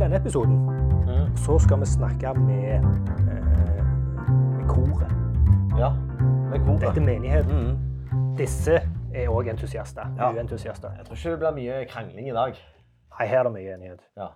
[0.00, 0.58] denne episoden
[1.08, 1.36] Mm.
[1.36, 2.82] så skal vi snakke med, eh,
[4.58, 5.10] med koret.
[5.78, 5.90] Ja,
[6.50, 6.80] med koret.
[6.80, 7.78] Dette er menigheten.
[8.12, 8.36] Mm.
[8.36, 8.74] Disse
[9.14, 10.06] er òg entusiaster.
[10.18, 10.30] Ja.
[10.32, 10.90] Uentusiaster.
[10.96, 12.54] Jeg tror ikke det blir mye krangling i dag.
[13.18, 14.00] Nei, her er det mye enighet.
[14.16, 14.26] Ja.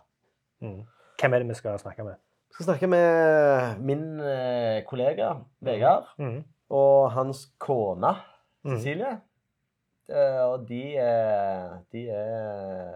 [0.63, 0.83] Mm.
[1.21, 2.15] Hvem er det vi skal snakke med?
[2.49, 6.45] Vi skal snakke med min eh, kollega Vegard Mm.
[6.71, 8.15] og hans kone
[8.65, 8.77] Mm.
[8.77, 9.19] Cecilie.
[10.09, 12.93] Eh, og de er, de er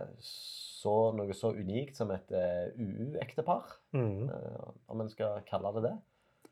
[0.86, 4.28] så, noe så unikt som et uh, UU-ektepar, Mm.
[4.30, 5.96] eh, om en skal kalle det det.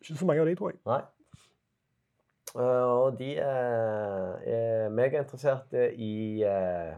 [0.02, 0.80] Ikke så mange av de, tror jeg.
[0.90, 1.02] Nei.
[2.54, 6.92] Eh, og de er, er megainteresserte i, eh,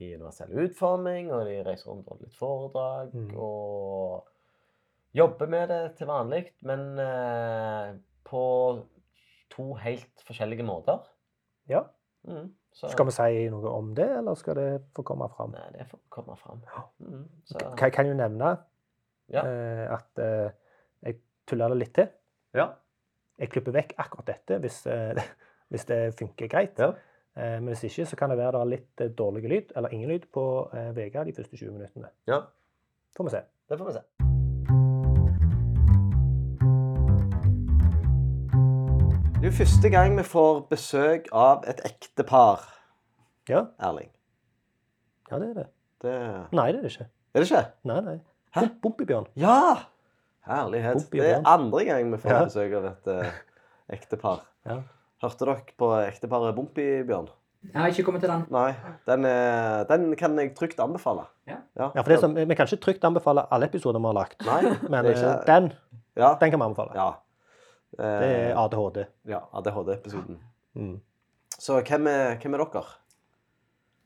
[0.00, 3.34] i universell utforming, og de reiser rundt og holder litt foredrag Mm.
[3.36, 4.28] og
[5.14, 7.92] jobber med det til vanlig, men eh,
[8.24, 8.44] på
[9.52, 11.02] to helt forskjellige måter.
[11.68, 11.82] Ja.
[12.24, 15.52] Mm, så, Skal vi si noe om det, eller skal det få komme fram?
[15.52, 16.62] Nei, det får komme fram.
[17.04, 18.56] Mm, så, Jeg kan jo nevne
[19.32, 19.42] Ja.
[19.44, 20.50] uh, at uh,
[21.04, 22.08] jeg tuller det litt til.
[22.54, 22.70] ja.
[23.40, 25.16] Jeg klipper vekk akkurat dette hvis, uh,
[25.72, 26.78] hvis det funker greit.
[26.78, 26.92] Ja.
[27.34, 30.26] Men hvis ikke, så kan det være det er litt dårlig lyd, eller ingen lyd,
[30.32, 32.10] på uh, VG de første 20 minuttene.
[32.28, 32.42] ja,
[33.16, 33.42] Får vi se.
[33.68, 34.31] det får vi se.
[39.42, 42.60] Det er jo første gang vi får besøk av et ektepar,
[43.50, 44.08] Ja, Erling.
[45.30, 45.64] ja det er det.
[46.02, 46.12] Det
[46.54, 47.06] Nei, det er det ikke.
[47.34, 47.62] Er det ikke?
[47.90, 48.14] Nei, nei.
[48.54, 48.60] Hæ?
[48.60, 49.26] Bom- Bompibjørn.
[49.36, 49.56] Ja!
[50.46, 50.94] Herlighet.
[51.10, 51.46] Det er bjørn.
[51.46, 52.44] andre gang vi får Ja.
[52.44, 53.32] besøk av et eh,
[53.90, 54.40] ektepar.
[54.66, 54.76] Ja.
[55.22, 57.28] Hørte dere på ekteparet Bompibjørn?
[57.72, 58.46] Jeg har ikke kommet til den.
[58.50, 58.74] Nei.
[59.06, 61.26] Den, er, den kan jeg trygt anbefale.
[61.48, 61.56] Ja.
[61.76, 64.62] Ja, for det som, Vi kan ikke trygt anbefale alle episoder vi har lagt, Nei,
[64.88, 65.72] men det er eh, ikke den,
[66.16, 66.34] Ja.
[66.40, 66.90] den kan vi anbefale.
[66.94, 67.10] ja.
[67.98, 69.06] Eh, Det er ADHD.
[69.28, 70.38] ja, ADHD-episoden.
[70.74, 71.00] Mm.
[71.58, 72.84] Så hvem er, hvem er dere?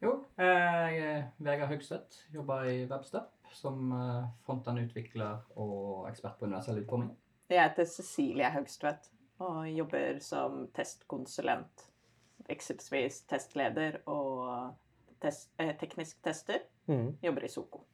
[0.03, 2.27] Jo, jeg er Vegard Høgstvedt.
[2.35, 7.13] Jobber i Webstep som eh, frontend-utvikler og ekspert på universell utforming.
[7.49, 11.87] Jeg heter Cecilie Haugstvedt og jobber som testkonsulent.
[12.51, 14.75] Eksempelvis testleder og
[15.23, 16.59] test, eh, teknisk tester.
[16.87, 17.17] Mm.
[17.23, 17.85] Jobber i Soko.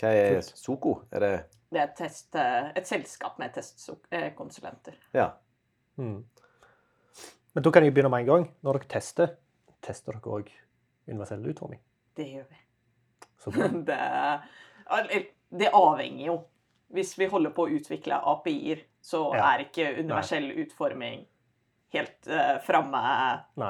[0.00, 1.02] Hva er Soko?
[1.12, 1.32] Er det
[1.70, 4.96] Det er test, eh, et selskap med testkonsulenter.
[5.14, 5.30] Ja.
[5.96, 6.24] Mm.
[7.54, 8.46] Men da kan jeg begynne med en gang.
[8.62, 9.34] Når dere tester,
[9.82, 10.50] tester dere òg
[11.10, 11.80] universell utforming?
[12.16, 12.60] Det gjør vi.
[13.90, 16.40] Det, det avhenger jo.
[16.90, 19.52] Hvis vi holder på å utvikle API-er, så Ja.
[19.54, 21.22] er ikke universell utforming
[21.94, 23.02] helt uh, framme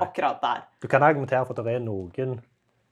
[0.01, 0.63] akkurat der.
[0.81, 2.41] Du kan argumentere for at det er noen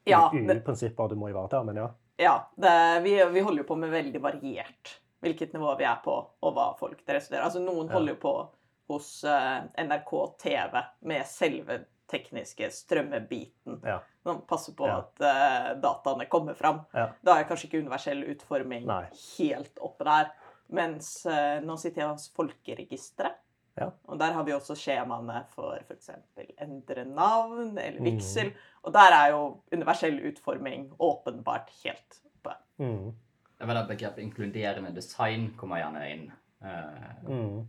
[0.06, 1.88] Ja, det, UI-prinsipper du må ivareta, men ja.
[2.18, 2.72] Ja det,
[3.04, 6.68] vi, vi holder jo på med veldig variert hvilket nivå vi er på, og hva
[6.78, 7.46] folk dere studerer.
[7.48, 7.94] Altså, noen Ja.
[7.96, 8.34] holder jo på
[8.92, 10.76] hos uh, NRK TV
[11.10, 13.80] med selve tekniske strømmebiten.
[13.84, 13.98] Ja.
[14.24, 15.00] Man passer på Ja.
[15.02, 16.84] at uh, dataene kommer fram.
[16.94, 17.08] Ja.
[17.22, 19.02] Da er kanskje ikke universell utforming Nei.
[19.40, 20.30] helt oppe der.
[20.70, 23.36] Mens uh, nå sitter jeg hos Folkeregisteret.
[23.78, 23.90] Ja.
[24.08, 26.10] Og der har vi også skjemaene for f.eks.
[26.58, 28.52] endre navn eller Mm.
[28.84, 32.54] Og der er jo universell utforming åpenbart helt oppe.
[32.78, 33.12] Mm.
[33.58, 36.32] Det var det begrepet inkluderende design kommer gjerne inn.
[36.62, 37.68] eh, Mm.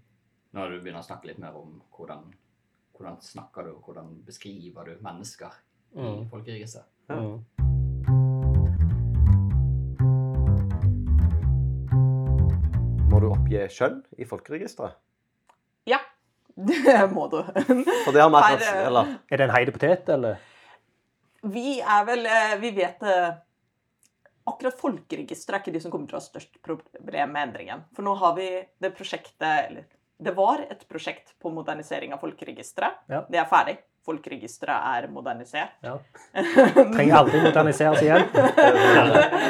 [0.54, 2.34] når du begynner å snakke litt mer om hvordan,
[2.98, 5.52] hvordan snakker du, og hvordan beskriver du mennesker
[5.96, 6.30] i Mm.
[6.30, 6.86] folkeregisteret.
[7.10, 7.16] Ja.
[7.16, 7.46] Mm.
[13.12, 14.96] Må du oppgi kjønn i folkeregisteret?
[15.88, 16.00] Ja,
[16.60, 17.44] det må du.
[18.06, 20.40] For det har vi akkurat eh, Eller Er det en heide potet, eller?
[21.42, 23.30] Vi er vel eh, Vi vet eh,
[24.50, 27.84] Akkurat folkeregisteret er ikke de som kommer til å ha størst problem med endringen.
[27.94, 28.50] For nå har vi
[28.82, 29.86] det prosjektet Eller
[30.20, 33.06] det var et prosjekt på modernisering av folkeregisteret.
[33.08, 33.22] Ja.
[33.32, 33.78] Det er ferdig.
[34.04, 35.78] Folkeregisteret er modernisert.
[35.86, 35.94] Ja.
[36.96, 38.26] Trenger aldri moderniseres igjen.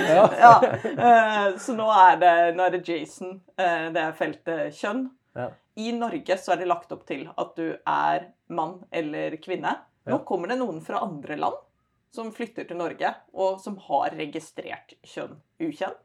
[0.10, 0.28] Ja.
[0.42, 0.54] ja,
[1.58, 3.40] så nå er det, nå er det Jason.
[3.58, 5.08] Det er feltet kjønn.
[5.80, 9.76] I Norge så er det lagt opp til at du er mann eller kvinne.
[10.10, 10.24] Nå Ja.
[10.26, 11.56] kommer det noen fra andre land
[12.12, 16.00] som flytter til Norge, og som har registrert kjønn ukjent.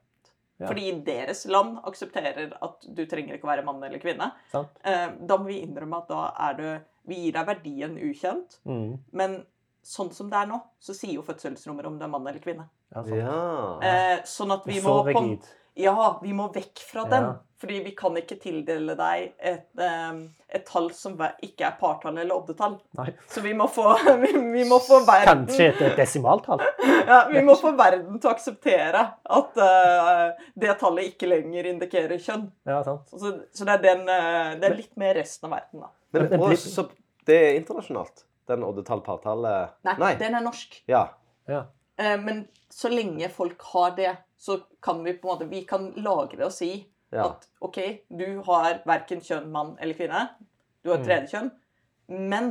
[0.61, 0.69] Ja.
[0.69, 4.29] Fordi deres land aksepterer at du trenger ikke å være mann eller kvinne.
[4.53, 4.69] Sant?
[4.85, 8.99] Eh, Da må vi innrømme at da er du Vi gir deg verdien ukjent, Mm.
[9.13, 9.45] men
[9.85, 12.65] sånn som det er nå, så sier jo fødselsnummeret om du er mann eller kvinne.
[12.95, 13.17] Ja, sant.
[13.17, 13.79] Ja.
[13.83, 15.43] Eh, sånn at vi må Så rigid.
[15.77, 17.23] Ja, vi må vekk fra den.
[17.25, 17.37] Ja.
[17.65, 20.19] Fordi vi kan ikke tildele deg et, eh,
[20.59, 22.75] et tall som ikke er partall eller oddetall.
[22.99, 23.07] Nei.
[23.33, 23.87] Så vi må få,
[24.21, 26.61] vi, vi må få verden Kanskje et desimaltall.
[27.09, 29.05] ja, Vi må få verden til å akseptere
[29.39, 32.45] at uh, det tallet ikke lenger indikerer kjønn.
[32.69, 33.09] Ja, sant.
[33.17, 35.93] Så, så det, er den, eh, det er litt mer resten av verden, da.
[36.13, 36.85] Men, Men- men og, så
[37.25, 38.27] det er internasjonalt?
[38.53, 39.79] Den oddetall-partallet?
[39.89, 40.83] Nei, Nei, den er norsk.
[40.93, 41.07] Ja.
[41.49, 41.65] Ja.
[41.97, 45.87] Eh, Men så lenge folk har det, så kan vi på en måte Vi kan
[46.05, 46.75] lagre og si
[47.15, 47.25] Ja.
[47.31, 47.79] at OK,
[48.11, 50.29] du har verken kjønn mann eller kvinne.
[50.85, 51.07] Du har et Mm.
[51.07, 51.51] tredje kjønn.
[52.09, 52.51] Men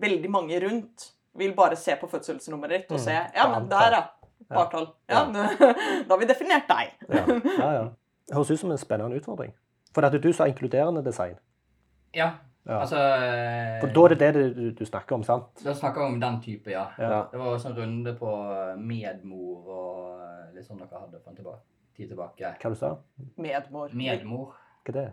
[0.00, 3.04] veldig mange rundt vil bare se på fødselsnummeret ditt og Mm.
[3.04, 4.02] se Ja, men der, ja.
[4.54, 4.86] Partall.
[5.08, 6.94] Ja, da har vi definert deg.
[7.08, 7.24] Ja,
[7.58, 7.84] ja, ja.
[8.28, 9.52] Det høres ut som en spennende utfordring.
[9.94, 11.36] For at du sa inkluderende design.
[12.14, 12.30] Ja,
[12.66, 12.78] Ja.
[12.80, 15.64] altså eh, For da er det det du, du snakker om, sant?
[15.64, 16.86] Da snakker vi om den type, ja.
[16.98, 17.24] Ja.
[17.32, 18.30] Det var også en runde på
[18.78, 21.60] medmor og eh, litt sånn dere hadde en tilbake,
[21.96, 22.54] tid tilbake.
[22.60, 22.94] Hva du sa
[23.40, 23.92] Medmor.
[23.94, 24.56] Medmor.
[24.84, 25.10] Hva er det?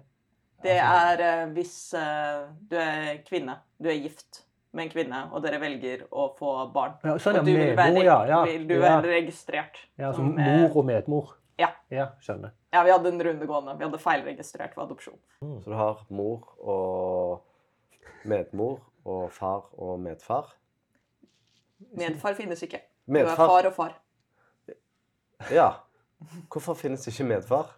[0.62, 2.40] Det Altså, er eh, hvis eh,
[2.70, 6.94] du er kvinne, du er gift med en kvinne, og dere velger å få barn.
[7.04, 8.20] Ja, sånn, og du vil være, ja.
[8.30, 8.42] ja.
[8.48, 8.84] vil du ja.
[8.86, 9.82] være registrert.
[10.00, 11.34] ja som, som eh, mor og medmor.
[11.60, 11.72] Ja.
[11.94, 12.54] Ja, skjønner.
[12.74, 13.76] Ja, vi hadde en runde gående.
[13.78, 15.20] Vi hadde feilregistrert ved adopsjon.
[15.42, 20.54] Så du har mor og medmor og far og medfar.
[21.98, 22.80] Medfar finnes ikke.
[23.12, 23.36] Medfar.
[23.36, 23.98] Du er far og far.
[25.52, 25.70] Ja.
[26.52, 27.72] Hvorfor finnes ikke medfar?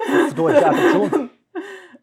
[0.00, 1.28] For da er det ikke adopsjon.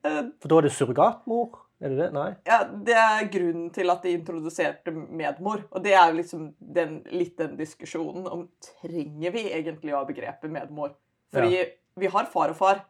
[0.07, 1.56] Eh, For da er det surrogatmor?
[1.81, 2.06] Er det det?
[2.13, 2.27] Nei?
[2.45, 5.63] Ja, Det er grunnen til at de introduserte medmor.
[5.74, 10.06] Og det er jo liksom den, litt den diskusjonen om trenger vi egentlig å ha
[10.07, 10.94] begrepet medmor.
[11.33, 11.63] Fordi
[11.97, 12.83] vi har far og far.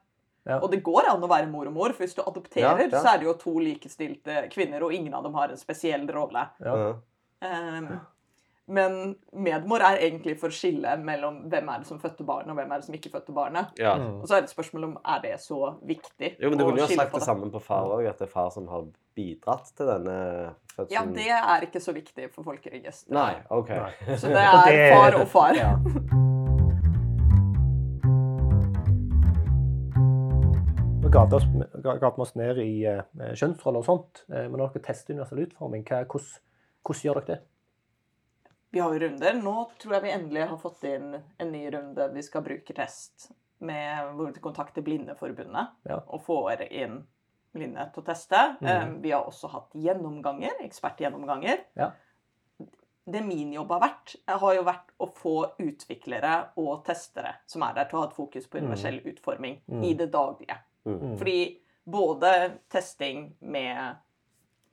[0.48, 0.60] Ja.
[0.60, 3.00] Og det går an å være mor og mor, for hvis du adopterer, Ja, ja.
[3.02, 6.44] så er det jo to likestilte kvinner, og ingen av dem har en spesiell rolle.
[6.64, 6.76] Ja.
[6.84, 6.94] Ja.
[7.48, 7.90] Um,
[8.68, 12.72] men medmor er egentlig for skille mellom hvem er det som fødte barnet, og hvem
[12.72, 13.74] er det som ikke fødte barnet.
[13.80, 13.96] ja.
[13.96, 14.22] Mm.
[14.22, 16.82] Og så er det et spørsmål om er det så viktig Jo, men du kunne
[16.82, 18.86] jo sagt det samme på far òg, at det er far som har
[19.16, 20.18] bidratt til denne
[20.76, 20.92] fødselen.
[20.92, 23.16] Ja, det er ikke så viktig for folkeregisteret.
[23.16, 23.70] Nei, OK.
[23.70, 24.18] Nei.
[24.18, 25.56] Så det er far og far.
[25.56, 25.74] Ja.
[31.08, 31.46] Gav vi oss,
[31.84, 33.00] ga- vi oss ned i eh,
[33.34, 34.26] kjønnsroller og sånt.
[34.28, 36.42] Eh, men når dere tester universell utforming, hva, hvordan,
[36.84, 37.38] hvordan gjør dere det?
[38.72, 39.34] Vi har jo runder.
[39.34, 42.10] Nå tror jeg vi endelig har fått inn en ny runde.
[42.14, 43.30] Vi skal bruke test
[43.60, 46.02] med hvor vi kontakter Blindeforbundet Ja.
[46.08, 47.00] og får inn
[47.56, 48.42] blinde til å teste.
[48.62, 48.68] Mhm.
[48.70, 51.58] Eh, Vi har også hatt gjennomganger, ekspertgjennomganger.
[51.76, 51.92] Ja.
[53.10, 57.74] Det min jobb har vært, har jo vært å få utviklere og testere som er
[57.74, 58.66] der, til å ha et fokus på Mhm.
[58.66, 59.84] universell utforming mm.
[59.84, 60.58] i det daglige.
[60.86, 61.18] Mm.
[61.18, 63.96] Fordi både testing med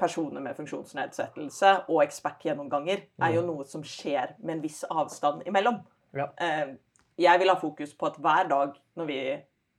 [0.05, 3.47] personer med funksjonsnedsettelse og ekspertgjennomganger er jo Mm.
[3.55, 5.81] noe som skjer med en viss avstand imellom.
[6.15, 6.29] Ja.
[6.39, 6.75] Eh,
[7.17, 9.19] Jeg vil ha fokus på at hver dag når vi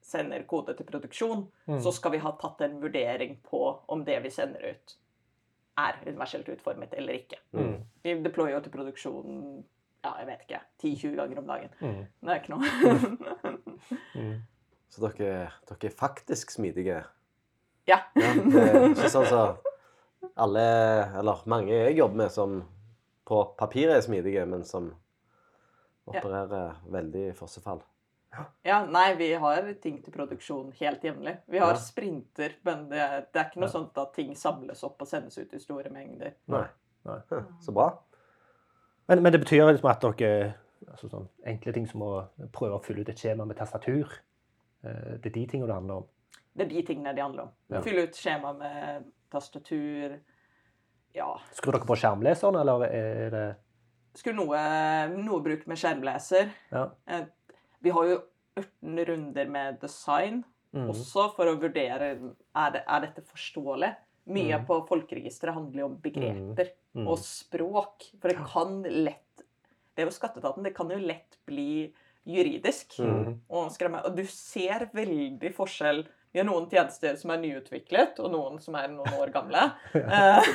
[0.02, 1.80] sender kode til produksjon, Mm.
[1.84, 4.96] så skal vi ha tatt en vurdering på om det vi sender ut,
[5.78, 7.36] er universelt utformet eller ikke.
[7.54, 7.82] Mm.
[8.04, 9.64] Vi deployer jo til produksjon
[10.06, 11.70] ja, jeg vet ikke, 10-20 ganger om dagen.
[11.82, 12.06] Mm.
[12.24, 12.62] Det er ikke noe.
[14.16, 14.42] Mm.
[14.90, 17.04] Så dere, dere er faktisk smidige?
[17.88, 17.98] ja.
[18.16, 19.58] Ja, det er ikke sånn
[20.38, 20.66] alle,
[21.20, 22.64] eller mange jeg jobber med, som
[23.26, 24.92] på papiret er smidige, men som
[26.06, 27.82] opererer veldig i fossefall.
[28.68, 31.38] Ja, nei, vi har ting til produksjon helt jevnlig.
[31.48, 31.80] Vi har Ja.
[31.80, 33.72] sprinter, men det, det er ikke noe Ja.
[33.72, 36.34] sånt at ting samles opp og sendes ut i store mengder.
[36.48, 36.66] Nei.
[37.06, 37.20] Nei.
[37.32, 37.98] Hm, Så bra.
[39.08, 40.56] Men, men det betyr liksom at dere
[40.90, 44.12] altså sånn, Enkle ting som å prøve å fylle ut et skjema med tastatur.
[44.84, 46.06] eh, Det er de tingene det handler om.
[46.58, 47.52] Det er de tingene det handler om.
[47.70, 47.82] Ja.
[47.82, 49.06] Fylle ut skjema med
[49.36, 50.18] tastatur.
[51.16, 51.30] Ja.
[51.56, 53.46] Skrur dere på skjermleseren, eller er det
[54.16, 54.60] Skulle noe,
[55.12, 56.52] noe brukt med skjermleser.
[56.72, 56.86] Ja.
[57.08, 57.26] Eh,
[57.84, 58.22] Vi har jo
[58.58, 60.44] 18 runder med design
[60.76, 60.90] Mm.
[60.92, 62.08] også for å vurdere
[62.56, 63.94] er, det, er dette forståelig.
[64.28, 64.66] Mye Mm.
[64.68, 66.72] på folkeregisteret handler jo om begreper.
[66.96, 67.08] Mm.
[67.08, 68.04] og språk.
[68.22, 69.22] For det kan lett
[69.96, 70.64] Det er jo skatteetaten.
[70.64, 71.94] Det kan jo lett bli
[72.28, 72.98] juridisk.
[73.00, 73.40] Mm.
[73.50, 74.02] Og, skremme.
[74.04, 76.06] og du ser veldig forskjell.
[76.36, 79.70] Vi har noen tjenester som er nyutviklet, og noen som er noen år gamle.
[80.06, 80.48] Eh,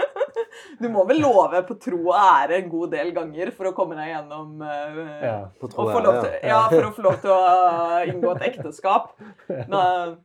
[0.80, 3.98] du må vel love på tro og ære en god del ganger for å komme
[3.98, 4.96] deg gjennom eh,
[5.26, 5.34] Ja.
[5.60, 7.38] På og tro få og lov ære, til, ja, for å få lov til å
[7.44, 9.12] uh, inngå et ekteskap.
[9.74, 10.16] Men,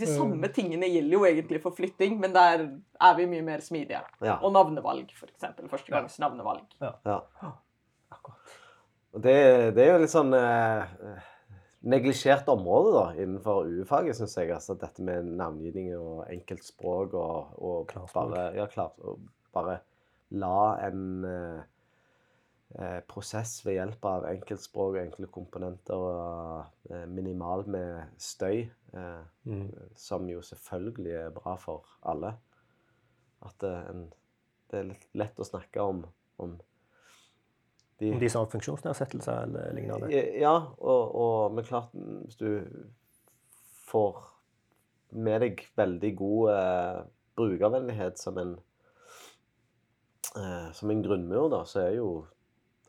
[0.00, 4.00] de samme tingene gjelder jo egentlig for flytting, men der er vi mye mer smidige.
[4.24, 4.40] Ja.
[4.40, 5.44] Og navnevalg, f.eks.
[5.68, 6.64] Førstegangs navnevalg.
[6.80, 7.20] ja.
[8.16, 8.58] Akkurat.
[9.12, 9.38] Og det,
[9.76, 10.96] det er jo litt sånn eh,
[11.82, 14.50] neglisjert område da, innenfor UU-faget, syns jeg.
[14.54, 19.20] Altså dette med navngivning og enkeltspråk og, og bare, ja, klart, og
[19.54, 19.78] bare
[20.30, 21.60] la en eh,
[22.80, 29.22] eh, prosess ved hjelp av enkeltspråk og enkle komponenter og eh, minimal med støy, eh,
[29.46, 29.68] Mm.
[29.94, 32.32] som jo selvfølgelig er bra for alle.
[33.46, 34.08] At eh, en,
[34.70, 36.00] det er litt lett å snakke om,
[36.42, 36.56] om
[37.98, 40.10] de Om de som har funksjonsnedsettelser eller lignende.
[40.40, 42.48] ja, og, og men klart, mm, hvis du
[43.88, 44.18] får
[45.16, 46.98] med deg veldig god eh,
[47.38, 48.56] brukervennlighet som en
[50.36, 52.10] eh, som en grunnmur, da, så er jo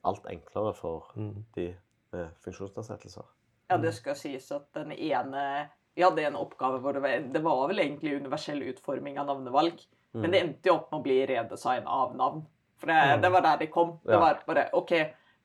[0.08, 1.46] alt enklere for Mm.
[1.56, 1.76] de
[2.14, 3.26] med funksjonsnedsettelser.
[3.70, 7.40] Ja, det skal sies at den ene Vi hadde en oppgave hvor det var, det
[7.44, 9.80] var vel egentlig universell utforming av navnevalg,
[10.14, 12.44] men det endte jo opp med å bli redesign av navn.
[12.78, 14.00] For det, det var der de kom.
[14.06, 14.20] Det Ja.
[14.20, 14.92] var bare OK,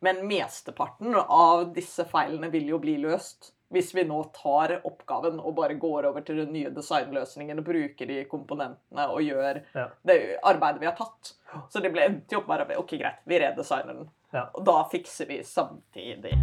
[0.00, 5.54] men mesteparten av disse feilene vil jo bli løst hvis vi nå tar oppgaven og
[5.56, 9.86] bare går over til den nye designløsningen og bruker de komponentene og gjør Ja.
[10.04, 11.32] det arbeidet vi har tatt.
[11.70, 14.10] Så det ble endte opp bare OK, greit, vi redesigner den.
[14.32, 14.50] Ja.
[14.54, 16.36] Og da fikser vi samtidig.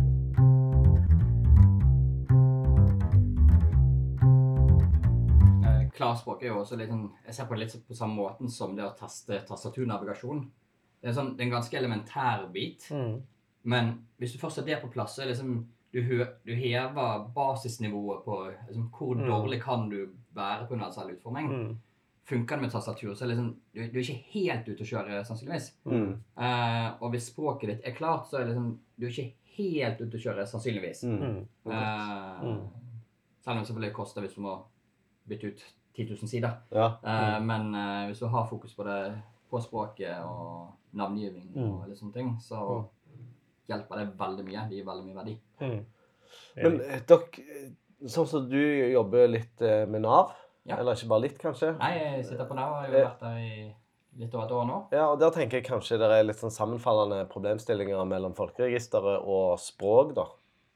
[5.66, 8.52] Eh, Klarspråk er jo også litt sånn Jeg ser på det litt på samme måten
[8.52, 10.44] som det å teste tastaturnavigasjon.
[11.02, 13.22] Det er, sånn, det er en ganske elementær bit, Mm.
[13.64, 16.02] men hvis du først har det på plass, så er det liksom du,
[16.46, 18.36] du hever basisnivået på
[18.68, 19.28] liksom, hvor Mm.
[19.28, 21.48] dårlig kan du være på universell utforming.
[21.50, 21.78] Mm.
[22.30, 24.90] Funker det med tastatur, så er det liksom, du, du er ikke helt ute å
[24.92, 25.72] kjøre, sannsynligvis.
[25.86, 26.12] Mm.
[26.38, 30.02] Uh, og hvis språket ditt er klart, så er det liksom, du er ikke helt
[30.02, 31.04] ute å kjøre, sannsynligvis.
[31.10, 31.48] Mm.
[33.42, 34.58] Selv om det selvfølgelig koster hvis du må
[35.30, 35.64] bytte ut
[35.96, 36.54] 10 000 sider.
[36.72, 36.92] Ja.
[37.04, 37.74] Uh, Men
[38.12, 39.00] hvis du har fokus på det
[39.50, 41.90] på språket og navngivning og Mm.
[41.90, 42.86] litt sånne ting, så
[43.70, 44.70] hjelper det veldig mye.
[44.70, 45.36] Det gir veldig mye verdi.
[45.62, 45.86] Mm.
[46.64, 47.74] Men eh, dere,
[48.08, 48.60] sånn som du
[48.92, 50.32] jobber litt eh, med Nav,
[50.66, 50.78] Ja.
[50.78, 51.78] eller ikke bare litt, kanskje?
[51.80, 52.72] Nei, jeg sitter på Nav.
[52.72, 53.76] og har jo vært der i
[54.20, 54.80] litt over et år nå.
[54.92, 59.58] Ja, og Der tenker jeg kanskje det er litt sånn sammenfallende problemstillinger mellom folkeregisteret og
[59.60, 60.26] språk, da.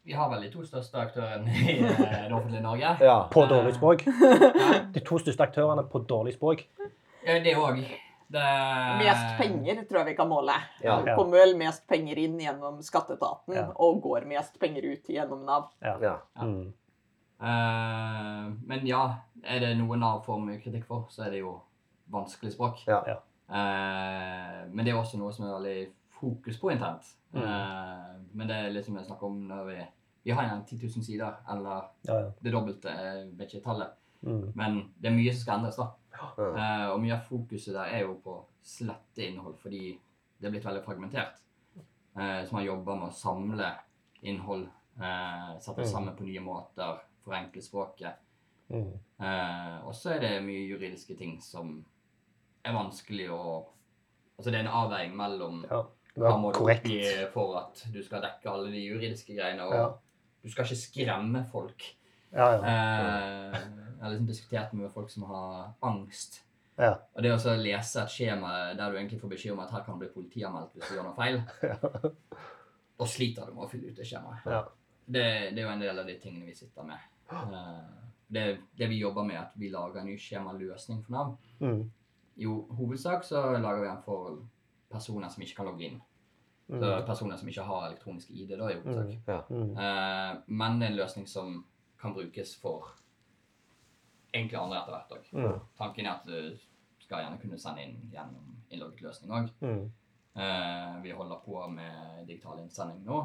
[0.06, 2.98] Vi har vel de to største aktørene i eh, det offentlige Norge.
[3.02, 3.28] Ja.
[3.32, 4.04] På dårlig språk.
[4.94, 6.66] De to største aktørene på dårlig språk.
[7.26, 7.80] Ja, det òg.
[8.34, 8.44] Det
[8.98, 10.56] Mest penger tror jeg vi kan måle.
[10.82, 10.96] Ja.
[11.06, 13.68] Det kommer vel mest penger inn gjennom skatteetaten, Ja.
[13.76, 15.68] og går mest penger ut gjennom Nav.
[15.86, 15.98] Ja.
[16.02, 16.16] ja.
[16.42, 16.72] Mm.
[17.44, 19.04] Uh, men ja,
[19.44, 21.60] er det noe Nav får mye kritikk for, så er det jo
[22.14, 22.82] vanskelig språk.
[22.88, 23.04] Ja.
[23.08, 23.20] Ja.
[23.54, 25.80] Eh, men det er også noe som er veldig
[26.16, 27.10] fokus på internt.
[27.34, 27.44] Mm.
[27.44, 29.84] Uh, men det er litt som jeg snakker om når vi
[30.24, 32.28] Vi har igjen 10 000 sider, eller Ja, ja.
[32.42, 33.90] det dobbelte, jeg vet ikke tallet.
[34.24, 34.54] Mm.
[34.56, 35.90] Men det er mye som skal endres, da.
[36.14, 36.28] Ja.
[36.38, 40.00] Eh, og mye av fokuset der er jo på å slette innhold, fordi
[40.40, 41.40] det er blitt veldig fragmentert.
[42.16, 43.72] Eh, så man jobber med å samle
[44.24, 44.68] innhold,
[45.02, 45.92] eh, sette det Mm.
[45.92, 48.14] sammen på nye måter, forenkle språket.
[48.70, 48.94] Mm.
[49.20, 51.84] Eh, og så er det mye juridiske ting som
[52.66, 53.66] er vanskelig å
[54.40, 55.84] Altså det er en avveining mellom Ja.
[56.18, 59.94] Hva må du oppgi for at du skal dekke alle de juridiske greiene, og Ja.
[60.44, 61.84] du skal ikke skremme folk.
[62.34, 63.54] Ja, ja.
[63.54, 63.60] Eh,
[64.04, 66.42] jeg har liksom diskutert med folk som har angst.
[66.76, 66.98] Ja.
[67.16, 70.00] Og det å lese et skjema der du egentlig får beskjed om at her kan
[70.02, 71.38] bli politianmeldt hvis du gjør noe feil,
[73.00, 74.44] og sliter du med å fylle ut det skjemaet.
[74.50, 74.64] Ja.
[75.06, 75.24] Det,
[75.56, 77.06] det er jo en del av de tingene vi sitter med.
[77.32, 77.78] Eh,
[78.34, 78.44] det,
[78.76, 81.32] det vi jobber med, er at vi lager en ny skjemaløsning for Nav.
[81.64, 81.86] Mm.
[82.44, 84.42] I hovedsak så lager vi den for
[84.92, 86.02] personer som ikke kan logge inn.
[86.68, 87.06] Så Mm.
[87.06, 89.50] personer som ikke har elektronisk ID, da, i hovedsak.
[89.52, 89.64] Mm.
[89.64, 89.78] Mm.
[89.78, 91.58] Eh, men det er en løsning som
[92.02, 92.94] kan brukes for
[94.34, 95.30] egentlig andre etter hvert òg.
[95.38, 95.60] Mm.
[95.78, 99.52] Tanken er at du skal gjerne kunne sende inn gjennom innlogget løsning òg.
[99.62, 99.84] Mm.
[101.04, 103.20] vi holder på med digital innsending nå.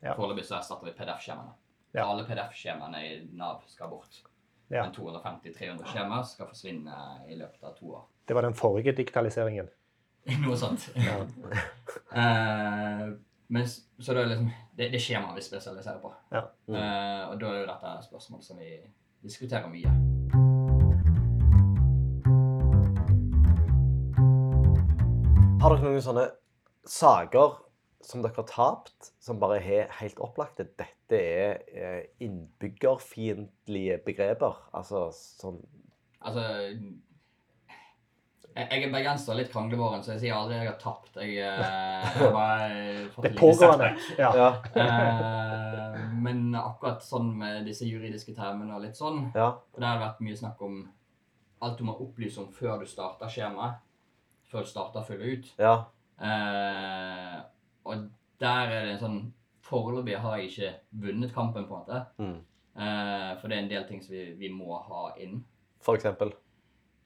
[0.00, 0.14] Ja.
[0.16, 1.52] Foreløpig så erstatter vi PDF-skjemaene.
[1.94, 2.06] Ja.
[2.06, 4.22] Alle PDF-skjemaene i Nav skal bort.
[4.68, 4.82] Ja.
[4.82, 8.06] Men 250-300 skjemaer skal forsvinne i løpet av to år.
[8.24, 9.68] Det var den forrige digitaliseringen.
[10.44, 10.90] Noe sånt.
[10.96, 11.20] Ja.
[12.14, 13.08] Eh,
[13.50, 16.12] men, så det er liksom Det, det skjemaet vi spesialiserer på.
[16.30, 16.44] Ja.
[16.70, 18.76] Eh, og da er jo dette et spørsmål som vi
[19.26, 20.13] diskuterer mye.
[25.64, 26.22] Har dere noen sånne
[26.92, 27.54] saker
[28.04, 30.66] som dere har tapt, som bare er helt opplagte?
[30.76, 34.58] Dette er eh, innbyggerfiendtlige begreper.
[34.76, 35.62] Altså sånn
[36.20, 36.42] Altså
[38.52, 41.16] Jeg er bergenser, litt kranglevåren, så jeg sier aldri jeg har tapt.
[41.16, 43.88] Jeg, eh, jeg bare fått Det er pågående.
[44.20, 44.34] Ja.
[44.36, 44.50] Ja.
[44.84, 49.48] Eh, men akkurat sånn med disse juridiske termene og litt sånn ja.
[49.72, 50.76] For det har vært mye snakk om
[51.64, 53.80] alt du må opplyse om før du starter skjemaet.
[54.54, 55.52] Før du starter å fylle ut.
[55.58, 55.74] ja.
[56.22, 57.38] Eh,
[57.90, 58.04] og
[58.40, 59.16] der er det en sånn
[59.64, 60.68] Foreløpig har jeg ikke
[61.06, 62.00] vunnet kampen, på en måte.
[62.20, 62.36] Mm.
[62.76, 65.38] Eh, for det er en del ting som vi, vi må ha inn.
[65.82, 66.34] For eksempel.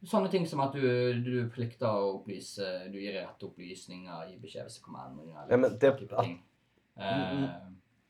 [0.03, 0.83] Sånne ting som at du,
[1.23, 5.47] du plikter å opplyse Du gir rette opplysninger, gir beskjed hvis det kommer endringer.
[5.51, 6.37] Ja, men det- ting.
[6.99, 7.49] Eh,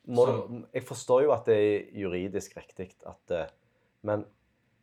[0.09, 0.25] Må,
[0.73, 3.50] jeg forstår jo at det er juridisk riktig at eh,
[4.09, 4.25] Men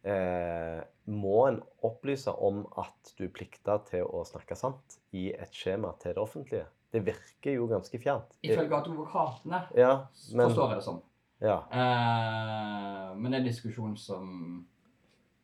[0.05, 5.93] eh, må en opplyse om at du plikter til å snakke sant i et skjema
[6.01, 6.65] til det offentlige?
[6.91, 8.38] Det virker jo ganske fjernt.
[8.41, 11.01] Ifølge advokatene Ja, men forstår jeg det sånn.
[11.41, 11.57] ja.
[11.71, 14.65] Uh, men det er en diskusjon som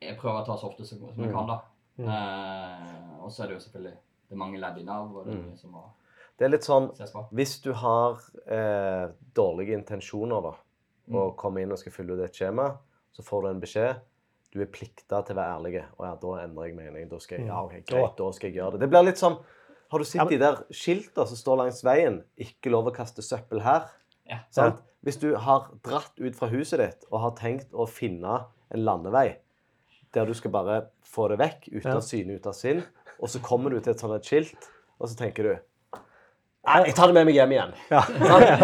[0.01, 1.35] jeg prøver å ta så ofte som, som jeg Mm.
[1.35, 1.47] kan.
[1.47, 1.59] da.
[1.97, 2.07] Mm.
[2.07, 3.97] Eh, og så er det jo selvfølgelig
[4.29, 5.15] det er mange ledd i Nav.
[5.15, 5.49] og det er Mm.
[5.51, 5.83] mye som må...
[6.39, 6.87] Det er litt sånn.
[7.31, 10.53] Hvis du har eh, dårlige intensjoner da,
[11.07, 11.15] Mm.
[11.15, 12.77] og kommer inn og skal fylle ut et skjema,
[13.11, 13.99] så får du en beskjed.
[14.51, 15.83] Du er plikta til å være ærlig.
[15.97, 17.09] Og ja, da endrer jeg mening.
[17.09, 18.81] Da skal jeg, ja, okay, greit, da skal jeg gjøre det.
[18.83, 19.39] Det blir litt sånn
[19.91, 22.23] Har du sett Ja, men- de der skiltene som står langs veien?
[22.39, 23.89] 'Ikke lov å kaste søppel her'.
[24.29, 24.39] Ja.
[24.49, 24.81] Sant?
[25.03, 29.35] Hvis du har dratt ut fra huset ditt og har tenkt å finne en landevei
[30.13, 32.83] der du skal bare få det vekk, ute av syne, ute av sinn,
[33.19, 35.59] og så kommer du til et sånt skilt, og så tenker du
[36.61, 37.71] Nei, jeg tar det med meg hjem igjen.
[37.89, 38.01] Ja.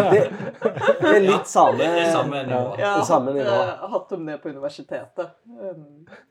[0.08, 0.20] Det,
[1.00, 2.60] det er litt samme Det er samme nivå.
[2.78, 5.32] Jeg har Det samme hatt, dem ned hatt det på universitetet.
[5.50, 5.84] Um,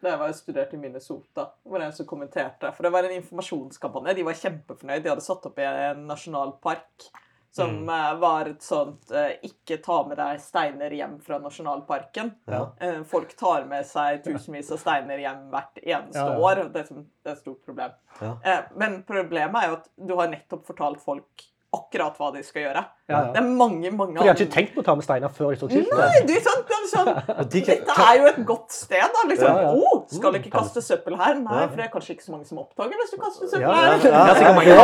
[0.04, 1.50] da jeg var studert i Minnesota.
[1.64, 2.72] Det var en som kommenterte.
[2.76, 4.16] For det var en informasjonskampanje.
[4.20, 5.04] De var kjempefornøyd.
[5.04, 7.10] De hadde satt opp i en nasjonalpark
[7.58, 7.90] som Mm.
[7.90, 12.32] eh, var et sånt eh, Ikke ta med deg steiner hjem fra nasjonalparken.
[12.52, 12.60] Ja.
[12.80, 16.40] Eh, folk tar med seg tusenvis av steiner hjem hvert eneste Ja, ja.
[16.44, 16.64] år.
[16.74, 16.92] Det er,
[17.24, 17.92] det er et stort problem.
[18.22, 18.34] Ja.
[18.44, 22.62] Eh, men problemet er jo at du har nettopp fortalt folk akkurat hva de skal
[22.64, 22.82] gjøre.
[23.12, 25.32] Ja, Det er mange, mange For de hadde ikke tenkt på å ta med steiner
[25.36, 25.98] før de så skiltet.
[26.00, 27.10] Nei, det er sånn, det er sånn.
[27.54, 29.24] Dette er jo et godt sted, da.
[29.30, 29.48] Liksom.
[29.48, 29.72] Ja, ja.
[29.76, 31.40] Oh, skal du ikke kaste søppel her?
[31.44, 34.08] Nei, for det er kanskje ikke så mange som oppdager hvis du kaster søppel her.
[34.08, 34.68] ja, ja.
[34.68, 34.84] Ja.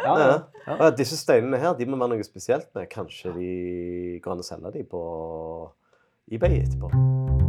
[0.00, 0.30] Ja, ja.
[0.66, 0.76] Ja.
[0.76, 2.90] Ja, disse steinene her de må være noe spesielt med.
[2.92, 3.52] Kanskje de
[4.22, 5.04] går an å selge dem på
[6.30, 7.39] eBay etterpå.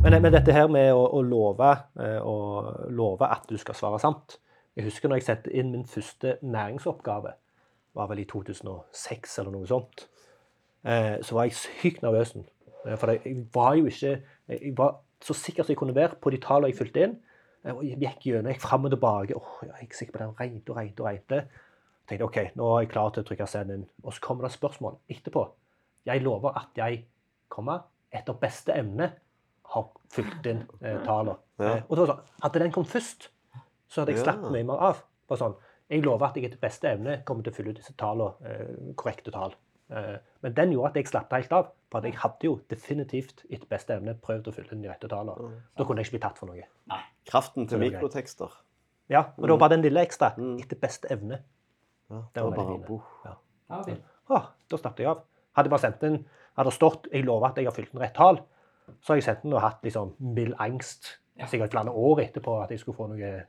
[0.00, 3.98] Men, men dette her med å, å love, eh, å love at du skal svare
[4.00, 4.38] sant
[4.78, 7.34] Jeg husker når jeg sendte inn min første næringsoppgave,
[7.98, 10.06] var vel i 2006 eller noe sånt.
[10.88, 12.32] Eh, så var jeg sykt nervøs.
[12.38, 14.16] Eh, For jeg var jo ikke
[14.48, 17.16] Jeg var så sikker som jeg kunne være på de tallene jeg fulgte inn.
[17.68, 19.36] Jeg gikk gjennom, jeg fram og tilbake.
[19.36, 20.36] Åh, jeg er ikke sikker på den.
[20.40, 21.40] Regnte og regnte og regnte.
[22.08, 23.88] tenkte OK, nå er jeg klar til å trykke send inn.
[24.00, 25.44] Og så kommer det spørsmål etterpå.
[26.08, 27.04] Jeg lover at jeg
[27.52, 29.12] kommer etter beste evne
[29.74, 31.36] har fylt inn eh, tallene.
[31.60, 31.74] Ja.
[31.76, 33.28] Eh, og det var sånn, Hadde den kommet først,
[33.90, 34.24] så hadde jeg Ja.
[34.32, 35.02] slappet mye mer av.
[35.28, 35.56] Bare sånn,
[35.90, 38.94] Jeg lover at jeg etter beste evne kommer til å fylle ut disse tallene, eh,
[38.94, 39.54] korrekte tall.
[39.90, 41.72] Eh, men den gjorde at jeg slapp helt av.
[41.90, 45.08] For at jeg hadde jo definitivt etter beste evne prøvd å fylle inn de rette
[45.10, 45.56] tallene.
[45.76, 46.62] Da kunne jeg ikke bli tatt for noe.
[46.86, 47.00] Nei.
[47.26, 48.52] Kraften til Det er mikrotekster.
[49.10, 50.30] Ja, og det var bare den lille ekstra.
[50.38, 50.60] Mm.
[50.62, 51.40] Etter beste evne.
[52.08, 53.02] Ja, Det var bare var bare bo.
[53.24, 54.02] Ja, fint.
[54.30, 55.24] Åh, da slapp jeg av.
[55.56, 56.24] Hadde jeg bare sendt inn,
[56.56, 58.38] hadde stått jeg lover at jeg har fylt inn rett tall,
[59.00, 61.46] så har jeg sendt den og hatt liksom mild angst Ja.
[61.46, 63.46] sikkert flere år etterpå at jeg skulle få noe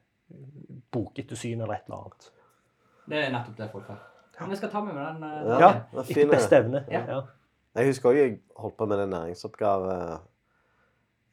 [0.91, 2.31] bokettersyn eller et eller annet.
[3.09, 3.99] Det er nettopp det folk har.
[4.39, 5.23] Men jeg skal ta med meg den.
[5.23, 5.59] Uh, Ja.
[5.59, 6.85] Ja, er etter beste evne.
[6.89, 7.01] Ja.
[7.07, 7.21] Ja.
[7.75, 10.19] Jeg husker også jeg holdt på med en næringsoppgave.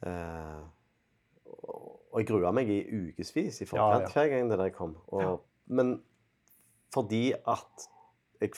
[0.07, 0.59] Eh,
[2.12, 4.12] og jeg grua meg i ukevis i forkant Ja, ja.
[4.14, 4.97] hver gang det der kom.
[5.09, 6.03] Og, Men
[6.94, 7.88] fordi at
[8.40, 8.51] jeg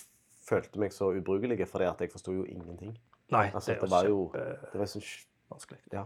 [0.48, 2.96] følte meg så ubrukelig, fordi at jeg forsto jo ingenting.
[3.30, 4.32] Nei, Altså, det det var var jo.
[4.72, 5.02] Det var sånn
[5.58, 6.04] sj- Ja.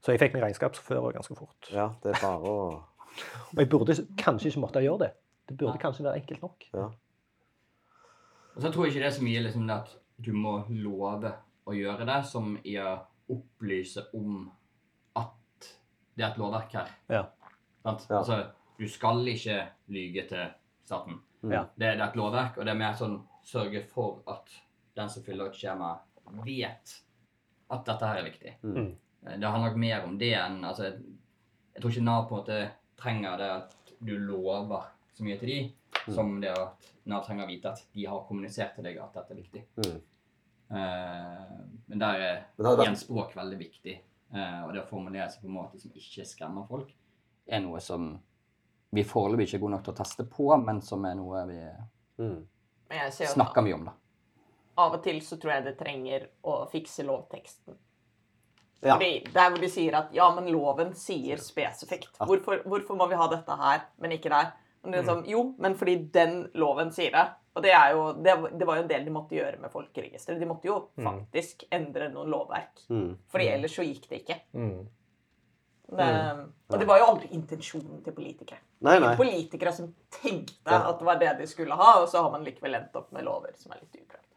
[0.00, 1.68] Så jeg fikk meg regnskapsfører ganske fort.
[1.72, 2.84] ja, det er bare å
[3.52, 5.12] Og jeg burde kanskje ikke måtte gjøre det.
[5.48, 5.80] Det burde ja.
[5.82, 6.64] kanskje være enkelt nok.
[6.74, 6.90] Ja.
[8.54, 11.32] Og så tror jeg ikke det er så mye liksom at du må love
[11.66, 12.98] å gjøre det, som i å
[13.30, 14.50] opplyse om
[15.16, 15.68] at
[16.14, 16.88] det er et lovverk her.
[17.08, 17.24] Ja.
[17.84, 17.96] Ja.
[18.18, 18.38] Altså,
[18.78, 19.60] du skal ikke
[19.94, 20.46] lyge til
[20.84, 21.20] staten.
[21.42, 21.52] Mm.
[21.52, 21.62] Ja.
[21.74, 24.50] Det, det er et lovverk, og det er mer sånn sørge for at
[24.98, 25.94] den som fyller ut skjema,
[26.44, 26.98] vet
[27.70, 28.54] at dette her er viktig.
[28.62, 28.96] Mm.
[29.24, 30.84] Det handler nok mer om det enn altså,
[31.74, 35.48] Jeg tror ikke Nav på en måte trenger det at du lover så mye til
[35.48, 35.58] de,
[36.08, 36.14] Mm.
[36.14, 39.30] som det at Nav trenger å vite at de har kommunisert til deg at dette
[39.32, 39.62] er viktig.
[39.76, 40.00] Mm.
[40.70, 43.98] Eh, men der er vært- språk veldig viktig.
[44.34, 46.90] Eh, og det å formulere seg på en måte som ikke skremmer folk,
[47.48, 48.18] er noe som
[48.92, 51.60] vi foreløpig ikke er gode nok til å teste på, men som er noe vi
[52.18, 52.46] Mm.
[52.90, 53.92] Men jeg ser jo snakker mye om, da.
[54.78, 57.76] Av og til så tror jeg det trenger å fikse lovteksten.
[58.84, 58.94] Ja.
[58.94, 62.12] Fordi Der hvor de sier at ja, men loven sier spesifikt.
[62.22, 64.52] Hvorfor, hvorfor må vi ha dette her, men ikke der?
[64.84, 67.24] Men det er sånn, jo, men fordi den loven sier det.
[67.58, 70.38] Og det, er jo, det, det var jo en del de måtte gjøre med folkeregisteret.
[70.38, 72.84] De måtte jo faktisk endre noen lovverk.
[72.86, 73.16] Mm.
[73.34, 74.36] Fordi ellers så gikk det ikke.
[74.54, 74.86] Mm.
[75.88, 76.06] Det,
[76.68, 78.60] og det var jo aldri intensjonen til politikere.
[78.84, 79.14] Nei, nei.
[79.18, 80.82] Politikere som tenkte Ja.
[80.92, 83.24] at det var det de skulle ha, og så har man likevel endt opp med
[83.26, 84.27] lover som er litt upraktiske.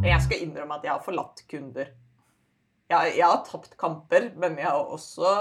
[0.00, 1.90] Jeg skal innrømme at jeg har forlatt kunder.
[2.90, 5.32] Jeg, jeg har tapt kamper, men jeg har også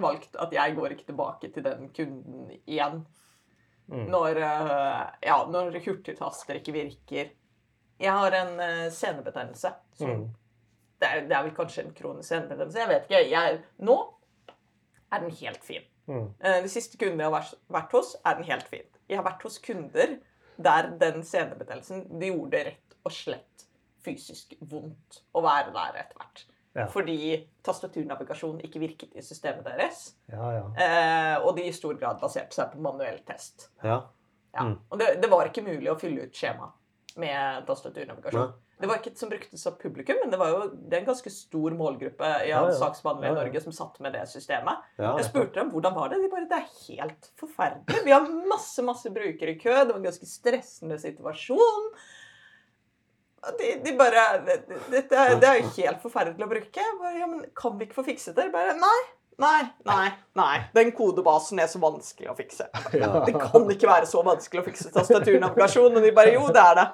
[0.00, 3.04] valgt at jeg går ikke tilbake til den kunden igjen.
[3.90, 4.06] Mm.
[4.10, 7.32] Når, eh, ja, når hurtigtaster ikke virker.
[8.00, 9.72] Jeg har en eh, senebetennelse.
[10.00, 10.28] Mm.
[11.00, 12.82] det, er, det er vel kanskje en kronisk senebetennelse.
[12.82, 13.22] Jeg vet ikke.
[13.30, 13.96] Jeg, nå
[15.10, 15.86] er den helt fin.
[16.10, 16.28] Mm.
[16.38, 18.86] Eh, De siste kundene jeg har vært, vært hos, er den helt fin.
[19.10, 20.18] Jeg har vært hos kunder
[20.60, 23.69] der den senebetennelsen de gjorde rett og slett
[24.04, 26.46] fysisk vondt å være der etter hvert.
[26.70, 26.84] Ja.
[26.86, 27.34] fordi
[27.66, 30.04] tastaturnavigasjon ikke virket i systemet deres.
[30.30, 30.66] Ja, ja.
[30.78, 33.72] Eh, og de i stor grad baserte seg på manuell test.
[33.82, 34.04] Ja.
[34.54, 34.68] Ja.
[34.68, 34.76] Mm.
[34.88, 36.70] Og det, det var ikke mulig å fylle ut skjema
[37.18, 38.52] med tastaturnavigasjon.
[38.80, 41.10] Det var ikke et som bruktes av publikum, men det var jo det er en
[41.10, 43.38] ganske stor målgruppe i Ja, saksbehandlere i.
[43.42, 44.86] Norge som satt med det systemet.
[44.96, 46.22] Jeg spurte dem hvordan var det.
[46.22, 48.06] De bare Det er helt forferdelig.
[48.06, 49.74] Vi har masse masse brukere i kø.
[49.74, 51.90] Det var en ganske stressende situasjon.
[53.58, 56.90] De, de bare det, det, det, er, jo helt forferdelig å bruke.
[57.00, 58.50] Bare, ja, men kan vi ikke få fikset det?
[58.52, 59.00] Bare nei.
[59.40, 60.56] Nei, nei, nei.
[60.76, 62.66] Den kodebasen er så vanskelig å fikse.
[62.92, 63.08] Ja.
[63.24, 65.96] Det kan ikke være så vanskelig å fikse tastaturnavigasjon.
[65.96, 66.84] Og de bare jo, det er det.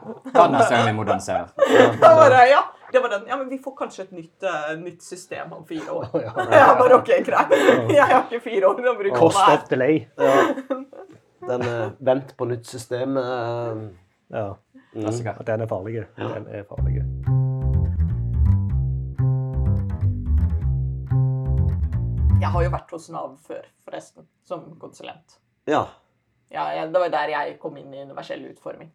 [1.67, 2.61] Jeg bare, ja,
[2.93, 3.25] det var den.
[3.33, 6.07] Ja, men vi får kanskje et nytt, uh, nytt system om fire år.
[6.23, 6.69] Ja.
[6.79, 7.57] Bare OK, greit.
[7.91, 10.05] Jeg har ikke fire år å bruke Cost of delay.
[10.21, 10.47] ja.
[11.47, 13.89] Den uh, vent på nytt system uh,
[14.33, 14.53] Ja.
[14.97, 15.03] Mm.
[15.05, 15.43] Klassiker.
[15.47, 16.07] Den er farlig.
[16.17, 17.03] Den er farlig.
[22.37, 25.39] Jeg har jo vært hos Nav før, forresten, som konsulent.
[25.69, 25.87] Ja.
[26.53, 28.91] Ja, jeg, det var der jeg kom inn i universell utforming.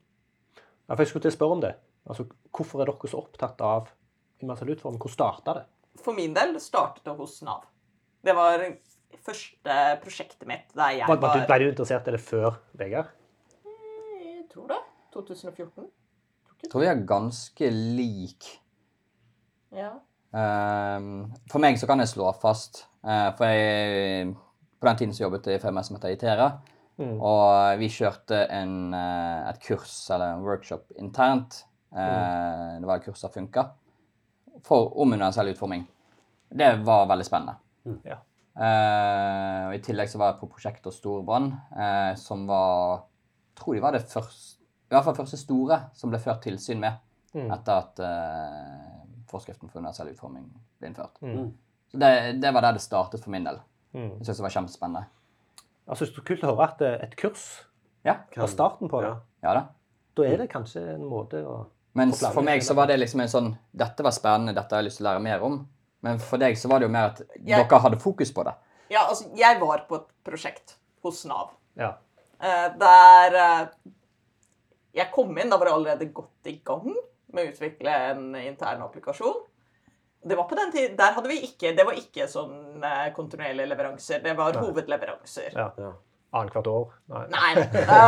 [0.55, 1.73] Ja, for jeg skulle til å spørre om det.
[2.09, 3.89] Altså, hvorfor er dere så opptatt av
[4.41, 5.01] universell utforming?
[5.03, 5.65] Hvor starta det?
[6.01, 7.65] For min del startet det hos Nav.
[8.23, 8.63] Det var
[9.25, 12.55] første prosjektet mitt der jeg Var, var, var du- ble du interessert i det før
[12.79, 13.11] Vegard?
[14.21, 14.79] Jeg tror det.
[15.13, 15.89] 2014.
[16.61, 18.47] Jeg tror vi er ganske lik.
[19.73, 19.95] Ja.
[20.37, 24.29] Ehm, for meg så kan jeg slå fast eh, For jeg,
[24.79, 26.47] på den tiden så jobbet jeg i firmaet som heter Itera.
[27.01, 27.17] Mm.
[27.17, 31.63] Og vi kjørte en, eh, et kurs eller en workshop internt.
[31.91, 32.79] Mm.
[32.79, 33.65] Det var et kurs som funka.
[34.63, 35.87] For om universell utforming.
[36.51, 37.57] Det var veldig spennende.
[38.07, 38.21] Ja.
[38.51, 43.05] Uh, og I tillegg så var jeg på prosjektet Storbrann, uh, som var
[43.57, 44.60] tror de var det første,
[44.91, 46.99] i hvert fall første store som ble ført tilsyn med
[47.31, 47.47] Mm.
[47.55, 50.49] etter at uh, forskriften for universell utforming
[50.81, 51.15] ble innført.
[51.23, 51.45] Mm.
[51.87, 52.09] Så det,
[52.43, 53.59] det var der det startet for min del.
[53.95, 54.09] Mm.
[54.17, 55.03] Jeg synes det var kjempespennende.
[55.87, 57.45] Altså, er kult å høre at eh, et kurs
[58.03, 59.13] Ja, var starten på det.
[59.13, 59.47] Ja.
[59.47, 59.63] ja da.
[60.19, 61.55] Da er det kanskje en måte å
[61.95, 64.89] Mens for meg så var det liksom en sånn Dette var spennende, dette har jeg
[64.89, 65.57] lyst til å lære mer om.
[66.03, 68.53] Men for deg så var det jo mer at Jeg- dere hadde fokus på det.
[68.91, 71.55] ja, altså, jeg var på et prosjekt hos Nav.
[71.79, 71.93] Ja.
[72.43, 73.67] Uh, der eh,
[74.95, 76.91] jeg kom inn, da var det allerede godt i gang
[77.31, 79.41] med å utvikle en intern applikasjon.
[80.21, 83.71] Det var på den tid, der hadde vi ikke, det var ikke sånn eh, kontinuerlige
[83.71, 84.63] leveranser, det var Nei.
[84.67, 85.51] hovedleveranser.
[85.55, 85.73] ja.
[85.81, 85.93] Ja.
[86.31, 86.91] Annethvert år?
[87.11, 87.25] Nei.
[87.27, 87.63] Nei,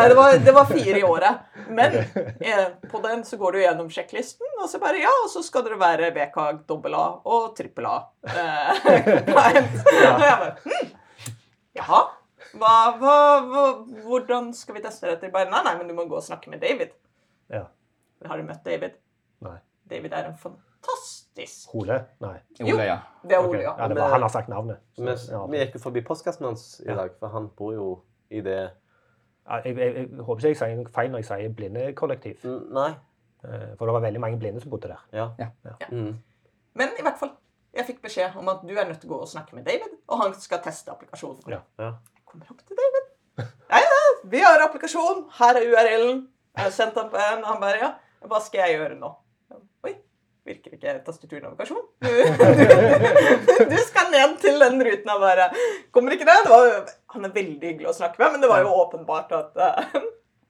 [0.07, 1.41] det var, det var fire i året.
[1.75, 1.97] Men
[2.39, 5.65] eh, på den så går du gjennom sjekklisten, og så bare ja, og så skal
[5.65, 7.97] dere være VKG dobbel A og trippel A.
[8.23, 8.79] Eh,
[9.27, 9.75] compliant.
[9.91, 10.93] Og jeg bare hm,
[11.81, 11.99] jaha.
[12.53, 13.13] Hva, hva,
[13.49, 13.63] hva,
[14.05, 15.31] hvordan skal vi teste dette?
[15.33, 16.91] Bare, nei, nei, men du må gå og snakke med David.
[17.49, 17.63] Ja.
[18.29, 18.99] Har du møtt David?
[19.43, 19.57] Nei.
[19.89, 21.97] David er en fantastisk Ole?
[22.23, 22.35] Nei.
[22.63, 22.99] Ole, ja.
[23.23, 23.73] Det er Ole, ja.
[23.79, 24.79] Ja, det var, han har sagt navnet.
[24.95, 25.45] så- Vi, ja.
[25.47, 27.87] vi gikk jo forbi postkassen hans i dag, for han bor jo
[28.29, 28.59] i det
[29.43, 32.45] jeg, jeg, jeg håper ikke jeg sier noe feil når jeg sier blindekollektiv.
[32.47, 32.91] Mm, Nei.
[33.43, 35.01] Eh, For det var veldig mange blinde som bodde der.
[35.11, 35.25] Ja.
[35.39, 35.49] Ja.
[35.65, 35.87] Ja.
[35.91, 36.13] Mm.
[36.79, 37.33] Men i hvert fall,
[37.75, 39.97] jeg fikk beskjed om at du er nødt til å gå og snakke med David,
[40.07, 41.43] og han skal teste applikasjonen.
[41.51, 41.91] Ja.
[42.33, 43.09] Kommer opp til David.
[43.69, 43.97] Ja, ja,
[44.31, 45.19] vi har applikasjon.
[45.37, 46.23] Her er URL-en.
[46.57, 47.43] Jeg har sendt den på en.
[47.45, 47.89] Han bare, ja,
[48.25, 49.11] hva skal jeg gjøre nå?
[49.85, 49.93] Oi,
[50.49, 51.83] virker ikke tastaturnavigasjon?
[52.01, 55.45] Du, du skal ned til den ruten og bare,
[55.93, 56.39] kommer ikke det?
[56.47, 59.61] det var, han er veldig hyggelig å snakke med, men det var jo åpenbart at,
[59.67, 60.01] eh,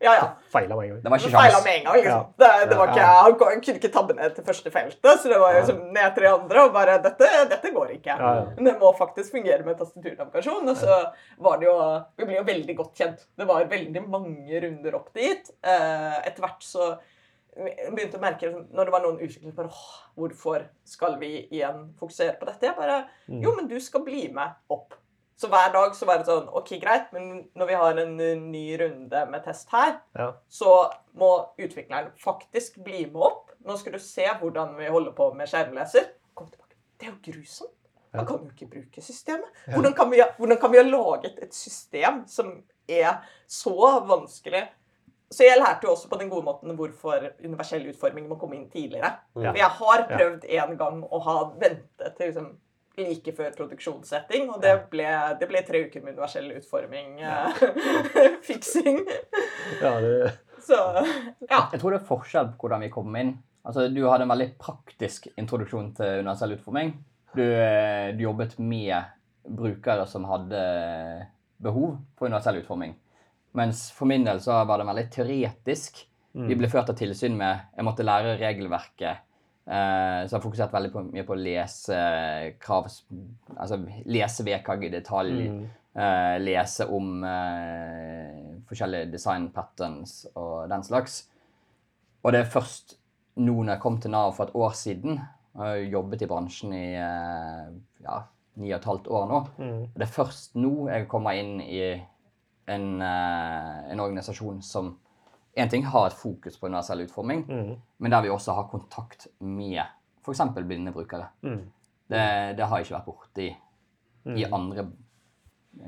[0.04, 0.26] ja, ja.
[0.54, 1.02] Feila med en gang.
[1.04, 1.64] Det var ikke sjans.
[1.66, 1.96] med en gang.
[1.98, 2.12] liksom.
[2.12, 2.44] Ja.
[2.44, 5.56] Det, det var ikke, Han kunne ikke tabbe ned til første feltet, så det var
[5.58, 6.66] liksom ned til de andre.
[6.68, 8.18] og bare, Dette, dette går ikke.
[8.20, 8.44] Ja, ja.
[8.58, 10.70] Men det må faktisk fungere med tastaturnavigasjon.
[10.74, 11.00] Og så
[11.48, 11.78] var det jo
[12.20, 13.26] Vi ble jo veldig godt kjent.
[13.38, 15.50] Det var veldig mange runder opp dit.
[15.64, 16.94] Eh, Etter hvert så
[17.54, 22.36] begynte å merke når det var noen utviklere bare, åh, Hvorfor skal vi igjen fokusere
[22.40, 22.66] på dette?
[22.70, 24.96] Jeg bare Jo, men du skal bli med opp.
[25.44, 27.26] Så hver dag så var det sånn OK, greit, men
[27.60, 30.30] når vi har en uh, ny runde med test her, Ja.
[30.48, 30.76] så
[31.20, 33.52] må utvikleren faktisk bli med opp.
[33.68, 36.08] Nå skal du se hvordan vi holder på med skjermleser.
[36.34, 36.78] Kom tilbake.
[37.00, 37.76] Det er jo grusomt.
[38.14, 39.50] Man kan jo ikke bruke systemet.
[39.74, 42.54] Hvordan kan vi, hvordan kan vi ha laget et system som
[42.88, 43.76] er så
[44.08, 44.64] vanskelig?
[45.34, 48.68] Så jeg lærte jo også på den gode måten hvorfor universell utforming må komme inn
[48.70, 49.16] tidligere.
[49.42, 49.56] Ja.
[49.58, 52.52] Jeg har prøvd en gang å ha ventet til liksom
[52.98, 55.08] like før produksjonssetting, og det ble,
[55.40, 57.16] det ble tre uker med universell utforming.
[57.24, 57.48] Ja.
[58.50, 59.02] fiksing.
[59.82, 60.78] Ja, det, Så
[61.50, 61.70] ja.
[61.74, 63.36] Jeg tror det er forskjell på hvordan vi kom inn.
[63.64, 66.94] Altså, Du hadde en veldig praktisk introduksjon til universell utforming.
[67.34, 69.10] Du, eh, du jobbet med
[69.44, 70.60] brukere som hadde
[71.64, 72.94] behov for universell utforming.
[73.58, 76.06] Mens for min del så var det veldig teoretisk.
[76.34, 79.22] Vi ble ført av tilsyn med Jeg måtte lære regelverket.
[79.64, 82.90] Eh, så jeg har fokusert veldig på, mye på lesekrav,
[83.56, 85.40] altså lese VKG i detalj.
[85.50, 85.64] Mm.
[85.94, 91.20] Uh, lese om uh, forskjellige design patterns og den slags.
[92.24, 92.96] Og det er først
[93.36, 95.20] nå når jeg kom til Nav for et år siden,
[95.54, 97.70] jeg har jobbet i bransjen i eh,
[98.06, 98.18] ja,
[98.62, 99.82] ni og et halvt år nå, Mm.
[99.84, 101.80] og det er først nå jeg kommer inn i
[102.68, 104.96] en, eh, en organisasjon som
[105.56, 107.76] en ting har et fokus på universell utforming, Mm.
[108.00, 109.82] men der vi også har kontakt med
[110.24, 110.40] f.eks.
[110.56, 111.28] blinde brukere.
[111.44, 111.72] Mm.
[112.10, 113.56] Det, det har jeg ikke vært borti
[114.26, 114.38] Mm.
[114.38, 114.86] i andre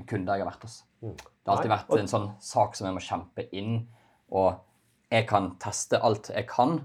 [0.07, 0.83] kunder jeg har vært hos.
[1.01, 1.15] Mm.
[1.15, 3.87] Det har alltid vært en sånn sak som jeg må kjempe inn,
[4.31, 4.59] og
[5.11, 6.79] jeg kan teste alt jeg kan.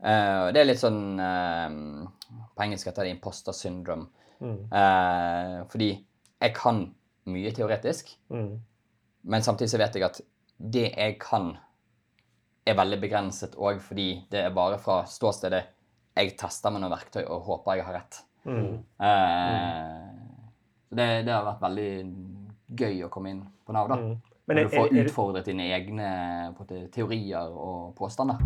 [0.00, 2.08] Uh, det er litt sånn uh,
[2.56, 4.06] På engelsk heter det imposter syndrome.
[4.40, 5.88] Eh, fordi
[6.40, 6.94] jeg kan
[7.26, 8.60] mye teoretisk, Mm.
[9.24, 10.20] men samtidig så vet jeg at
[10.58, 11.58] det jeg kan,
[12.66, 15.62] er veldig begrenset òg fordi det er bare fra ståstedet
[16.20, 18.20] jeg tester med noen verktøy og håper jeg har rett.
[18.44, 18.74] Mm.
[19.06, 20.48] Eh,
[20.90, 21.92] det, det har vært veldig
[22.80, 24.00] gøy å komme inn på Nav, da.
[24.00, 24.16] Mm.
[24.50, 26.10] Men er, du får utfordret dine egne
[26.58, 28.42] på en teorier og påstander.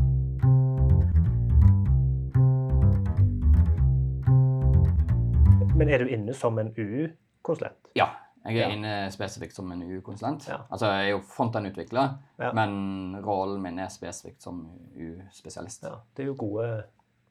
[5.75, 7.91] men er du inne som en UU-konsulent?
[7.99, 8.09] Ja.
[8.45, 8.75] Jeg er Ja.
[8.77, 10.47] inne spesifikt som en UU-konsulent.
[10.49, 10.59] Ja.
[10.71, 12.53] Altså, jeg er jo frontend-utvikler, Ja.
[12.53, 15.83] men rollen min er spesifikt som UU-spesialist.
[15.83, 16.85] Ja, det er jo gode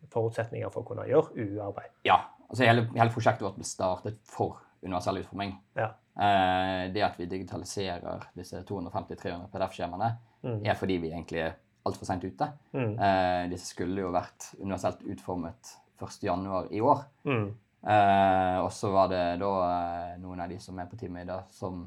[0.09, 1.91] forutsetninger for å kunne gjøre UU-arbeid.
[2.05, 2.17] Ja,
[2.49, 5.55] altså hele, hele prosjektet vårt ble startet for universell utforming.
[5.77, 5.91] Ja.
[6.19, 10.65] Eh, det at vi digitaliserer disse 250-300 PDF-skjemaene, Mm.
[10.65, 11.53] er fordi vi egentlig er
[11.85, 12.51] altfor seint ute.
[12.73, 12.99] Mm.
[12.99, 16.67] Eh, disse skulle jo vært universelt utformet 1.1.
[16.71, 17.05] i år.
[17.25, 17.53] Mm.
[17.83, 21.29] Eh, og så var det da eh, noen av de som er på teamet i
[21.33, 21.83] dag, som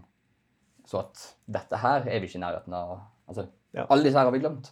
[0.87, 2.99] så at dette her er vi ikke i nærheten av.
[3.29, 3.85] Altså, Ja.
[3.91, 4.71] Alle disse her har vi glemt.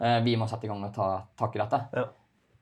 [0.00, 1.80] Eh, vi må sette i gang og ta tak i dette.
[1.92, 2.04] Ja.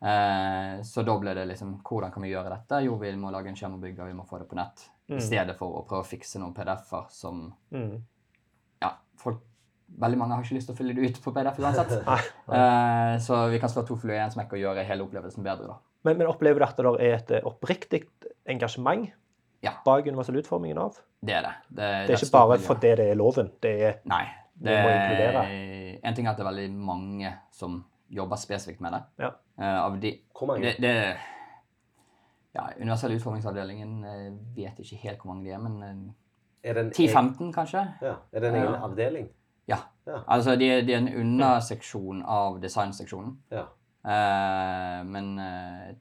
[0.07, 2.83] Eh, så da ble det liksom Hvordan kan vi gjøre dette?
[2.85, 4.83] Jo, vi må lage en skjemabygger, vi må få det på nett.
[5.09, 5.19] Mm.
[5.19, 8.03] I stedet for å prøve å fikse noen PDF-er som Mm.
[8.83, 9.43] Ja, folk
[9.87, 11.93] Veldig mange har ikke lyst til å fylle det ut på PDF uansett.
[12.57, 15.69] Eh, så vi kan slå to fluer i én smekk og gjøre hele opplevelsen bedre,
[15.69, 15.77] da.
[16.05, 18.05] Men, men opplever du at det er et eh, oppriktig
[18.47, 19.09] engasjement
[19.65, 19.73] Ja.
[19.85, 20.99] bak universell utformingen av?
[21.25, 21.55] Det er det.
[21.69, 23.51] Det, Det er ikke bare fordi det er loven.
[23.63, 24.25] Det er Nei.
[24.57, 25.41] Vi må inkludere.
[26.05, 29.01] En ting er at det er veldig mange som jobber spesifikt med det.
[29.19, 29.31] Ja.
[29.59, 30.63] Uh, av de, Hvor mange?
[30.63, 31.17] det, det
[32.55, 36.85] ja, Universell utformingsavdelingen eh, vet ikke helt hvor mange de er, men eh, Er det
[36.87, 37.83] en egen- 10-15 kanskje?
[38.03, 38.15] Ja.
[38.33, 39.29] Er det en egen uh, avdeling?
[39.69, 39.77] Ja.
[40.07, 40.21] Ja.
[40.29, 43.35] Altså, de, de er en underseksjon av designseksjonen.
[43.53, 43.65] Ja.
[44.07, 45.95] Eh, men eh,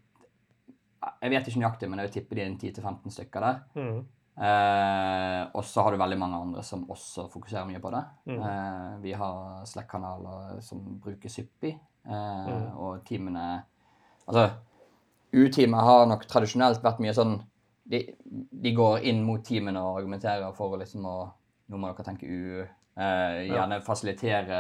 [1.22, 3.64] Jeg vet ikke nøyaktig, men jeg vil tippe de er 10-15 stykker der.
[3.76, 4.04] mm.
[4.36, 8.02] Uh, og så har du veldig mange andre som også fokuserer mye på det.
[8.28, 8.40] Mm.
[8.42, 12.66] Uh, vi har Slack-kanaler som bruker Suppi, uh, Mm.
[12.76, 13.64] og teamene
[14.28, 14.50] Altså,
[15.32, 17.38] U-teamet har nok tradisjonelt vært mye sånn
[17.88, 18.02] de,
[18.52, 21.16] de går inn mot teamene og argumenterer for å liksom å
[21.70, 22.66] Nå må dere tenke U.
[22.98, 24.60] Gjerne fasilitere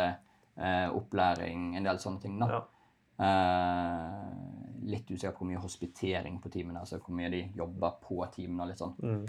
[0.57, 2.39] eh, opplæring, en del sånne ting.
[2.39, 2.47] da.
[2.47, 2.61] Ja.
[3.15, 8.17] Eh, litt usikker på hvor mye hospitering på teamene, altså hvor mye de jobber på
[8.33, 8.95] teamene og litt sånn.
[9.01, 9.21] Mm.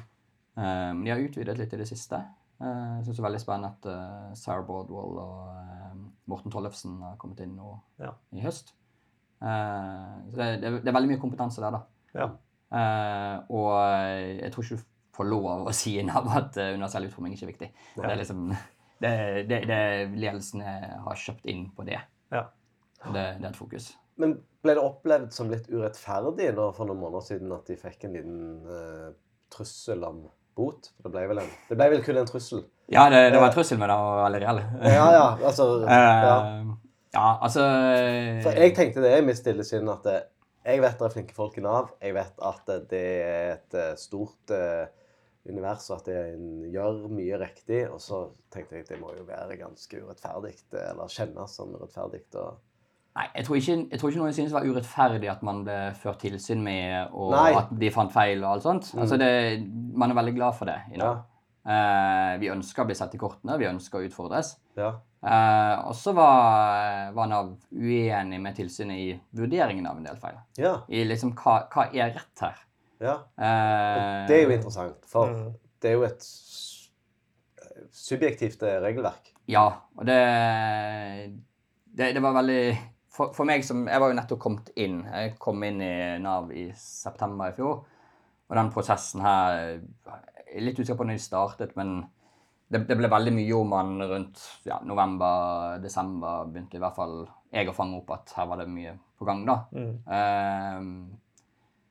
[0.56, 2.18] Eh, de har utvidet litt i det siste.
[2.60, 5.94] Eh, Jeg syns det er veldig spennende at uh, Sarah Bordwell og uh,
[6.32, 8.14] Morten Tollefsen har kommet inn nå Ja.
[8.32, 8.74] i høst.
[9.42, 11.82] Uh, Så det, det, det er veldig mye kompetanse der, da.
[12.16, 12.30] Ja.
[13.52, 13.68] Og
[14.40, 17.68] jeg tror ikke du får lov å si Nav at universell utforming ikke er viktig.
[17.94, 18.48] Det er liksom
[19.04, 19.12] det,
[19.48, 19.78] det, det
[20.16, 22.00] Ledelsen har kjøpt inn på det.
[22.34, 22.42] Ja.
[23.12, 23.90] Det, det er et fokus.
[24.20, 28.06] Men ble det opplevd som litt urettferdig nå for noen måneder siden at de fikk
[28.08, 29.10] en liten uh,
[29.52, 30.24] trussel om
[30.56, 30.90] bot?
[31.04, 32.64] Det ble vel en Det ble vel kun en trussel?
[32.92, 34.62] Ja, det, det var en trussel, men den var veldig reell.
[34.86, 35.28] Ja, ja.
[35.42, 36.00] Altså ja.
[37.16, 37.62] Eh, ja, altså
[38.44, 40.18] For jeg tenkte det i mitt stille sinn at det,
[40.66, 41.92] jeg vet det er flinke folk i Nav.
[42.02, 44.86] Jeg vet at eh, det er et eh, stort uh,
[45.46, 47.84] univers, og at en gjør mye riktig.
[47.86, 51.76] Og så tenkte jeg at det må jo være ganske urettferdig, eh, eller kjennes som
[51.76, 52.24] urettferdig.
[52.42, 52.58] Og...
[53.16, 55.76] Nei, jeg tror, ikke, jeg tror ikke noen synes det var urettferdig at man ble
[55.96, 57.52] ført tilsyn med, og Nei.
[57.56, 58.90] at de fant feil og alt sånt.
[58.92, 59.00] Mm.
[59.06, 59.30] Altså det,
[59.96, 60.76] man er veldig glad for det.
[60.92, 61.14] i Ja.
[61.66, 64.52] Eh, vi ønsker å bli sett i kortene, vi ønsker å utfordres.
[64.76, 64.90] Ja.
[65.26, 70.36] Eh, og så var, var Nav uenig med tilsynet i vurderingen av en del feil.
[70.60, 70.76] Ja.
[70.86, 72.60] I liksom hva, hva er rett her?
[73.00, 73.16] ja.
[73.40, 75.54] Eh, Det er jo interessant, for Mm.
[75.80, 76.28] det er jo et
[77.92, 79.32] subjektivt eh, regelverk.
[79.48, 80.20] Ja, og det,
[81.96, 82.62] det, det var veldig
[83.16, 85.00] for, for meg som Jeg var jo nettopp kommet inn.
[85.08, 87.80] Jeg kom inn i Nav i september i fjor.
[88.46, 91.96] Og den prosessen her Jeg er litt usikker på når de startet, men
[92.70, 97.20] det, det ble veldig mye om han rundt ja, november-desember begynte i hvert fall
[97.54, 99.56] jeg å fange opp at her var det mye på gang, da.
[99.72, 99.92] Mm.
[100.10, 100.88] Um,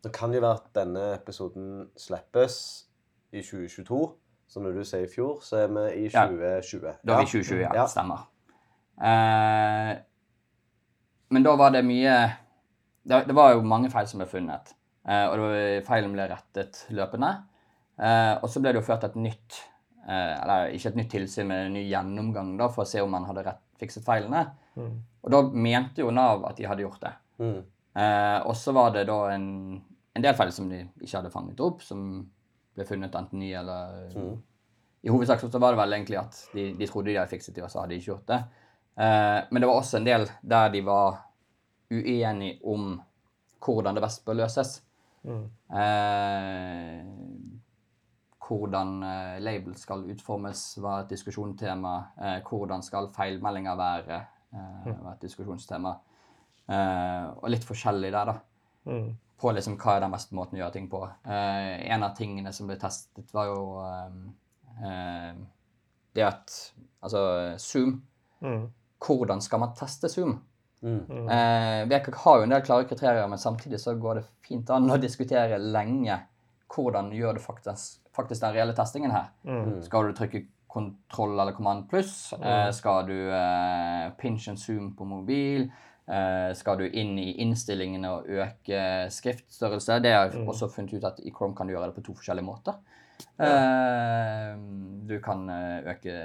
[0.04, 2.58] Det kan jo være at denne episoden slippes
[3.34, 4.02] i 2022.
[4.52, 6.28] Så når du sier i fjor, så er vi i Ja.
[6.30, 6.92] 2020.
[7.02, 7.72] Da er vi i 2020, ja.
[7.74, 7.86] Ja.
[7.90, 8.28] Stemmer.
[9.02, 9.96] Eh,
[11.34, 12.16] men da var det mye
[13.06, 14.74] det, det var jo mange feil som ble funnet.
[15.06, 17.32] Eh, og det var, feilen ble rettet løpende.
[17.96, 19.60] Eh, og så ble det jo ført et nytt
[20.04, 23.14] eh, Eller ikke et nytt tilsyn, men en ny gjennomgang da, for å se om
[23.14, 24.42] man hadde rett, fikset feilene.
[24.76, 24.96] Mm.
[25.26, 27.14] Og da mente jo Nav at de hadde gjort det.
[27.40, 27.62] Mm.
[27.96, 29.48] Eh, og så var det da en,
[30.18, 32.02] en del feil som de ikke hadde fanget opp, som
[32.76, 34.36] ble funnet enten ny eller Mm.
[35.06, 37.62] I hovedsak så var det vel egentlig at de, de trodde de hadde fikset det,
[37.62, 38.40] og så hadde de ikke gjort det.
[38.96, 41.22] Eh, men det var også en del der de var
[41.92, 42.96] uenige om
[43.66, 44.78] hvordan det best bør løses.
[45.26, 45.46] Mm.
[45.80, 47.06] Eh,
[48.46, 51.96] hvordan eh, label skal utformes, var et diskusjonstema.
[52.46, 54.20] Hvordan skal feilmeldinger være,
[54.54, 55.96] eh, var et diskusjonstema.
[56.66, 58.36] Og litt forskjellig der, da.
[58.90, 59.10] Mm.
[59.38, 61.02] På liksom hva er den beste måten å gjøre ting på.
[61.26, 63.60] En av tingene som ble testet, var jo
[66.16, 66.56] det at
[67.06, 67.22] Altså
[67.62, 68.00] Zoom.
[68.42, 68.64] Mm.
[69.00, 70.38] Hvordan skal man teste Zoom?
[70.82, 71.06] Mm.
[71.10, 71.30] Mm.
[71.30, 74.90] Eh, VKK har jo en del klare kriterier, men samtidig så går det fint an
[74.92, 76.20] å diskutere lenge
[76.76, 79.30] hvordan gjør du faktisk, faktisk den reelle testingen her.
[79.48, 79.82] Mm.
[79.86, 82.34] Skal du trykke kontroll eller command pluss?
[82.34, 85.70] Eh, skal du eh, pinch and zoom på mobil?
[86.08, 90.02] Eh, skal du inn i innstillingene og øke skriftstørrelse?
[90.04, 90.50] Det har jeg Mm.
[90.52, 92.76] også funnet ut at i Chrome kan du gjøre det på to forskjellige måter.
[93.40, 94.56] Eh,
[95.08, 96.16] du kan eh, øke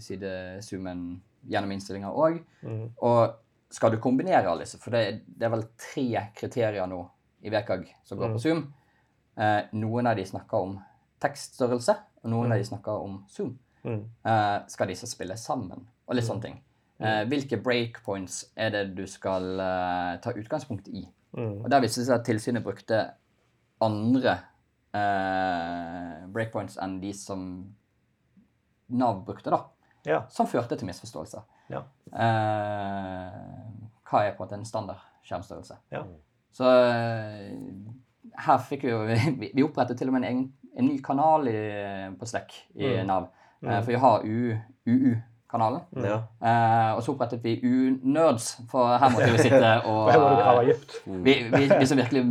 [0.00, 2.40] sidezoomen gjennom innstillinger òg.
[2.62, 2.90] Mm.
[3.02, 3.34] Og
[3.70, 7.00] skal du kombinere alle disse, for det, det er vel tre kriterier nå
[7.42, 8.32] i VKG som går Mm.
[8.34, 8.64] på Zoom.
[9.36, 10.80] Eh, noen av de snakker om
[11.20, 12.52] tekststørrelse, og noen Mm.
[12.52, 13.58] av de snakker om Zoom.
[13.84, 14.04] Mm.
[14.24, 16.60] Eh, skal disse spille sammen, og litt sånne ting.
[17.00, 21.06] Eh, hvilke breakpoints er det du skal eh, ta utgangspunkt i?
[21.36, 21.64] Mm.
[21.64, 23.12] Og der viste det seg at tilsynet brukte
[23.80, 24.40] andre
[24.92, 27.74] eh, breakpoints enn de som
[28.90, 29.60] Nav brukte, da.
[30.06, 30.22] Ja.
[30.32, 31.42] Som førte til misforståelser.
[31.70, 31.82] Ja.
[32.12, 33.40] Eh,
[34.10, 35.76] hva er på en måte en standard skjermstørrelse?
[35.92, 36.02] Ja.
[36.56, 37.50] Så eh,
[38.46, 39.02] her fikk vi jo
[39.56, 40.46] Vi opprettet til og med en, egen,
[40.78, 41.60] en ny kanal i,
[42.18, 43.06] på Slack i Mm.
[43.06, 43.22] Nav.
[43.28, 43.82] Eh, Mm.
[43.84, 44.22] for vi har
[44.88, 45.80] UU-kanalen.
[46.00, 46.14] Ja.
[46.40, 50.64] Eh, og så opprettet vi U-nerds, for her måtte vi sitte og Og
[51.26, 52.22] vi, vi, vi som virkelig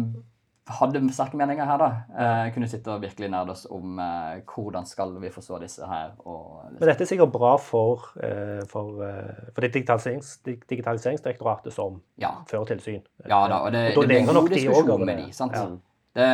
[0.69, 4.85] hadde sterke meninger her, da, eh, kunne sitte og virkelig nerde oss om eh, hvordan
[4.85, 6.13] skal vi forstå disse her.
[6.25, 12.01] Og, Men dette er sikkert bra for, eh, for, eh, for det digitaliserings, digitaliseringsdirektoratet som
[12.21, 13.01] ja, fører tilsyn.
[13.25, 15.55] ja da, og det, Og det, det blir en god diskusjon med de, sant?
[15.55, 15.67] Ja.
[16.19, 16.29] Det,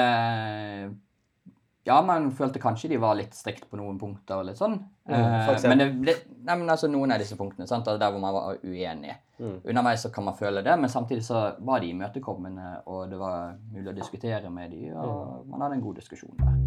[1.85, 4.79] ja, man følte kanskje de var litt strikt på noen punkter og litt sånn.
[5.05, 7.87] for Eh, men det det, nei, men altså noen av disse punktene, sant?
[7.87, 9.13] er der hvor man var uenig.
[9.37, 9.59] Mm.
[9.61, 13.53] Underveis så kan man føle det, men samtidig så var de imøtekommende, og det var
[13.69, 16.57] mulig å diskutere med de, og man hadde en god diskusjon der.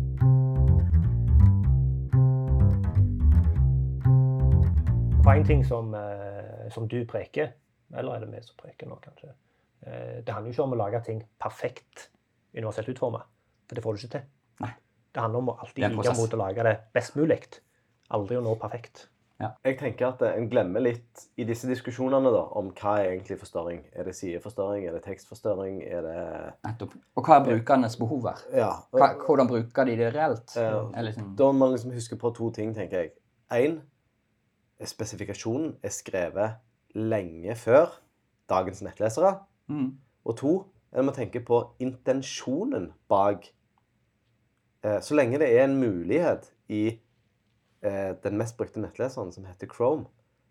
[5.25, 7.57] For en ting som, eh, som du preker,
[7.91, 9.35] eller er det vi som preker nå, kanskje,
[9.83, 12.11] eh, det handler jo ikke om å lage ting perfekt
[12.55, 13.27] universelt utforma.
[13.67, 14.31] For det får du ikke til.
[14.63, 14.77] Nei.
[15.19, 17.41] Det handler om å alltid ligge like mot å lage det best mulig.
[18.15, 19.09] Aldri å nå perfekt.
[19.39, 23.81] Jeg tenker at en glemmer litt i disse diskusjonene da, om hva er egentlig forstørring.
[23.95, 24.87] Er det sideforstørring?
[24.87, 25.77] Er det tekstforstørring?
[25.87, 26.23] Er det
[26.67, 26.95] Nettopp.
[27.19, 28.43] Og hva er brukernes behov her?
[28.55, 28.71] Ja.
[28.95, 30.55] Hva, hvordan bruker de det reelt?
[30.59, 30.81] Ja.
[31.07, 33.13] Liksom, Da må man liksom huske på to ting, tenker jeg.
[33.55, 33.79] Én,
[34.87, 36.59] spesifikasjonen er skrevet
[36.99, 37.95] lenge før
[38.51, 39.37] dagens nettlesere.
[39.71, 39.89] mm,
[40.25, 40.53] Og to,
[40.95, 43.47] en må tenke på intensjonen bak.
[44.89, 46.83] Eh, så lenge det er en mulighet i
[47.83, 50.09] eh, den mest brukte nettleseren, som heter Chrome,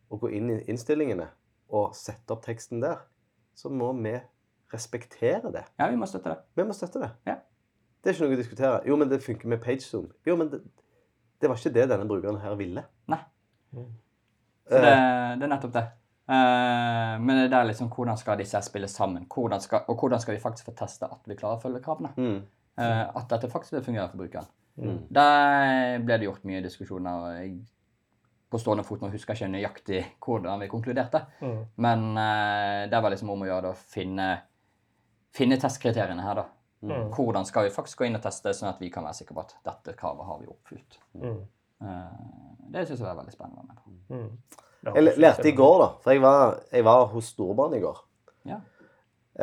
[0.09, 1.29] å gå inn i innstillingene
[1.73, 3.01] og sette opp teksten der,
[3.57, 4.15] så må vi
[4.73, 5.63] respektere det.
[5.79, 6.39] ja, vi må støtte det.
[6.55, 7.11] Vi må støtte det.
[7.27, 7.37] Ja.
[8.03, 8.81] Det er ikke noe å diskutere.
[8.87, 10.09] Jo, men det funker med PageZoom.
[10.27, 10.61] Jo, men det,
[11.41, 12.83] det var ikke det denne brukeren her ville.
[13.11, 13.19] Nei.
[13.75, 13.87] Mm.
[14.67, 15.83] Så det, Eh, det er nettopp det.
[16.27, 19.25] Eh, men det er liksom hvordan skal disse spille sammen?
[19.31, 22.11] Hvordan skal, og hvordan skal vi faktisk få teste at vi klarer å følge kravene?
[22.17, 22.39] mm,
[22.77, 24.49] at dette faktisk vil fungere for brukeren.
[24.77, 24.97] mm.
[25.09, 27.23] Der ble det gjort mye diskusjoner.
[27.23, 27.55] og jeg
[28.47, 31.23] på stående fot nå husker jeg ikke nøyaktig hvordan vi konkluderte.
[31.43, 31.57] Mm.
[31.83, 34.29] Men eh, det var liksom om å gjøre å finne,
[35.35, 36.45] finne testkriteriene her, da.
[36.87, 37.09] Mm.
[37.11, 39.43] Hvordan skal vi faktisk gå inn og teste, sånn at vi kan være sikre på
[39.43, 40.99] at dette kravet har vi oppfylt.
[41.17, 41.41] Mm.
[41.83, 42.23] Eh,
[42.71, 43.59] det syns jeg var veldig spennende.
[43.59, 44.15] å være med på.
[44.15, 44.63] Mm.
[44.87, 45.87] Jeg lærte i går, da.
[46.03, 48.01] For jeg var, jeg var hos storbarn i går.
[48.47, 48.61] Ja.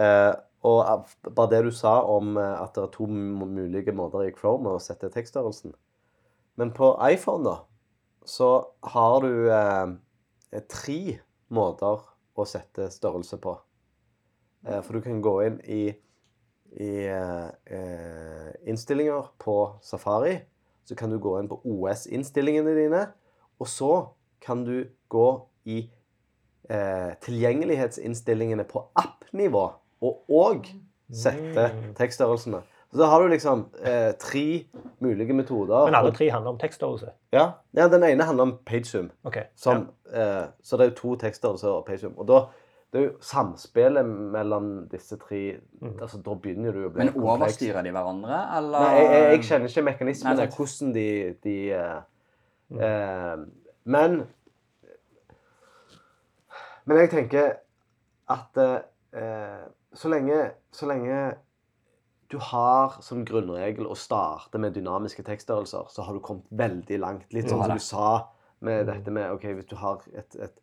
[0.01, 0.31] Eh,
[0.65, 4.73] og bare det du sa om eh, at det er to mulige måter i Chrome
[4.73, 5.75] å sette tekststørrelsen.
[6.57, 7.57] Men på iPhone, da,
[8.25, 8.51] så
[8.95, 11.19] har du eh, tre
[11.53, 13.59] måter å sette størrelse på.
[14.65, 15.83] Eh, for du kan gå inn i,
[16.81, 20.39] i eh, eh, innstillinger på Safari.
[20.89, 23.05] Så kan du gå inn på OS-innstillingene dine.
[23.61, 23.93] Og så
[24.45, 25.29] kan du gå
[25.69, 25.85] i
[26.69, 29.69] eh, tilgjengelighetsinnstillingene på app-nivå.
[30.05, 30.67] Og òg
[31.15, 31.95] sette Mm.
[31.99, 32.61] tekststørrelsene.
[32.95, 34.43] Så da har du liksom eh, tre
[35.03, 35.85] mulige metoder.
[35.89, 37.09] Men alle tre handler om tekststørrelse.
[37.35, 39.09] Ja, ja, den ene handler om pagesum.
[39.27, 39.49] Okay.
[39.59, 42.15] Som, eh, så det er jo to tekststørrelser og pagesum.
[42.19, 42.45] Og da
[42.95, 45.97] det er jo samspillet mellom disse tre Mm.
[46.01, 49.41] altså Da begynner du å bli Men overstyrer de hverandre, eller Nei, jeg, jeg, jeg
[49.49, 52.01] kjenner ikke mekanismene, hvordan de, de eh,
[52.71, 52.81] Mm.
[52.81, 53.37] eh,
[53.85, 54.27] Men
[56.87, 57.53] Men jeg tenker
[58.35, 59.65] at eh,
[59.95, 61.37] så, lenge, så lenge
[62.33, 67.33] du har som grunnregel å starte med dynamiske tekststørrelser, så har du kommet veldig langt.
[67.33, 68.07] Litt sånn som du sa
[68.65, 70.61] med dette med OK, hvis du har et, et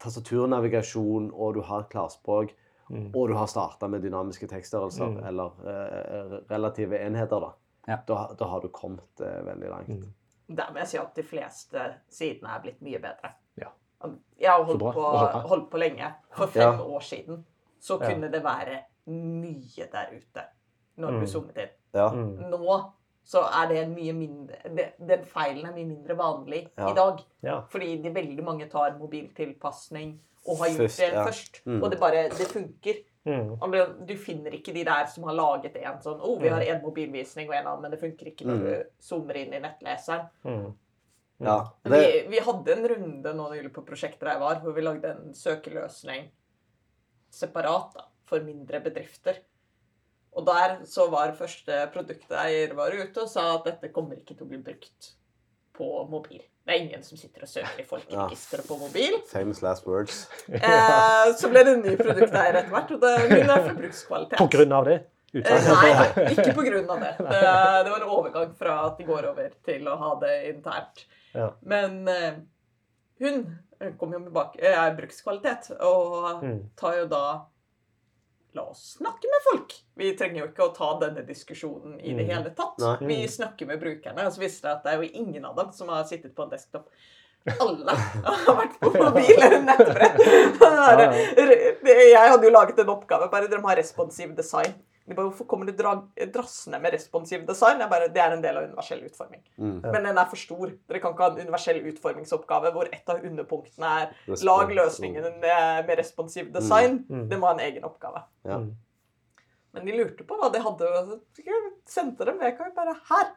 [0.00, 2.54] tastaturnavigasjon, og du har klarspråk,
[2.90, 3.12] Mm.
[3.14, 5.24] og du har starta med dynamiske tekststørrelser, Mm.
[5.26, 7.52] eller eh, relative enheter, da,
[7.88, 7.98] Ja.
[8.06, 9.88] da, da har du kommet eh, veldig langt.
[9.88, 10.12] Mm.
[10.56, 13.30] Der vil jeg si at de fleste sidene er blitt mye bedre.
[13.56, 13.68] Ja.
[14.40, 15.02] Jeg har holdt på,
[15.48, 16.14] holdt på lenge.
[16.32, 16.82] For fem Ja.
[16.82, 17.44] år siden
[17.80, 18.08] så Ja.
[18.08, 20.44] kunne det være mye der ute
[20.98, 21.20] når Mm.
[21.20, 21.68] du zoomet inn.
[21.94, 22.08] Ja.
[22.10, 22.50] Mm.
[22.50, 22.92] Nå
[23.24, 26.90] så er det mye mindre det, Den feilen er mye mindre vanlig Ja.
[26.90, 27.20] i dag.
[27.42, 27.60] Ja.
[27.70, 30.18] Fordi de veldig mange tar mobiltilpasning
[30.48, 31.24] og har gjort Først, det ja.
[31.26, 31.60] først.
[31.66, 31.82] Mm.
[31.82, 32.94] Og det bare Det funker.
[33.26, 33.58] Mm.
[33.60, 36.82] Altså, Du finner ikke de der som har laget en sånn Å, vi har en
[36.82, 38.64] mobilvisning og en annen, men det funker ikke når Mm.
[38.64, 40.28] du zoomer inn i nettleseren.
[40.44, 40.74] Mm.
[41.40, 41.64] ja.
[41.84, 44.80] Det, Vi, vi hadde en runde nå nylig på prosjektet der jeg var, hvor vi
[44.80, 46.28] lagde en søkeløsning
[47.30, 49.40] separat da, for mindre bedrifter.
[50.38, 54.46] Og der så var første produkteier var ute og sa at dette kommer ikke til
[54.46, 55.14] å bli brukt
[55.74, 56.42] på mobil.
[56.66, 59.16] Det er ingen som sitter og søker i folkeregisteret på mobil.
[59.30, 60.26] famous last words.
[60.46, 64.38] Eh, så ble det en ny produkteier etter hvert, og det hun er forbrukskvalitet.
[64.38, 64.98] På grunn av det?
[65.30, 67.10] Eh, Nei, nei, ikke på grunn av det.
[67.18, 67.40] det.
[67.40, 71.04] Det var en overgang fra at de går over til å ha det internt.
[71.34, 71.48] Ja.
[71.62, 72.40] Men eh,
[73.24, 73.44] hun
[73.98, 76.60] kommer jo tilbake, eh, er brukskvalitet, og Mm.
[76.76, 77.24] tar jo da
[78.52, 79.72] La oss snakke med folk!
[79.96, 82.30] Vi trenger jo ikke å ta denne diskusjonen i det Mm.
[82.34, 82.80] hele tatt.
[83.00, 85.70] Vi snakker med brukerne, og så viser det at det er jo ingen av dem
[85.72, 86.88] som har sittet på en desktop.
[87.60, 90.18] Alle har vært på mobil eller nettbrett.
[91.86, 93.30] Jeg hadde jo laget en oppgave.
[93.30, 94.74] bare Dere må ha responsiv design.
[95.10, 95.92] De bare, Hvorfor kommer du dra
[96.30, 97.80] drassende med responsiv design?
[97.82, 99.40] Jeg bare, det er en del av universell utforming.
[99.58, 99.72] Mm.
[99.82, 99.90] Ja.
[99.96, 100.70] Men den er for stor.
[100.88, 105.26] Dere kan ikke ha en universell utformingsoppgave hvor et av underpunktene er Respons- lag løsningen
[105.42, 107.00] med, med responsiv design.
[107.10, 107.24] Mm.
[107.32, 108.22] Det må ha en egen oppgave.
[108.46, 108.60] Ja.
[108.62, 108.70] Mm.
[109.74, 113.34] Men de lurte på hva de hadde, og så jeg sendte dem VK bare her.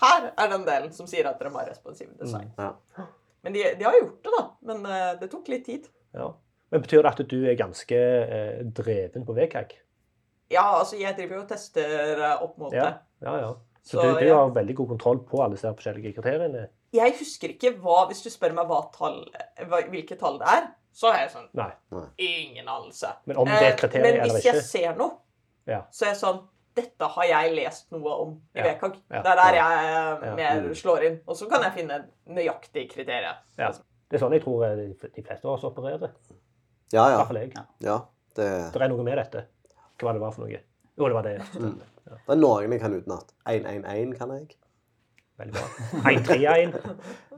[0.00, 2.52] Her er den delen som sier at dere må ha responsiv design.
[2.60, 2.70] Ja.
[3.44, 4.44] Men de, de har gjort det, da.
[4.70, 5.88] Men eh, det tok litt tid.
[6.16, 6.30] Ja.
[6.70, 9.74] Men Betyr det at du er ganske eh, dreven på VKG?
[10.50, 12.84] Ja, altså, jeg driver jo og tester eh, opp mot Ja.
[12.84, 12.94] det.
[13.26, 13.50] Ja, ja.
[13.82, 14.36] Så, Så, du, du ja.
[14.36, 16.66] har veldig god kontroll på alle disse forskjellige kriteriene?
[16.92, 19.22] Jeg husker ikke hva Hvis du spør meg hva tall,
[19.70, 21.70] hva, hvilke tall det er, så har jeg sånn Nei.
[22.18, 23.12] Ingen anelse.
[23.30, 24.02] Men om det er et Eh, ikke?
[24.02, 25.12] Men hvis jeg ser noe,
[25.66, 25.82] Ja.
[25.90, 26.42] så er jeg sånn
[26.76, 28.64] Dette har jeg lest noe om i Ja.
[28.74, 28.96] VKG.
[29.10, 29.22] Ja.
[29.22, 29.86] Det er der jeg
[30.30, 30.74] eh, mer Mm.
[30.74, 31.20] slår inn.
[31.26, 33.36] Og så kan jeg finne nøyaktig kriterier.
[33.58, 33.70] Ja.
[33.72, 34.76] Det er sånn jeg tror eh,
[35.14, 36.10] de fleste av oss opererer.
[36.30, 36.34] I
[36.96, 37.16] Ja, ja.
[37.18, 37.54] hvert fall jeg.
[37.80, 37.98] ja.
[38.36, 39.46] Det, Det er noe med dette.
[40.00, 40.60] Hva var det var for noe?
[40.98, 41.36] Jo, det var det.
[41.60, 41.74] Mm.
[42.08, 43.34] det er noen jeg kan utenat.
[43.48, 44.46] 111 kan jeg.
[45.40, 45.66] Veldig bra.
[46.12, 46.80] 1-3-1.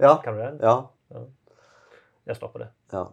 [0.00, 0.14] Ja.
[0.22, 0.62] Kan du den?
[0.62, 0.76] Ja.
[2.26, 2.70] Jeg stopper det.
[2.92, 3.04] ja.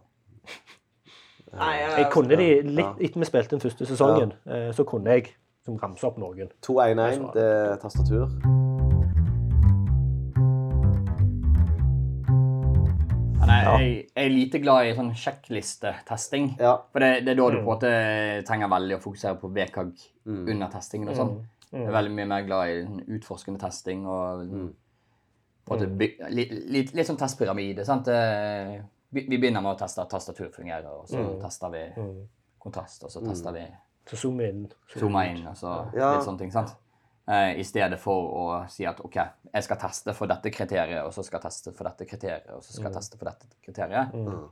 [1.50, 5.32] Jeg kunne de litt etter vi spilte den første sesongen, eh, så kunne jeg
[5.66, 6.54] som ramse opp noen.
[6.62, 8.59] 211, det er tastatur.
[13.50, 16.52] Men jeg, jeg, jeg er lite glad i sånn sjekklistetesting.
[16.60, 16.76] Ja.
[16.92, 17.64] For det, det er da du Mm.
[17.64, 20.48] på en måte trenger veldig å fokusere på VKG Mm.
[20.52, 21.32] under testingen og sånn.
[21.72, 21.80] Mm.
[21.80, 24.72] Jeg er veldig mye mer glad i sånn utforskende testing og Mm.
[25.66, 25.98] på en måte Mm.
[25.98, 27.84] by, litt, litt, litt sånn testpyramide.
[27.84, 28.06] sant?
[29.12, 31.40] Vi, vi begynner med å teste at tastatur fungerer, og så Mm.
[31.42, 32.26] tester vi Mm.
[32.60, 33.28] kontrast, og så Mm.
[33.28, 33.66] tester vi
[34.06, 34.68] Så zoomer inn.
[34.96, 36.16] Zoomer inn, og så Ja.
[36.16, 36.50] litt sånne ting.
[36.52, 36.70] sant?
[37.28, 39.14] Eh, I stedet for å si at OK,
[39.52, 42.62] jeg skal teste for dette kriteriet, og så skal jeg teste for dette kriteriet, og
[42.62, 42.98] så skal jeg Mm.
[43.00, 44.14] teste for dette kriteriet.
[44.14, 44.26] Mm.
[44.26, 44.48] Mm.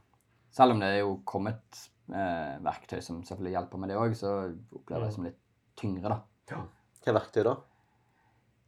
[0.51, 4.55] Selv om det er jo kommet eh, verktøy som selvfølgelig hjelper med det òg, så
[4.73, 5.39] opplever jeg det som litt
[5.77, 6.21] tyngre, da.
[6.49, 7.57] Hva er verktøy, da?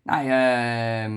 [0.07, 1.09] Nei, eh,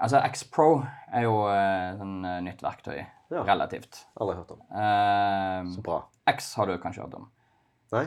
[0.00, 0.82] altså X-Pro
[1.12, 3.42] er jo eh, sånn eh, nytt verktøy, Ja.
[3.44, 4.06] relativt.
[4.20, 4.60] Aldri hørt om.
[4.72, 6.02] Eh, Så bra.
[6.26, 7.30] X har du kanskje hørt om?
[7.92, 8.06] Nei?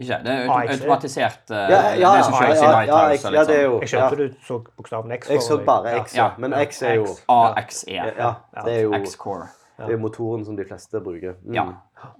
[0.00, 0.16] Ikke?
[0.24, 3.44] Det er auto automatisert uh, Ja, ja, det som kjøres ja, i Lighthouse Ja, ja,
[3.44, 3.64] det er sånn.
[3.64, 3.88] jo Jeg ja.
[3.92, 5.30] skjønte du så bokstaven X.
[5.34, 6.28] Jeg så bare X, ja.
[6.40, 7.06] Men X er jo.
[7.36, 7.84] AXE.
[7.92, 8.30] Ja,
[8.64, 9.50] det er jo X-Core.
[9.80, 11.38] Det er motoren som de fleste bruker.
[11.40, 11.54] Mm.
[11.56, 11.64] Ja.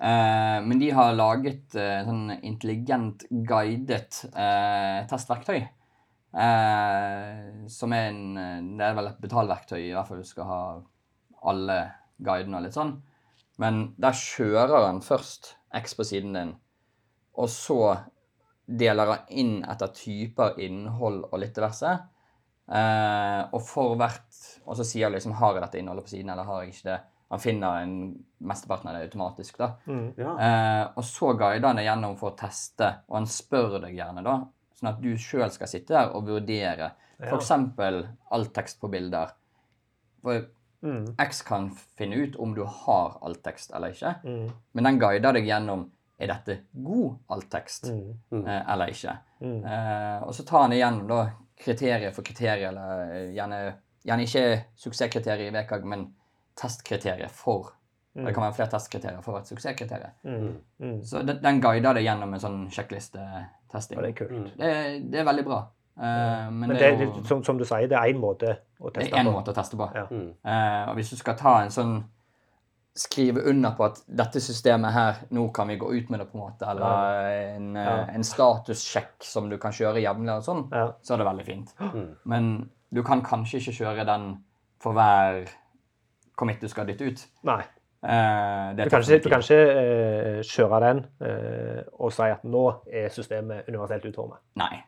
[0.01, 5.61] Eh, men de har laget eh, sånn intelligent guidet eh, testverktøy.
[6.31, 8.23] Eh, som er en
[8.79, 10.63] Det er vel et betalverktøy, i hvert fall du skal ha
[11.51, 11.79] alle
[12.21, 12.99] guidene og litt sånn.
[13.61, 16.55] Men der kjører den først X på siden din,
[17.37, 17.77] og så
[18.67, 21.93] deler han inn etter typer innhold og litt diverse.
[22.71, 26.31] Eh, og for hvert Og så sier han liksom har jeg dette innholdet på siden,
[26.31, 26.99] eller har jeg ikke det.
[27.31, 27.95] Han finner en,
[28.47, 29.57] mesteparten av det automatisk.
[29.59, 29.73] da.
[29.87, 30.15] Mm.
[30.19, 30.35] Ja.
[30.39, 34.23] Eh, og så guider han deg gjennom for å teste, og han spør deg gjerne,
[34.23, 34.37] da.
[34.79, 37.27] Sånn at du sjøl skal sitte der og vurdere Ja.
[37.37, 37.51] f.eks.
[38.31, 39.33] all tekst på bilder.
[40.23, 40.47] For
[40.83, 41.15] Mm.
[41.19, 41.67] X kan
[41.99, 44.51] finne ut om du har alttekst eller ikke, Mm.
[44.73, 45.91] men den guider deg gjennom
[46.21, 48.47] er dette god alttekst Mm.
[48.47, 49.15] eh, eller ikke.
[49.41, 49.65] Mm.
[49.65, 51.21] Eh, og så tar han igjennom da
[51.61, 53.61] kriterier for kriterier, eller eh, gjerne,
[54.05, 54.45] gjerne ikke
[54.77, 56.07] suksesskriterier i VKG, men
[56.57, 57.73] testkriterier for.
[58.15, 58.25] Mm.
[58.27, 60.15] Det kan være flere testkriterier for et suksesskriterium.
[60.25, 60.55] Mm.
[60.81, 61.03] Mm.
[61.07, 63.97] Så den, den guider det gjennom en sånn sjekklistetesting.
[63.99, 64.33] Ja, det er kult.
[64.33, 64.49] Mm.
[64.59, 64.73] Det,
[65.13, 65.61] det er veldig bra.
[66.01, 68.57] Eh, men, Men det det, er jo som, som du sier, det er én måte
[68.81, 69.35] å det teste er én på.
[69.37, 69.91] måte å teste på.
[69.95, 70.07] Ja.
[70.11, 70.31] Mm.
[70.45, 71.95] Eh, og hvis du skal ta en sånn
[72.97, 76.37] Skrive under på at dette systemet her, nå kan vi gå ut med det, på
[76.39, 78.07] en måte, eller en, eh, Ja.
[78.15, 80.93] en statussjekk som du kan kjøre jevnlig, og sånn, Ja.
[81.03, 81.75] så er det veldig fint.
[81.79, 82.17] Mm.
[82.25, 84.45] Men du kan kanskje ikke kjøre den
[84.81, 85.47] for hver
[86.37, 87.27] commit du skal dytte ut.
[87.45, 87.63] Nei.
[88.03, 92.43] Eh, det Du kan ikke, du kan ikke eh, kjøre den eh, og si at
[92.45, 94.39] nå er systemet universelt utformet.
[94.57, 94.83] Nei.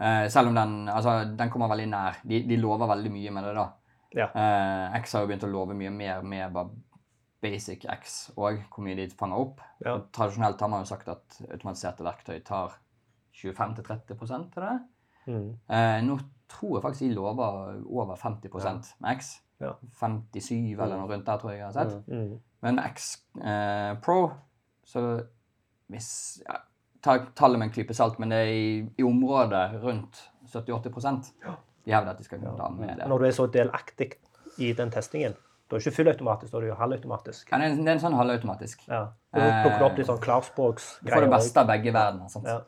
[0.00, 2.16] Eh, selv om den, altså, den kommer veldig nær.
[2.26, 3.66] De, de lover veldig mye med det, da.
[4.16, 4.26] Ja.
[4.34, 6.70] Eh, X har jo begynt å love mye mer med bare
[7.40, 9.62] basic X òg, hvor mye de fanger opp.
[9.84, 9.96] Ja.
[10.12, 12.76] Tradisjonelt har man jo sagt at automatiserte verktøy tar
[13.40, 14.76] 25-30 til det.
[15.26, 15.48] Mm.
[15.70, 16.18] Eh, nå
[16.50, 19.36] tror jeg faktisk de lover over 50 med X.
[19.60, 19.74] Ja.
[20.00, 22.08] 57 eller noe rundt der, tror jeg jeg har sett.
[22.08, 22.16] Mm.
[22.16, 22.40] Mm.
[22.64, 24.18] Men med X eh, Pro,
[24.84, 25.04] så
[25.90, 26.10] hvis
[26.46, 26.60] ja,
[27.00, 30.18] Ta tallet med en klype salt, men det er i, i området rundt
[30.52, 31.30] 70-80
[31.86, 33.06] De hevder at de skal kunne ta med det.
[33.08, 34.10] Når du er så delaktig
[34.60, 35.32] i den testingen,
[35.70, 37.50] da er det ikke fullautomatisk, da er det jo halvautomatisk.
[37.52, 38.80] Ja, det, er en, det er en sånn halvautomatisk.
[38.90, 39.00] Ja.
[39.32, 42.28] Du plukker opp litt sånn Du får det beste av begge verdener.
[42.32, 42.46] sant?
[42.50, 42.60] Ja.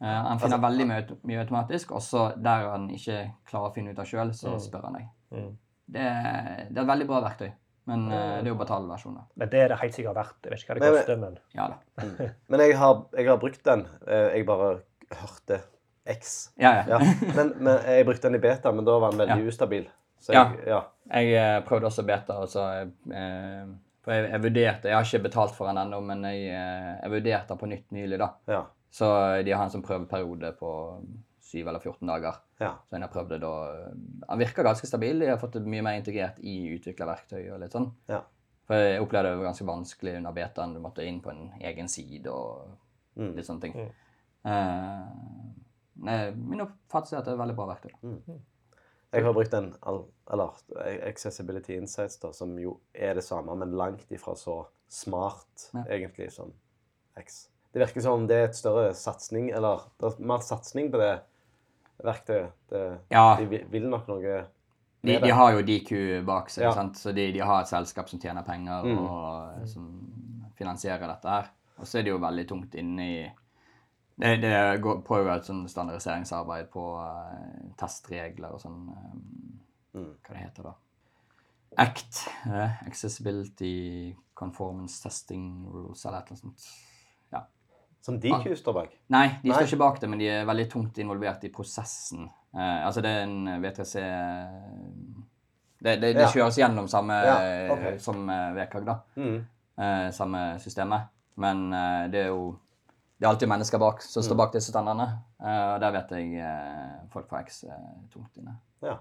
[0.00, 3.18] Uh, han finner veldig mye, mye automatisk, og så der han ikke
[3.50, 4.60] klarer å finne ut av sjøl, så Mm.
[4.64, 5.08] spør han deg.
[5.32, 5.50] Mm.
[5.92, 7.50] Det, er- det er et veldig bra verktøy,
[7.86, 9.26] men uh, det er jo betalversjoner.
[9.36, 10.36] Men det er det helt sikkert verdt.
[10.42, 12.28] Jeg vet ikke hva det Men- koster, men Ja da.
[12.48, 13.86] Men jeg har, jeg har brukt den.
[14.08, 14.80] Eh, Jeg bare
[15.12, 15.60] hørte
[16.06, 16.50] X.
[16.58, 16.98] Ja, ja.
[16.98, 16.98] Ja.
[17.36, 19.86] Men, men jeg brukte den i beta, men da var den veldig ustabil.
[20.20, 20.42] Så Ja.
[20.52, 20.80] jeg, ja.
[21.10, 22.64] Jeg eh, prøvde også beta, og så
[23.12, 23.66] eh,
[24.04, 27.10] For jeg, jeg vurderte Jeg har ikke betalt for den ennå, men jeg, eh, jeg
[27.14, 28.28] vurderte den på nytt nylig, da.
[28.48, 28.62] Ja.
[28.90, 29.08] Så
[29.44, 30.70] de har en sånn prøveperiode på
[31.50, 32.36] 7 eller 14 dager.
[32.60, 32.74] ja.
[32.88, 33.52] Så jeg har prøvd det da
[34.28, 35.18] Han virker ganske stabil.
[35.20, 37.90] De har fått det mye mer integrert i utviklerverktøy og litt sånn.
[38.08, 38.20] Ja.
[38.66, 40.74] For jeg opplevde det var ganske vanskelig under betaen.
[40.74, 42.76] Du måtte inn på en egen side og
[43.16, 43.34] Mm.
[43.36, 43.72] litt sånne ting.
[43.74, 43.90] Mm.
[46.06, 47.92] Eh, min oppfattelse er at det er et veldig bra verktøy.
[49.12, 49.72] Jeg har brukt en
[50.30, 50.50] eller
[51.08, 55.82] Accessibility Insights, da, som jo er det samme, men langt ifra så smart, Ja.
[55.88, 56.52] egentlig, som
[57.18, 57.48] X.
[57.72, 60.98] Det virker som om det er et større satsing, eller det er mer satsing på
[60.98, 61.20] det
[62.04, 62.52] verktøyet.
[62.70, 63.36] Det, Ja.
[63.36, 64.46] De vil nok noe
[65.02, 66.72] De, de har jo DQ bak seg, Ja.
[66.74, 66.94] sant?
[66.96, 68.98] så de, de har et selskap som tjener penger Mm.
[68.98, 71.48] og som finansierer dette her.
[71.78, 73.32] Og så er det jo veldig tungt inne i
[74.20, 74.52] Det, det
[74.84, 79.26] går- pågår et sånn standardiseringsarbeid på uh, testregler og sånn um,
[79.90, 80.12] Mm.
[80.22, 80.72] Hva det heter da?
[81.82, 82.18] ACT.
[82.46, 86.68] Uh, accessibility Conformance Testing Rules, eller et eller annet sånt.
[87.34, 87.40] Ja.
[88.00, 88.94] Som DQ står bak.
[89.10, 92.28] Nei, de står ikke bak det, men de er veldig tungt involvert i prosessen.
[92.54, 93.94] Uh, altså, det er en VTC
[95.80, 96.28] Det, det, det Ja.
[96.28, 97.36] kjøres gjennom samme Ja,
[97.74, 97.98] okay.
[97.98, 98.98] som uh, VKG, da.
[99.16, 99.40] Mm.
[100.12, 101.08] Samme systemet.
[101.40, 101.70] Men
[102.12, 102.50] det er jo
[103.20, 104.24] Det er alltid mennesker bak som Mm.
[104.24, 105.18] står bak disse standardene.
[105.44, 107.74] Eh, og der vet jeg eh, folk fra X uh,
[108.10, 108.54] tungt inne.
[108.82, 108.96] Ja.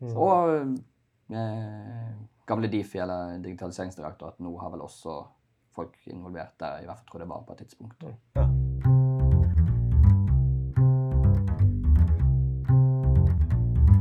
[0.00, 0.16] Mm.
[0.16, 0.78] Og
[1.34, 2.12] eh,
[2.46, 5.26] gamle Difi, eller Digitaliseringsdirektoratet, nå har vel også
[5.74, 6.82] folk involvert der.
[6.82, 8.04] I hvert fall tror jeg det var på et tidspunkt.
[8.36, 8.46] Ja.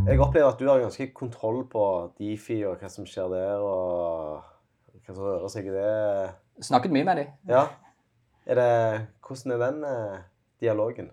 [0.05, 1.83] Jeg opplever at du har ganske kontroll på
[2.19, 4.41] Difi og hva som skjer der, og
[5.05, 6.31] hva som rører seg i det.
[6.61, 7.27] Snakket mye med dem.
[7.49, 7.67] Ja.
[8.49, 8.71] Er det,
[9.31, 10.21] hvordan er den eh,
[10.63, 11.09] dialogen?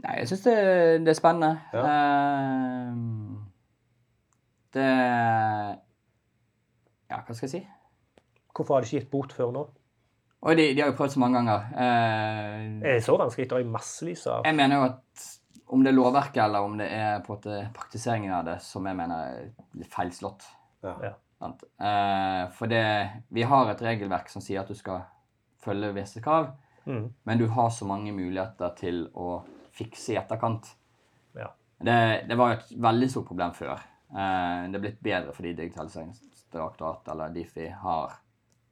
[0.00, 0.54] Nei, jeg syns det,
[1.04, 1.50] det er spennende.
[1.74, 1.82] Ja.
[1.90, 3.40] Ehm,
[4.76, 4.86] det
[7.10, 7.60] Ja, hva skal jeg si?
[8.54, 9.66] Hvorfor har de ikke gitt bot før nå?
[10.40, 11.66] Og de, de har jo prøvd så mange ganger.
[11.74, 13.50] Uh, Er det så vanskelig?
[13.50, 15.26] Det er massevis av jeg mener jo at
[15.70, 18.86] om det er lovverket eller om det er på en måte praktiseringen av det som
[18.88, 20.46] jeg mener er litt feilslått.
[20.82, 20.94] Ja.
[21.04, 21.12] Ja.
[21.40, 21.62] Sant?
[21.80, 22.82] Eh, for det,
[23.32, 25.04] vi har et regelverk som sier at du skal
[25.62, 26.50] følge visse krav,
[26.84, 27.12] Mm.
[27.22, 29.42] men du har så mange muligheter til å
[29.76, 30.66] fikse i etterkant.
[31.36, 31.50] Ja.
[31.78, 33.76] Det, det var et veldig stort problem før.
[34.10, 38.16] Eh, det er blitt bedre fordi Digitaliseringsdirektoratet eller Difi har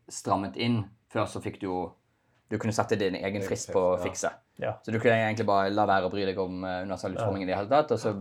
[0.09, 0.81] strammet inn.
[1.13, 1.79] Før så fikk du jo
[2.49, 4.31] Du kunne sette din egen frist på å fikse.
[4.57, 4.71] Ja.
[4.81, 7.49] Så du kunne egentlig bare la være å bry deg om uh, universell utforming i
[7.51, 7.93] det hele tatt.
[7.93, 8.15] Og så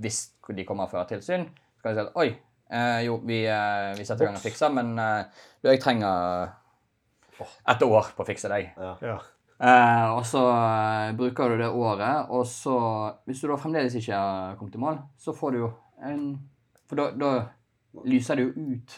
[0.00, 0.20] hvis
[0.56, 2.28] de kommer og fører tilsyn, så kan de si at oi,
[2.70, 6.52] eh, jo, vi, eh, vi setter i gang og fikser, men eh, du, jeg trenger
[7.68, 8.72] et år på å fikse deg.
[8.78, 8.94] Ja.
[9.02, 9.18] Ja.
[9.60, 12.76] Eh, og så eh, bruker du det året, og så
[13.28, 15.70] Hvis du da fremdeles ikke har kommet i mål, så får du jo
[16.02, 16.22] en
[16.88, 17.30] For da, da
[18.08, 18.94] lyser det jo ut.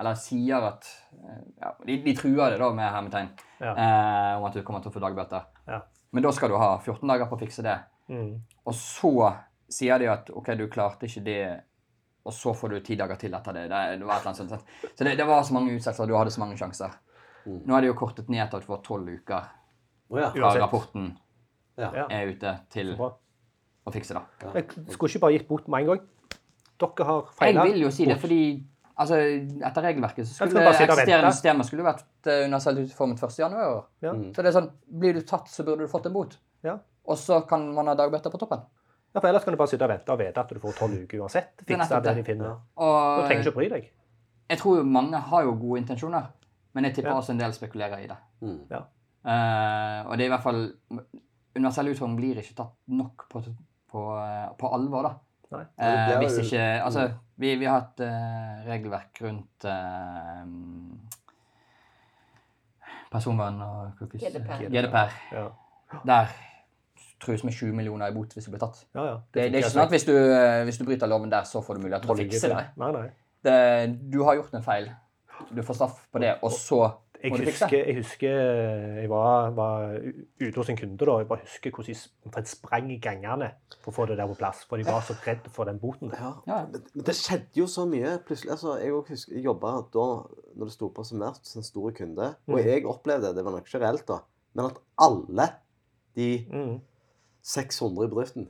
[0.00, 3.28] Eller sier at eh, ja, de, de truer det da med hermetegn
[3.60, 3.74] Ja.
[3.76, 5.44] eh, om at du kommer til å få dagbøter.
[5.68, 5.82] Ja.
[6.16, 7.76] Men da skal du ha 14 dager på å fikse det.
[8.08, 8.38] Mm.
[8.64, 9.12] Og så
[9.70, 11.42] sier de at OK, du klarte ikke det,
[12.24, 13.66] og så får du ti dager til etter det.
[13.70, 14.72] det, det var et eller annet sånt.
[14.96, 16.96] Så det, det var så mange utsettelser, du hadde så mange sjanser.
[17.46, 17.60] Mm.
[17.66, 19.44] Nå er det jo kortet ned til at du får tolv uker
[20.10, 20.30] oh, ja.
[20.34, 21.12] fra rapporten
[21.80, 21.90] Ja.
[21.96, 22.06] Ja.
[22.12, 24.24] er ute til å fikse det.
[24.58, 26.02] Jeg skulle ikke bare gitt bot med en gang.
[26.80, 28.42] Dere har Jeg vil jo si det, fordi
[29.00, 29.16] altså,
[29.68, 33.38] etter regelverket så skulle og eksisterende systemer skulle vært uh, universelt utformet 1.
[33.42, 33.80] januar.
[34.04, 34.12] Ja.
[34.16, 34.28] Mm.
[34.34, 34.68] Så det er sånn,
[35.00, 36.36] blir du tatt, så burde du fått en bot.
[36.66, 36.76] Ja.
[37.08, 38.66] Og så kan man ha dagbøter på toppen.
[39.10, 41.00] Ja, for ellers kan du bare sitte og vente og vite at du får tolv
[41.02, 41.64] uker uansett.
[41.64, 42.18] Fikse det det.
[42.20, 42.52] de finner.
[42.78, 42.90] Ja.
[43.18, 43.88] Du trenger ikke å bry deg.
[44.50, 46.30] jeg tror jo mange har jo gode intensjoner,
[46.74, 47.16] men jeg tipper Ja.
[47.18, 48.16] også en del spekulerer i det.
[48.40, 48.60] Mm.
[48.70, 50.62] Eh, og det er i hvert fall
[51.56, 53.42] Universell utforming blir ikke tatt nok på,
[53.90, 55.14] på, eh, på alvor, da.
[55.50, 55.64] Nei.
[55.82, 57.08] Uh, det hvis ikke Altså,
[57.42, 59.66] vi, vi har et uh, regelverk rundt
[63.10, 64.22] personvern og cookies.
[64.22, 64.62] GDPR.
[64.70, 65.16] GDPR.
[65.34, 65.48] Ja,
[66.06, 66.30] Der
[67.20, 68.86] trues med 20 millioner i bot hvis du blir tatt.
[68.94, 69.04] ja.
[69.04, 69.16] ja.
[69.34, 70.14] Det, det er ikke sånn at hvis du,
[70.68, 72.62] hvis du bryter loven der, så får du mulighet til å fikse det.
[72.80, 73.08] Nei, nei.
[73.44, 73.58] det.
[74.14, 74.86] Du har gjort en feil.
[75.54, 77.64] Du får straff på det, og så Jeg du fikse.
[77.66, 78.36] husker, jeg husker
[79.00, 79.98] jeg var, var
[80.40, 81.16] ute hos en kunde da.
[81.20, 83.50] Jeg bare husker hvordan de omtrent sprang i gangene
[83.82, 84.64] for å få det der på plass.
[84.64, 86.12] For de var så redd for den boten.
[86.16, 86.30] Ja.
[86.46, 86.60] Ja.
[86.94, 88.50] Men det skjedde jo så mye plutselig.
[88.56, 90.06] Altså, jeg også husker, jeg jobba da
[90.56, 92.34] når det sto på som verst, som stor kunde.
[92.48, 92.64] Og Mm.
[92.64, 94.18] jeg opplevde, det var nok ikke reelt, da,
[94.54, 95.48] men at alle
[96.16, 96.80] de Mm.
[97.42, 98.48] 600 i bedriften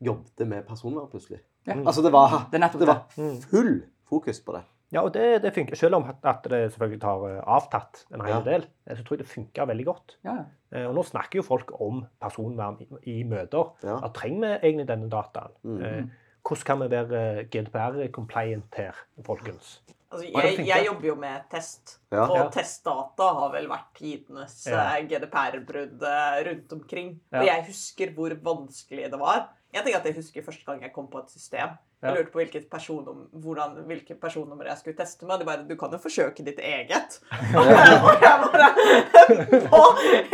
[0.00, 1.40] jobbet med personvern plutselig.
[1.66, 1.74] Ja.
[1.86, 3.40] Altså det var, Det det var Mm.
[3.42, 4.62] full fokus på det.
[4.92, 5.76] Ja, og det, det funker.
[5.76, 8.40] Selv om at- det selvfølgelig har eh, avtatt en hel Ja.
[8.40, 10.16] del, eh, så tror jeg det funker veldig godt.
[10.24, 10.44] Ja, ja.
[10.72, 12.86] Eh, Og nå snakker jo folk om personvern i,
[13.18, 13.72] i møter.
[13.82, 13.98] Ja.
[14.00, 15.52] Da trenger vi egentlig denne dataen?
[15.62, 15.78] Mm.
[15.82, 16.08] -hmm.
[16.48, 17.44] Hvordan kan vi være
[17.92, 18.92] GDPR-compliant her,
[19.26, 19.80] folkens?
[20.10, 22.22] Altså, jeg, jeg jobber jo med test, Ja.
[22.24, 22.48] og Ja.
[22.48, 25.00] testdata har vel vært tidenes Ja.
[25.02, 26.00] GDPR-brudd
[26.48, 27.20] rundt omkring.
[27.32, 27.40] Ja.
[27.40, 29.48] Og jeg husker hvor vanskelig det var.
[29.74, 31.68] Jeg tenker at jeg husker første gang jeg kom på et system.
[31.98, 35.40] Jeg lurte på hvilket personnum, hvordan, hvilket personnummer jeg skulle teste med.
[35.40, 37.18] De bare Du kan jo forsøke ditt eget.
[37.58, 37.70] Og
[38.24, 38.68] jeg bare
[39.66, 39.82] Hva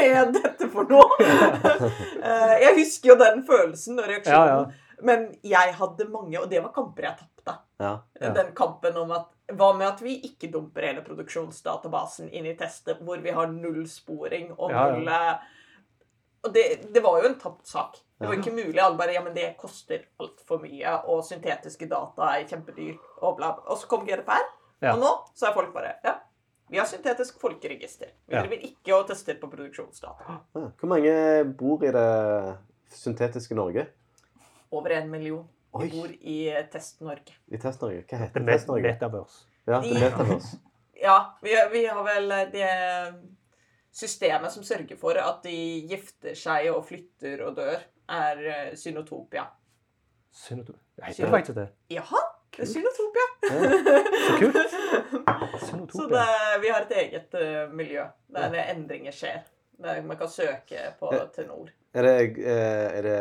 [0.05, 1.17] er dette for noe?
[1.25, 4.75] Eh, jeg husker jo den følelsen og reaksjonen.
[5.05, 7.57] Men jeg hadde mange, og det var kamper jeg tapte.
[7.81, 7.95] Ja.
[8.21, 8.35] Ja.
[8.37, 13.03] Den kampen om at Hva med at vi ikke dumper hele produksjonsdatabasen inn i testet,
[13.05, 15.35] hvor vi har null sporing og Ja, ja.
[16.45, 17.97] Og det, det var jo en tapt sak.
[18.21, 18.79] Det var ikke mulig.
[18.81, 23.53] Alle bare Ja, men det koster altfor mye, og syntetiske data er kjempedyrt, og bla,
[23.57, 23.65] bla.
[23.73, 24.45] Og så kom GDPR,
[24.83, 24.93] Ja.
[24.95, 26.15] og nå så er folk bare Ja,
[26.71, 28.13] vi har syntetisk folkeregister.
[28.29, 28.43] Vi Ja.
[28.45, 30.25] ikke og tester på produksjonsdata.
[30.55, 30.69] Ja.
[30.81, 32.57] Hvor mange bor i det
[32.91, 33.87] syntetiske Norge?
[34.73, 35.49] Over en million.
[35.75, 35.89] Oi.
[35.89, 37.35] Vi bor i eh, Test-Norge.
[37.51, 38.05] I Test-Norge?
[38.09, 38.83] Hva heter Test-Norge?
[38.93, 39.41] Metabørs.
[39.67, 40.59] Ja, det er Metaverse.
[41.03, 42.69] Ja, vi, vi har vel eh, det
[43.95, 45.57] systemet som sørger for at de
[45.91, 49.47] gifter seg og flytter og dør, er synotopia.
[50.35, 50.81] Synotopia.
[50.99, 51.69] Synoto- Heter det faktisk det?
[51.91, 52.21] Jaha,
[52.57, 53.27] det er Synotopia!
[54.25, 55.93] Så kult.
[55.95, 56.27] Så det,
[56.63, 58.65] vi har et eget uh, miljø der ja.
[58.75, 59.43] endringer skjer.
[59.83, 61.25] Der man kan søke på Ja.
[61.35, 61.71] Tenor.
[61.95, 63.19] Er, det, eh, er, det,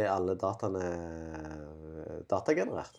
[0.00, 2.98] er alle dataene eh, datagenerert?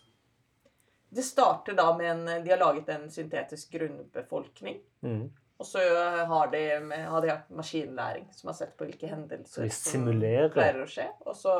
[1.14, 4.80] Det starter da med en De har laget en syntetisk grunnbefolkning.
[5.06, 5.28] Mm.
[5.62, 5.80] Og så
[6.26, 6.60] har de,
[7.06, 11.06] har de hatt maskinlæring, som har sett på hvilke hendelser de som pleier å skje.
[11.28, 11.54] Og så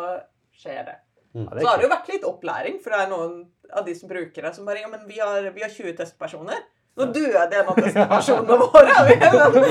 [0.58, 0.96] skjer det.
[1.34, 3.36] Ja, Så har det jo vært litt opplæring, for det er noen
[3.74, 6.60] av de som bruker det, som bare Ja, men vi har, vi har 20 testpersoner.
[6.94, 8.98] Nå døde en av testpersonene våre.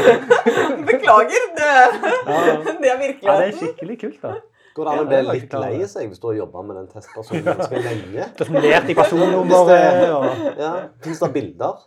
[0.90, 1.46] Beklager.
[1.60, 1.70] Det,
[2.82, 4.34] det er Ja, det er skikkelig kult, da.
[4.74, 7.44] Går det an å bli litt lei seg hvis du har jobba med den testpersonen
[7.46, 8.26] ganske lenge?
[8.40, 10.72] Det er simulert i personnummeret og Ja,
[11.06, 11.84] Fins det bilder?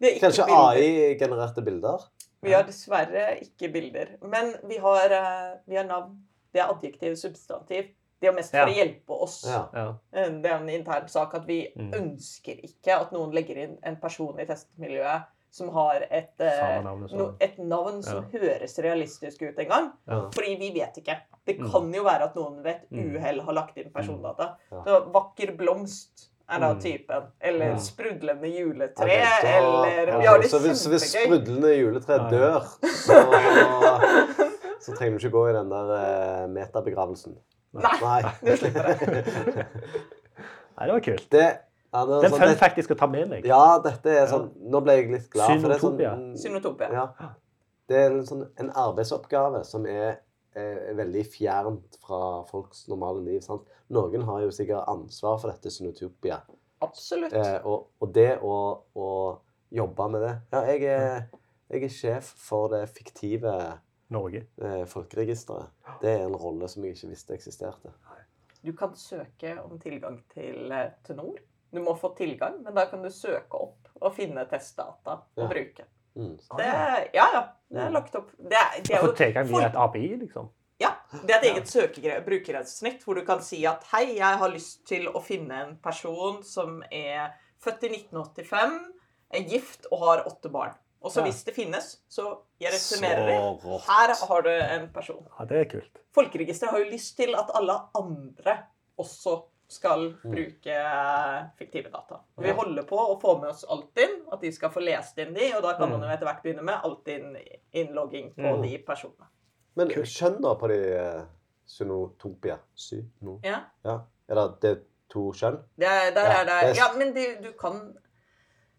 [0.00, 0.46] Det er ikke Kanskje.
[0.48, 2.04] AI-genererte bilder?
[2.42, 4.12] Vi har dessverre ikke bilder.
[4.22, 6.12] Men vi har, eh, vi har navn.
[6.52, 7.88] Det er adjektiv, substantiv.
[8.20, 8.66] Det er mest for Ja.
[8.66, 9.44] å hjelpe oss.
[9.46, 9.68] Ja.
[9.74, 9.88] Ja.
[10.12, 11.92] Eh, Det er en intern sak at vi Mm.
[11.94, 17.00] ønsker ikke at noen legger inn en person i testmiljøet som har et, eh, navn
[17.00, 17.36] no, sånn.
[17.40, 19.92] et navn som høres realistisk ut en gang.
[20.08, 20.28] Ja.
[20.30, 21.20] Fordi vi vet ikke.
[21.46, 21.70] Det Mm.
[21.72, 23.16] kan jo være at noen ved et Mm.
[23.16, 24.56] uhell har lagt inn persondata.
[24.70, 24.82] Ja.
[24.84, 26.80] Så vakker blomst er da Mm.
[26.80, 27.22] typen.
[27.40, 29.04] Eller sprudlende juletre.
[29.04, 32.60] okay, så, eller ja, Vi det så, hvis, så hvis sprudlende juletre dør,
[33.04, 33.18] så,
[34.84, 37.36] så trenger du ikke gå i den der uh, metabegravelsen.
[37.72, 38.20] Nei, Nei.
[38.46, 39.66] du slipper det.
[40.78, 41.26] Nei, det var kult.
[41.32, 41.44] Det,
[41.94, 43.46] ja, det, Det er sånn, fun fact jeg skal ta med meg.
[43.48, 45.58] ja, dette er sånn Nå ble jeg litt glad.
[45.60, 46.14] For det er Synotopia.
[46.14, 46.88] sånn, Synotopia.
[46.94, 47.30] Ja.
[47.88, 50.18] Det er en, sånn, en arbeidsoppgave som er,
[50.58, 53.40] er veldig fjernt fra folks normale liv.
[53.44, 53.66] Sant?
[53.94, 56.40] Noen har jo sikkert ansvar for dette Synotopia.
[56.84, 57.32] Absolutt.
[57.34, 58.54] Eh, og, og det å,
[58.94, 59.08] å
[59.74, 61.24] jobbe med det Ja, jeg er,
[61.72, 63.54] jeg er sjef for det fiktive
[64.14, 64.44] Norge.
[64.62, 65.72] eh, folkeregisteret.
[66.00, 67.90] Det er en rolle som jeg ikke visste eksisterte.
[68.64, 71.36] Du kan søke om tilgang til eh, Tenor.
[71.70, 75.44] Du må få tilgang, men da kan du søke opp og finne testdata Ja.
[75.44, 75.84] og bruke.
[76.18, 76.36] Mm.
[76.56, 76.68] Det,
[77.14, 77.42] ja, ja.
[77.70, 78.30] Det er lagt opp.
[78.38, 80.48] Det er, det er jo via folk- et API, liksom.
[80.80, 80.92] Ja,
[81.26, 84.84] det er et eget søkegre- brukergrensesnitt hvor du kan si at hei, jeg har lyst
[84.86, 88.78] til å finne en person som er født i 1985,
[89.34, 90.74] er gift og har åtte barn.
[91.02, 91.26] Og så Ja.
[91.26, 93.80] hvis det finnes, så jeg returnerer det.
[93.86, 95.26] Her har du en person.
[95.38, 95.98] Ja, det er kult.
[96.14, 98.56] Folkeregisteret har jo lyst til at alle andre
[98.98, 100.30] også skal Mm.
[100.32, 102.20] bruke eh, fiktive data.
[102.38, 105.52] Vi holder på å få med oss Altinn, at de skal få lest inn de,
[105.56, 105.98] og da kan Mm.
[105.98, 108.62] man jo etter hvert begynne med Altinn-innlogging på Mm.
[108.62, 109.26] de personene.
[109.76, 111.26] Men kjønna da på de synotopia
[111.66, 112.58] Synotopia.
[112.74, 113.40] Syno...
[113.44, 113.60] Ja.
[113.84, 114.00] Ja.
[114.28, 115.58] Er det, det er to kjønn?
[115.78, 117.96] Det er, der Ja, er det det er- Ja, men du, du kan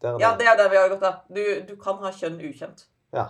[0.01, 1.21] Ja, det er der vi har gått, da.
[1.31, 2.85] Du, du kan ha kjønn ukjent.
[3.13, 3.25] Ja.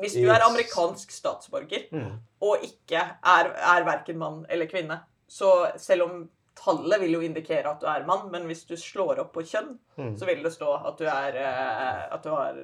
[0.00, 2.18] Hvis du er amerikansk statsborger Mm.
[2.42, 7.66] og ikke er, er verken mann eller kvinne, så selv om tallet vil jo indikere
[7.70, 10.16] at du er mann, men hvis du slår opp på kjønn, Mm.
[10.18, 12.54] så vil det stå at du, er, eh, at du har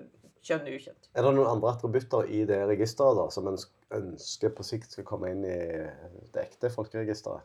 [0.42, 1.08] kjønn ukjent.
[1.14, 3.56] Er det noen andre attributter i det registeret da, som en
[3.90, 5.58] ønsker på sikt skal komme inn i
[6.32, 7.40] det ekte folkeregisteret?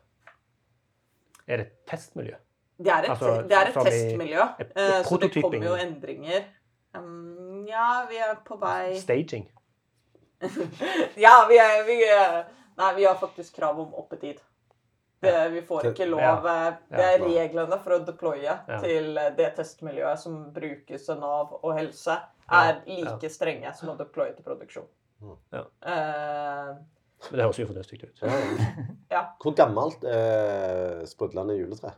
[1.47, 2.35] Er det et testmiljø?
[2.79, 5.75] Det er et, Altså, det er et testmiljø, et- et eh, så det kommer jo
[5.75, 6.45] endringer.
[6.95, 9.47] Um, ja, vi er på vei Staging.
[11.17, 11.97] Ja, vi er, vi
[12.77, 14.39] Nei, vi har faktisk krav om oppetid.
[15.23, 16.35] Det, vi får ikke lov Ja.
[16.67, 17.25] eh, Det er Ja.
[17.47, 18.79] reglene for å deploye Ja.
[18.83, 22.19] til eh, det testmiljøet som brukes av Nav og helse,
[22.51, 23.03] er Ja.
[23.15, 24.87] like strenge som å deploye til produksjon.
[25.23, 25.37] Mm.
[25.53, 25.63] Ja.
[25.81, 26.75] Uh,
[27.31, 28.17] Men det høres jo fornuftig ut.
[28.21, 28.71] Ja, ja.
[29.11, 29.21] Ja.
[29.39, 31.93] Hvor gammelt er sprudlende juletre?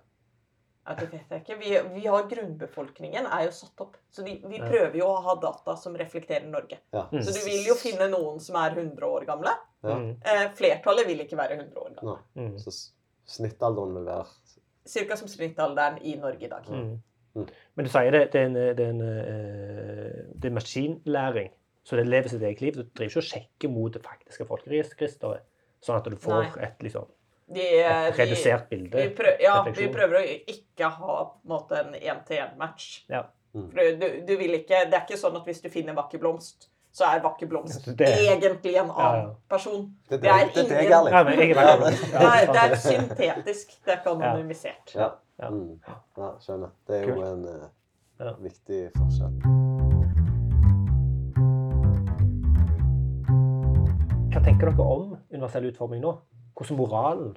[0.87, 1.55] ja, det vet jeg ikke.
[1.57, 3.95] Vi, vi har grunnbefolkningen er jo satt opp.
[4.13, 6.77] Så de, vi prøver jo å ha data som reflekterer Norge.
[6.93, 7.07] Ja.
[7.11, 7.23] Mm.
[7.25, 9.49] Så du vil jo finne noen som er 100 år gamle.
[9.83, 9.95] Ja.
[9.95, 10.11] Mm.
[10.21, 12.19] Eh, flertallet vil ikke være 100 år gamle.
[12.35, 12.59] Ja, Mm.
[12.61, 12.69] Så
[13.29, 14.25] snittalderen vil være
[14.85, 16.67] Cirka som snittalderen i Norge i dag.
[16.69, 17.01] Mm.
[17.35, 17.47] Mm.
[17.75, 21.49] Men du sier det, det er, en, det er, en, eh, det er maskinlæring,
[21.83, 22.77] så det lever sitt eget liv.
[22.77, 25.41] Du driver ikke og sjekker mot det faktiske folkeregisteret,
[25.83, 27.09] sånn at du får et, liksom,
[27.45, 28.93] De, et de, redusert bilde.
[28.93, 30.23] vi, prøver, ja, vi prøver å
[30.53, 32.87] ikke ha på en måte en én-til-én-match.
[33.09, 33.25] Ja.
[33.55, 33.67] Mm.
[33.73, 37.03] Du, du vil ikke, det er ikke sånn at hvis du finner vakker blomst, så
[37.11, 39.33] er vakker blomst Det- egentlig en annen ja.
[39.51, 39.81] person.
[40.09, 40.77] Det, Det er det, det, ingen-
[42.53, 43.73] det- er syntetisk.
[43.85, 44.95] Det er ikke anonymisert.
[44.95, 45.09] Ja.
[45.41, 45.49] Ja.
[45.49, 45.79] Mm.
[46.17, 46.69] ja, skjønner.
[46.87, 47.25] Det er jo Kult.
[47.27, 47.69] en uh,
[48.25, 48.31] Ja.
[48.39, 49.33] viktig forskjell.
[54.31, 56.13] Hva tenker dere om universell utforming nå?
[56.55, 57.35] Hvordan moralen?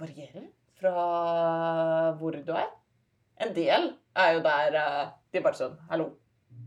[0.00, 0.46] Varierer
[0.80, 0.94] fra
[2.18, 2.68] hvor du er.
[3.40, 6.08] En del er jo der uh, de bare sånn Hallo,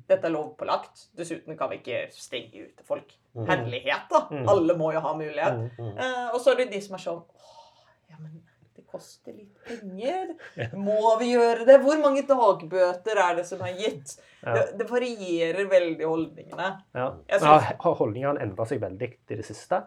[0.07, 1.07] dette er lovpålagt.
[1.17, 3.11] Dessuten kan vi ikke stenge ute folk.
[3.35, 3.45] Mm.
[3.47, 4.27] Herlighet, da.
[4.31, 4.47] Mm.
[4.49, 5.59] Alle må jo ha mulighet.
[5.77, 5.91] Mm.
[5.91, 5.97] Mm.
[5.97, 8.41] Eh, og så er det de som er sånn Åh, ja, men
[8.75, 10.33] det koster litt penger.
[10.75, 11.77] Må vi gjøre det?
[11.83, 14.17] Hvor mange dagbøter er det som er gitt?
[14.43, 14.53] Ja.
[14.57, 16.69] Det, det varierer veldig holdningene.
[16.97, 17.07] Ja.
[17.13, 19.83] Har, synes- har holdningene endra seg veldig i det siste?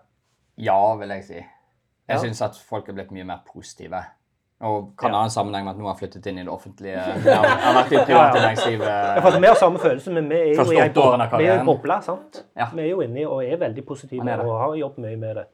[0.56, 1.40] Ja, vil jeg si.
[1.42, 2.20] Jeg Ja.
[2.20, 4.00] synes at folk er blitt mye mer positive.
[4.64, 5.18] Og kan Ja.
[5.18, 6.96] ha en sammenheng med at nå har flyttet inn i det offentlige.
[7.24, 9.40] Jeg har, vært i det private Ja, vi har fått næringslivet.
[9.44, 12.44] mer samme følelse, men vi er jo i av boble, sant?
[12.56, 12.70] Ja.
[12.72, 15.44] Vi er jo inne og er veldig positive er og har jobbet mye med det.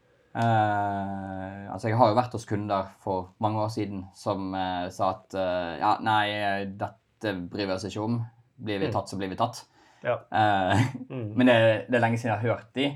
[0.64, 5.10] Uh, altså, jeg har jo vært hos kunder for mange år siden som uh, sa
[5.16, 8.20] at uh, ja, nei, dette bryr vi oss ikke om.
[8.60, 8.92] Blir vi Mm.
[8.94, 9.64] tatt, så blir vi tatt.
[10.04, 10.18] Ja.
[10.32, 10.80] Eh,
[11.10, 11.32] Mm.
[11.36, 11.56] Men det,
[11.90, 12.86] det er lenge siden jeg har hørt de.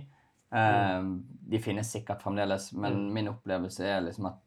[0.55, 1.09] Mm.
[1.51, 3.13] De finnes sikkert fremdeles, men Mm.
[3.15, 4.39] min opplevelse er liksom at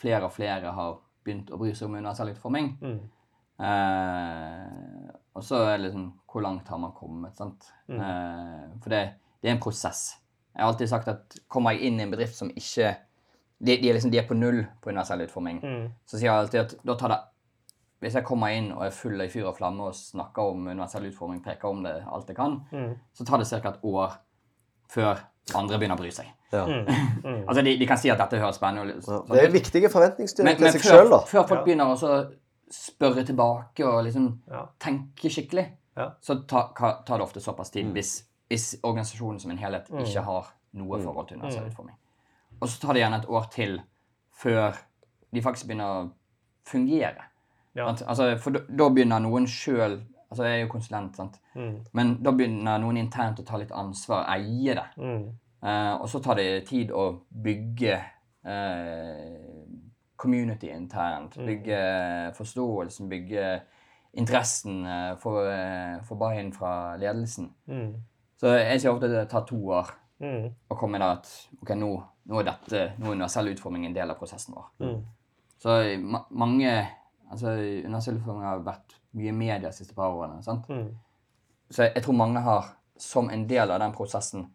[0.00, 2.70] flere og flere har begynt å bry seg om universell utforming.
[2.80, 3.00] Mm.
[3.60, 7.36] Eh, og så er det liksom Hvor langt har man kommet?
[7.36, 7.66] sant?
[7.88, 8.00] Mm.
[8.00, 9.00] Eh, for det,
[9.42, 10.16] det er en prosess.
[10.54, 12.92] Jeg har alltid sagt at kommer jeg inn i en bedrift som ikke
[13.60, 15.58] de, de, er liksom, de er på null på universell utforming.
[15.62, 15.88] Mm.
[16.08, 17.18] Så sier jeg alltid at da tar det
[18.00, 21.04] Hvis jeg kommer inn og er full i fyr og flamme og snakker om universell
[21.10, 22.94] utforming, peker om det alt jeg kan, Mm.
[23.12, 23.68] så tar det ca.
[23.68, 24.14] et år
[24.88, 25.18] før
[25.54, 26.26] andre begynner å bry seg.
[26.52, 26.64] Ja.
[26.66, 26.86] Mm.
[27.24, 27.44] Mm.
[27.48, 29.00] Altså, de, de kan si at dette høres spennende ut.
[29.06, 29.18] Ja.
[29.20, 31.18] sånn Det er viktige forventningsstyring til men seg sjøl, da.
[31.26, 31.64] før folk Ja.
[31.64, 32.30] begynner å
[32.70, 34.66] spørre tilbake og liksom Ja.
[34.78, 35.66] tenke skikkelig,
[35.96, 36.10] Ja.
[36.22, 40.04] så tar ta, tar det ofte såpass tid hvis, hvis organisasjonen som en helhet Mm.
[40.04, 41.04] ikke har noe Mm.
[41.04, 41.90] forhold til universell Mm.
[42.62, 43.80] Og så tar det gjerne et år til
[44.36, 44.76] før
[45.32, 46.10] de faktisk begynner å
[46.64, 47.22] fungere.
[47.74, 47.86] Ja.
[47.86, 50.00] Altså, for da, da begynner noen sjøl
[50.30, 51.40] Altså, jeg er jo konsulent, sant.
[51.54, 51.76] Mm.
[51.92, 54.86] Men da begynner noen internt å ta litt ansvar, eie det.
[54.96, 55.24] Mm.
[55.62, 57.08] Eh, og så tar det tid å
[57.44, 57.96] bygge
[58.46, 59.64] eh,
[60.16, 61.36] community internt.
[61.36, 61.46] Mm.
[61.50, 61.80] Bygge
[62.38, 63.48] forståelsen, bygge
[64.20, 67.50] interessen, eh, få eh, buy-in fra ledelsen.
[67.66, 67.90] Mm.
[68.40, 70.50] Så jeg sier ofte at det tar to år Mm.
[70.68, 71.28] å komme der at
[71.62, 71.86] ok, nå,
[72.28, 74.66] nå er dette, nå er universell utforming en del av prosessen vår.
[74.84, 74.98] Mm.
[75.60, 76.72] Så ma mange
[77.30, 80.42] altså Universell utforming har vært mye i media de siste par årene.
[80.42, 80.68] sant?
[80.68, 80.90] Mm.
[81.70, 84.48] Så jeg, tror mange har, som en del av den prosessen,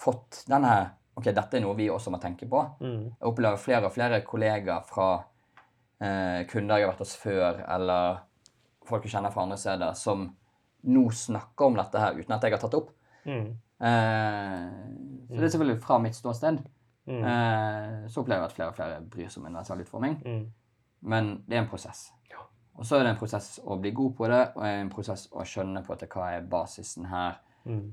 [0.00, 2.60] fått denne Ok, dette er noe vi også må tenke på.
[2.80, 3.00] Mm.
[3.10, 5.08] Jeg opplever flere og flere kollegaer fra
[6.00, 8.20] eh, kunder jeg har vært hos før, eller
[8.88, 10.22] folk jeg kjenner fra andre steder, som
[10.88, 12.94] nå snakker om dette her uten at jeg har tatt det opp.
[13.26, 13.50] Mm.
[13.80, 14.70] Eh,
[15.28, 16.62] så det er selvfølgelig fra mitt ståsted.
[17.10, 17.20] Mm.
[17.24, 20.16] Eh, så opplever jeg at flere og flere bryr seg om universell utforming.
[20.24, 20.42] Mm.
[21.10, 22.06] Men det er en prosess.
[22.30, 22.46] Ja.
[22.80, 25.44] Og så er det en prosess å bli god på det, og en prosess å
[25.44, 27.36] skjønne på at hva er basisen her.
[27.68, 27.90] Mm.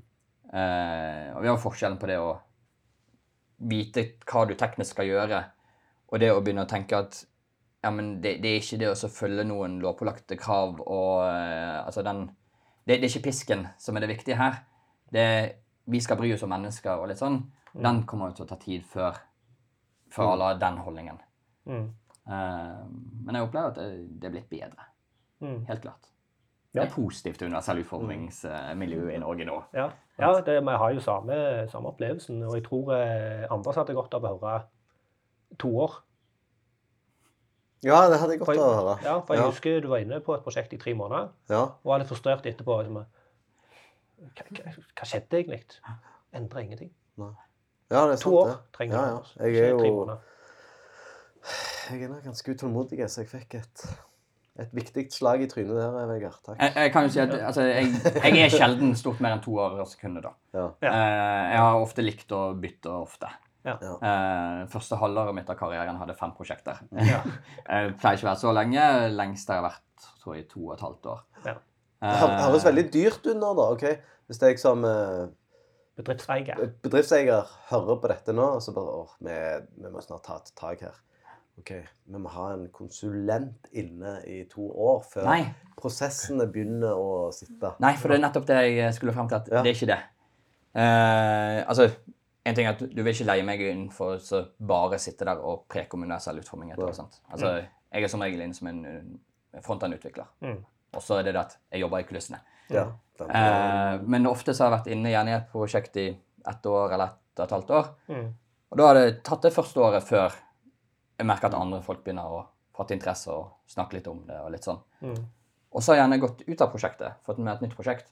[0.48, 2.30] Eh, og vi har forskjellen på det å
[3.68, 5.42] vite hva du teknisk skal gjøre,
[6.08, 7.20] og det å begynne å tenke at
[7.84, 12.04] ja, men det, det er ikke det å følge noen lovpålagte krav og eh, altså
[12.08, 12.26] den
[12.88, 14.62] det, det er ikke pisken som er det viktige her.
[15.12, 15.28] Det
[15.92, 17.42] vi skal bry oss om mennesker og litt sånn.
[17.76, 19.20] Den kommer jo til å ta tid før,
[20.12, 21.20] før alle har den holdningen.
[21.68, 21.90] Mm.
[22.28, 22.86] Eh,
[23.24, 24.88] men jeg opplever at det, er blitt bedre.
[25.40, 25.66] Mm.
[25.70, 26.10] Helt klart.
[26.74, 26.82] Ja.
[26.84, 29.62] Det er positivt universell utformingsmiljø i Norge nå.
[29.74, 31.38] Ja, ja det, vi har jo samme,
[31.72, 32.42] samme opplevelsen.
[32.44, 34.60] Og jeg tror andre Anders hadde godt av å høre
[35.58, 35.96] to år.
[37.86, 38.96] Ja, det hadde jeg godt av å høre.
[39.06, 39.50] ja, for jeg Ja.
[39.50, 41.62] husker du var inne på et prosjekt i tre måneder Ja.
[41.64, 42.82] og var litt frustrert etterpå.
[42.84, 43.06] Liksom,
[44.36, 45.64] hva, hva, skjedde egentlig?
[46.34, 46.92] Endra ingenting.
[47.18, 48.58] ja, det er sant, To år det.
[48.74, 49.08] trenger Ja, du.
[49.08, 49.46] ja.
[49.46, 49.46] ja.
[49.46, 50.20] Jeg er tre jo måneder.
[51.92, 53.84] Jeg er nok ganske utålmodig, så jeg fikk et,
[54.64, 56.38] et viktig slag i trynet der, Vegard.
[56.46, 56.60] Takk.
[56.62, 59.56] Jeg, jeg kan jo si at altså, jeg, jeg er sjelden stort mer enn to
[59.62, 60.26] år i sekundet.
[60.28, 60.34] da.
[60.58, 60.68] Ja.
[60.92, 63.30] Eh, jeg har ofte likt å bytte ofte.
[63.68, 63.74] Ja.
[63.84, 66.78] Eh, første halvåret mitt av karrieren hadde fem prosjekter.
[66.96, 67.20] Ja.
[67.68, 68.86] Jeg pleier ikke å være så lenge.
[69.12, 71.26] Lengst jeg har vært tror jeg, to og et halvt år.
[71.50, 71.56] Ja.
[71.98, 73.66] Det hø- høres veldig dyrt under, da.
[73.76, 74.16] ok?
[74.30, 75.26] Hvis jeg som eh,
[75.98, 76.60] Bedriftseier.
[76.86, 79.36] bedriftseier hører på dette nå, og så bare åh, vi,
[79.82, 81.00] vi må snart ta et tak her.
[81.60, 81.72] Ok,
[82.06, 85.40] Vi må ha en konsulent inne i to år før Nei,
[85.80, 87.74] prosessene begynner å sitte.
[87.80, 89.36] nei, for det er nettopp det jeg skulle frem til.
[89.38, 89.64] at Ja.
[89.64, 90.00] Det er ikke det.
[90.78, 91.90] Uh, altså,
[92.46, 95.40] en ting er at Du vil ikke leie meg inn for å bare sitte der
[95.42, 96.72] og preke om universell utforming.
[96.72, 96.94] etter, Ja.
[96.94, 97.20] sant?
[97.32, 98.86] Altså, Jeg er som regel inne som en
[99.56, 100.26] uh, frontend-utvikler.
[100.44, 100.64] Mm.
[100.94, 102.40] Og så er det det at jeg jobber i kulissene.
[102.70, 106.18] Ja, den- Eh, men ofte så har jeg vært inne gjerne i et prosjekt i
[106.48, 107.90] ett år eller ett og et halvt år.
[108.10, 108.34] Mm.
[108.72, 110.34] Og da har det tatt det første året før
[111.18, 112.44] jeg merker at andre folk begynner å
[112.78, 114.38] fatte interesse og snakke litt om det.
[114.44, 114.80] Og litt sånn.
[115.02, 115.20] Mm.
[115.74, 118.12] Og så har jeg gjerne gått ut av prosjektet, fått med et nytt prosjekt.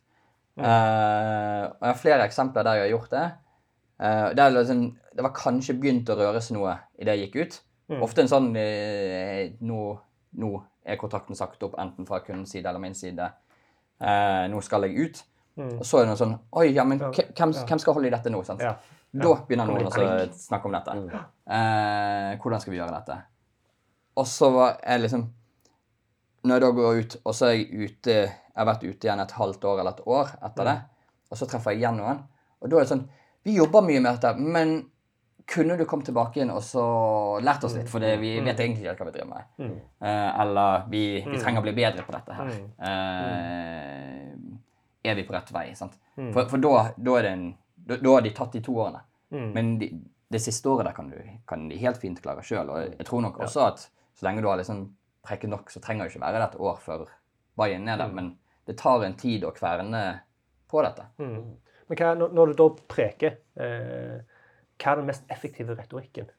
[0.55, 3.25] Eh, og jeg har flere eksempler der jeg har gjort det.
[3.95, 4.81] Uh, det, liksom,
[5.15, 7.53] det var kanskje begynt å røres noe idet jeg gikk ut.
[7.93, 8.01] Mm.
[8.03, 9.79] Ofte en sånn eh, nå,
[10.41, 10.49] nå
[10.83, 13.29] er kontrakten sagt opp enten fra kundens side eller min side.
[14.01, 15.21] Eh, nå skal jeg ut.
[15.55, 15.77] Mm.
[15.77, 18.31] Og så er det noe sånn Oi, ja, men hvem, hvem skal holde i dette
[18.33, 18.41] nå?
[18.43, 18.59] sant?
[18.59, 18.73] Ja.
[19.23, 19.91] Da begynner noen å
[20.35, 20.91] snakke om dette.
[20.99, 21.09] Mm.
[21.55, 23.15] Eh, hvordan skal vi gjøre dette?
[24.19, 25.23] Og så var jeg liksom
[26.45, 29.19] Når jeg da går ut, og så er jeg ute Jeg har vært ute igjen
[29.23, 30.75] et halvt år eller et år etter det,
[31.31, 32.19] og så treffer jeg igjen noen,
[32.61, 33.07] og da er det sånn
[33.43, 34.75] Vi jobber mye med dette, men
[35.45, 36.81] kunne du kommet tilbake igjen og så
[37.45, 37.89] lært oss litt?
[37.91, 39.43] For det, vi vet egentlig ikke hva vi driver med.
[39.61, 39.75] Mm.
[40.01, 41.41] Eh, eller vi, vi Mm.
[41.43, 42.47] trenger å bli bedre på dette her.
[42.49, 42.65] Mm.
[42.87, 44.31] Eh,
[45.11, 45.67] er vi på rett vei?
[45.77, 45.93] sant?
[46.17, 46.31] Mm.
[46.33, 47.45] For, for da, da er det en
[47.85, 49.01] da, da har de tatt de to årene.
[49.33, 49.49] Mm.
[49.55, 49.89] Men de,
[50.31, 51.17] det siste året der kan, du,
[51.47, 52.71] kan de helt fint klare sjøl.
[52.71, 54.87] Og jeg tror nok også at så lenge du har liksom
[55.25, 57.05] preket nok, så trenger det ikke være det et år før
[57.57, 58.11] Bayern er der.
[58.11, 58.15] Mm.
[58.15, 58.31] Men
[58.67, 60.03] det tar en tid å kverne
[60.71, 61.07] på dette.
[61.21, 61.57] Mm.
[61.85, 64.15] Men hva, når, når du da preker, eh,
[64.81, 66.31] hva er den mest effektive retorikken?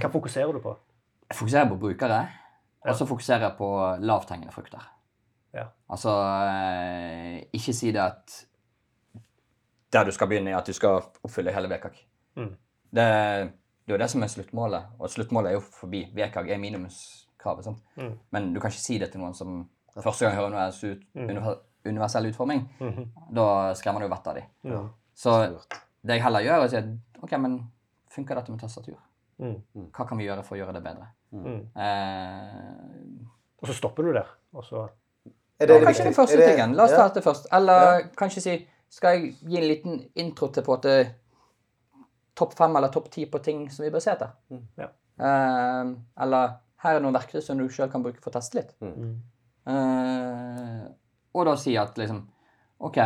[0.00, 0.72] Hva fokuserer du på?
[1.28, 2.22] Jeg fokuserer på brukere,
[2.86, 3.68] og så fokuserer jeg på
[4.02, 4.86] lavthengende frukter.
[5.54, 5.66] Ja.
[5.90, 6.14] Altså
[6.46, 8.38] eh, ikke si det at
[9.92, 11.96] der du skal begynne, er at du skal oppfylle hele VKK.
[12.36, 12.56] Mm.
[12.94, 13.06] Det,
[13.86, 14.82] det er jo det som er sluttmålet.
[14.98, 16.04] Og sluttmålet er jo forbi.
[16.14, 17.66] VKG er minimumskravet.
[17.96, 18.12] Mm.
[18.30, 19.68] Men du kan ikke si det til noen som
[20.02, 21.54] første gang hører universell, ut, Mm.
[21.84, 22.68] universell utforming.
[22.80, 23.06] -hmm.
[23.34, 24.44] Da skremmer du vettet av dem.
[24.64, 24.88] Ja.
[25.14, 25.48] Så
[26.06, 26.84] det jeg heller gjør, er å si at
[27.22, 27.70] OK, men
[28.10, 28.96] funker dette med tastatur?
[29.38, 29.62] Mm.
[29.92, 31.06] Hva kan vi gjøre for å gjøre det bedre?
[31.32, 31.66] Mm.
[31.76, 33.26] Eh,
[33.62, 34.26] Og så stopper du der.
[34.54, 34.88] Og så
[35.60, 36.74] Er Ja, det kanskje den første Er det- tingen.
[36.76, 36.96] La oss ja.
[36.96, 37.46] ta dette først.
[37.52, 40.94] Eller kanskje si Skal jeg gi en liten intro til på en måte
[42.40, 44.32] topp fem eller topp ti på ting som vi bør se etter?
[44.50, 44.64] Mm.
[44.80, 44.90] Ja.
[45.20, 45.92] Uh,
[46.24, 48.74] eller her er noen verktøy som du sjøl kan bruke for å teste litt.
[48.80, 49.14] Mm.
[49.70, 50.86] Uh,
[51.36, 52.24] og da si at liksom
[52.80, 52.98] OK,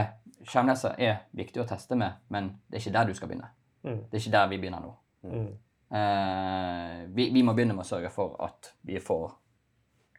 [0.47, 3.51] skjermleser er viktig å teste med, men det er ikke der du skal begynne.
[3.85, 4.01] Mm.
[4.09, 4.93] Det er ikke der vi begynner nå.
[5.25, 5.49] Mm.
[5.95, 9.35] Eh, vi, vi må begynne med å sørge for at vi får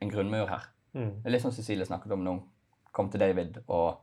[0.03, 0.67] en grunnmur her.
[0.95, 1.21] Mm.
[1.21, 2.43] Det er litt sånn Cecilie snakket om når hun
[2.95, 4.01] kom til David, og.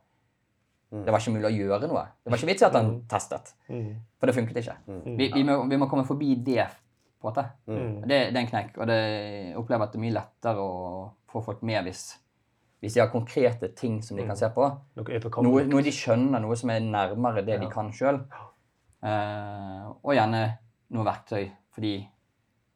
[0.93, 2.03] Det var ikke mulig å gjøre noe.
[2.23, 3.03] Det var ikke vits i at han Mm.
[3.09, 3.97] testet, Mm.
[4.21, 4.75] for det funket ikke.
[4.87, 5.17] Mm.
[5.17, 6.67] Vi, vi, må, vi må komme forbi det,
[7.23, 7.33] på.
[7.67, 8.03] Mm.
[8.03, 11.43] Det, det er en knekk, og det, opplever at det er mye lettere å få
[11.45, 12.19] folk med hvis,
[12.83, 14.67] hvis de har konkrete ting som de kan se på.
[14.97, 18.21] Noe Noe, de skjønner, noe som er nærmere det de kan sjøl.
[19.03, 20.43] Eh, og gjerne
[20.95, 22.09] noe verktøy, fordi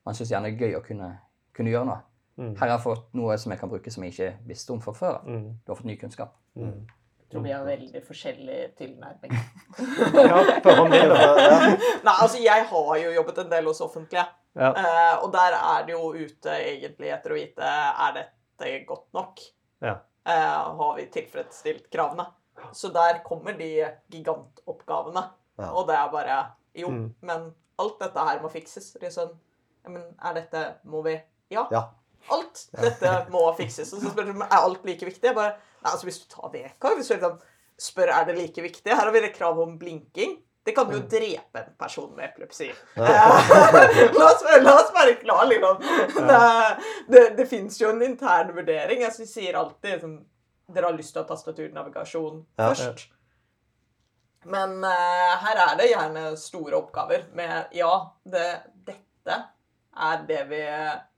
[0.07, 1.11] man syns gjerne det er gøy å kunne,
[1.55, 2.01] kunne gjøre noe.
[2.39, 2.53] Mm.
[2.59, 4.93] Her har jeg fått noe som jeg kan bruke som jeg ikke visste om fra
[4.93, 5.21] før.
[5.27, 6.35] Du har fått ny kunnskap.
[6.57, 6.87] Mm.
[7.31, 9.33] Tror vi har veldig forskjellig tilnærming.
[10.31, 10.39] Ja.
[10.57, 11.59] Ja.
[12.07, 14.25] Nei, altså jeg har jo jobbet en del hos offentlige.
[14.57, 14.71] Ja.
[14.73, 17.73] Uh, og der er det jo ute egentlig etter å vite
[18.07, 19.43] er dette godt nok.
[19.85, 19.99] Ja.
[20.27, 22.29] Uh, har vi tilfredsstilt kravene?
[22.73, 23.69] Så der kommer de
[24.13, 25.27] gigantoppgavene.
[25.61, 25.71] Ja.
[25.73, 26.39] Og det er bare
[26.77, 27.15] Jo, Mm.
[27.25, 28.97] men alt dette her må fikses.
[29.01, 29.31] Liksom,
[29.89, 31.15] men er dette Må vi
[31.51, 31.67] Ja.
[31.71, 31.85] Ja.
[32.35, 33.93] Alt dette må fikses.
[33.95, 35.25] Og så spør de er alt like viktig.
[35.29, 37.39] Jeg bare, nei, altså Hvis du tar VK, hvis du liksom
[37.79, 40.39] spør er det like viktig Her har vi et krav om blinking.
[40.67, 42.67] Det kan jo drepe en person med epilepsi.
[42.99, 43.03] Eh,
[44.19, 45.77] la, oss, la oss være klar, liksom.
[46.17, 46.39] Det,
[47.13, 49.05] det, det fins jo en intern vurdering.
[49.05, 50.17] Jeg synes- sier alltid liksom,
[50.75, 52.73] Dere har lyst til å ha tastaturnavigasjon Ja.
[52.73, 53.05] først.
[54.47, 57.93] Men uh, her er det gjerne store oppgaver med Ja,
[58.27, 58.49] det,
[58.87, 59.39] dette
[59.97, 60.61] er det vi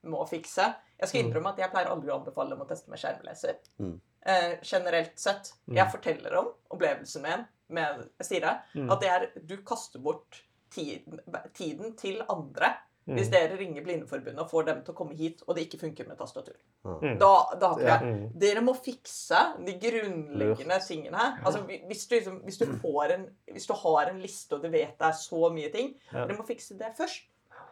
[0.09, 0.69] må fikse.
[0.99, 1.27] Jeg skal Mm.
[1.31, 3.55] innrømme at jeg pleier aldri å anbefale dem å teste med skjermleser.
[3.79, 3.99] Mm.
[4.25, 5.53] Eh, generelt sett.
[5.69, 5.75] Mm.
[5.77, 8.61] Jeg forteller om opplevelsen min med Sira.
[8.75, 8.91] Mm.
[8.91, 11.19] At det er Du kaster bort tiden,
[11.53, 12.75] tiden til andre.
[13.07, 13.15] Mm.
[13.17, 16.07] Hvis dere ringer Blindeforbundet og får dem til å komme hit, og det ikke funker
[16.07, 16.53] med tastatur.
[16.85, 17.17] Mm.
[17.17, 18.39] Da, da har jeg Mm.
[18.39, 21.39] dere må fikse de grunnleggende tingene her.
[21.43, 24.69] Altså, hvis, du, liksom, hvis, du får en, hvis du har en liste, og du
[24.69, 26.25] vet det er så mye ting Ja.
[26.27, 27.21] Dere må fikse det først.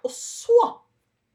[0.03, 0.79] Og så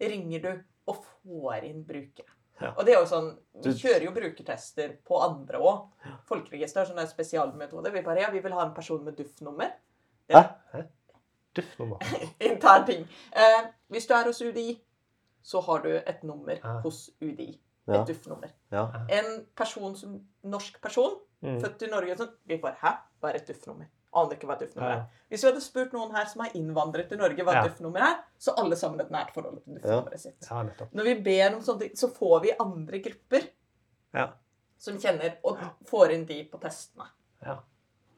[0.00, 2.28] ringer du og får inn brukere.
[2.60, 2.72] Ja.
[2.78, 3.30] Og det er jo sånn,
[3.64, 5.88] Vi kjører jo brukertester på andre òg.
[6.28, 7.90] Folkeregister sånn en spesialmetode.
[7.92, 9.72] Vi bare ja, vi vil ha en person med duftnummer.
[10.28, 10.36] Det.
[10.72, 10.84] Hæ?
[11.54, 11.98] Duftnummer.
[12.40, 13.08] Intern ting.
[13.32, 14.80] Eh, hvis du er hos UDI,
[15.42, 16.80] så har du et nummer Hæ?
[16.84, 17.50] hos UDI.
[17.88, 18.04] Et Ja.
[18.06, 18.48] DUF-nummer.
[18.70, 18.84] Ja.
[19.10, 21.56] En person som, norsk person, Mm.
[21.60, 22.92] født i Norge, sånn, vi bare Hæ?
[23.20, 23.86] Hva er et DUF-nummer?
[24.14, 25.04] Aner ikke hva et DUF-nummer er.
[25.30, 27.62] Hvis vi hadde spurt noen her som har innvandret til Norge hva Ja.
[27.64, 30.48] et DUF-nummer er, så alle sammen et nært forhold til duftnummeret sitt.
[30.50, 30.62] Ja.
[30.92, 33.48] Når vi ber om sånne ting, så får vi andre grupper
[34.14, 34.26] Ja.
[34.78, 37.06] som kjenner, og får inn de på testene.
[37.46, 37.58] Ja.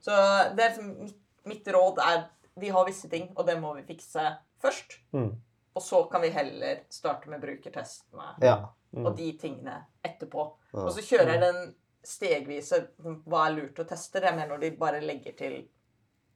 [0.01, 0.11] Så
[0.57, 1.17] det er mitt,
[1.47, 4.99] mitt råd er vi har visse ting, og det må vi fikse først.
[5.13, 5.37] Mm.
[5.77, 8.69] Og så kan vi heller starte med brukertestene Ja.
[8.95, 9.07] Mm.
[9.07, 10.53] og de tingene etterpå.
[10.75, 10.81] Ja.
[10.85, 11.75] Og så kjører jeg den
[12.05, 12.89] stegvise
[13.27, 14.21] hva er lurt å teste.
[14.21, 15.69] Det er mer når de bare legger til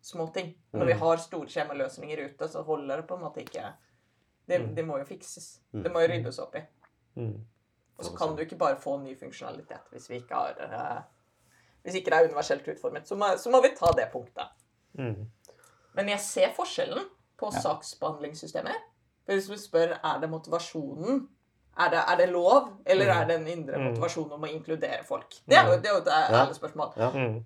[0.03, 0.55] små ting.
[0.73, 0.99] Når vi Mm.
[1.01, 3.73] har store skjemaløsninger ute, så holder det på en måte ikke
[4.49, 4.75] Det, Mm.
[4.75, 5.59] det må jo fikses.
[5.75, 5.83] Mm.
[5.83, 6.61] Det må jo ryddes opp i.
[7.17, 7.45] Mm.
[7.99, 11.03] Og så kan du ikke bare få ny funksjonalitet hvis vi ikke har uh,
[11.85, 13.07] Hvis ikke det er universelt utformet.
[13.09, 14.49] Så må, så må vi ta det punktet.
[14.99, 15.27] Mm.
[15.95, 17.05] Men jeg ser forskjellen
[17.39, 17.61] på Ja.
[17.61, 18.75] saksbehandlingssystemer.
[19.27, 21.29] For Hvis du spør er det motivasjonen
[21.79, 23.21] er det, er det lov, eller Mm.
[23.21, 25.29] er det en indre motivasjon om å inkludere folk?
[25.49, 26.93] Det er jo, det er jo et ærlig spørsmål.
[26.97, 27.11] Ja.
[27.11, 27.45] Mm.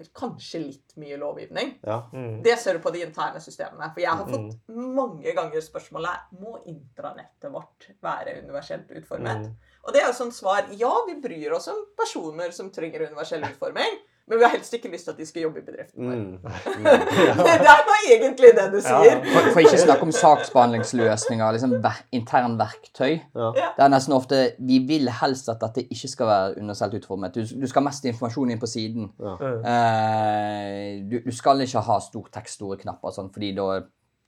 [0.00, 1.74] Er kanskje litt mye lovgivning.
[1.84, 1.98] Ja.
[2.12, 2.42] Mm.
[2.42, 3.90] Det ser du på de interne systemene.
[3.92, 4.32] For jeg har Mm.
[4.32, 9.44] fått mange ganger spørsmålet må intranettet vårt være universelt utformet.
[9.46, 9.56] Mm.
[9.84, 13.42] Og det er jo sånn svar ja, vi bryr oss om personer som trenger universell
[13.44, 13.98] utforming,
[14.30, 16.16] men vi har helst ikke lyst til at de skal jobbe i bedriften vår.
[16.16, 16.38] Mm.
[16.80, 16.84] Mm.
[16.86, 18.82] Det er jo egentlig det du Ja.
[19.02, 19.24] sier.
[19.34, 23.18] For, for ikke snakke om saksbehandlingsløsninger, liksom ver intern verktøy.
[23.34, 23.50] Ja.
[23.76, 27.34] Det er nesten ofte Vi vil helst at dette ikke skal være universelt utformet.
[27.34, 29.10] Du, du skal ha mest informasjon inn på siden.
[29.20, 29.34] Ja.
[29.40, 29.64] Mm.
[29.72, 33.68] Eh, du, du skal ikke ha stor tekst, store knapper, og sånn, fordi da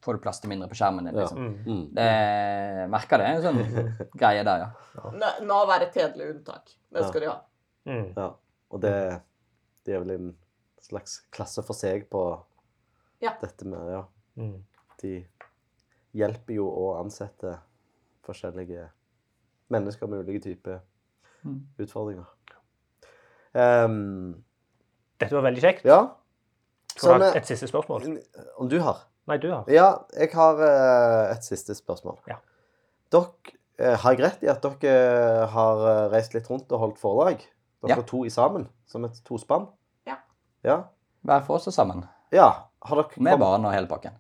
[0.03, 1.15] får du plass til mindre på skjermen din.
[1.15, 1.23] Ja.
[1.23, 1.39] Liksom.
[1.39, 1.59] Mm.
[1.67, 1.83] Mm.
[1.97, 3.33] Det merker det.
[3.37, 3.61] En sånn
[4.23, 5.13] greie der, ja.
[5.47, 6.65] Nav er et hederlig unntak.
[6.93, 7.09] Det Ja.
[7.09, 7.37] skal de ha.
[7.89, 8.09] Mm.
[8.17, 8.31] Ja.
[8.73, 8.95] Og det,
[9.85, 10.37] det er vel en
[10.83, 12.23] slags klasse for seg på
[13.23, 13.37] Ja.
[13.41, 14.05] dette med ja,
[14.37, 14.63] Mm.
[15.03, 15.27] de
[16.15, 17.59] hjelper jo å ansette
[18.25, 18.89] forskjellige
[19.71, 20.81] mennesker med ulike typer
[21.45, 21.61] Mm.
[21.79, 22.27] utfordringer.
[23.55, 24.43] Um,
[25.21, 25.85] Dette var veldig kjekt.
[25.85, 26.01] ja.
[26.97, 28.05] Sånn, et siste spørsmål?
[28.61, 28.99] om du har?
[29.27, 29.65] Nei, du har.
[29.69, 32.19] Ja, jeg har uh, et siste spørsmål.
[32.29, 32.37] Ja.
[33.11, 33.31] Dere,
[33.81, 37.41] uh, har jeg rett i at dere har eh, reist litt rundt og holdt foredrag?
[37.83, 38.03] Dere Ja.
[38.07, 39.67] to i sammen, som et tospann?
[40.09, 40.19] Ja.
[40.67, 40.79] Ja.
[41.27, 42.05] Hver for oss og sammen.
[42.35, 42.51] ja.
[42.83, 44.17] Har dere Med barn og hele pakken.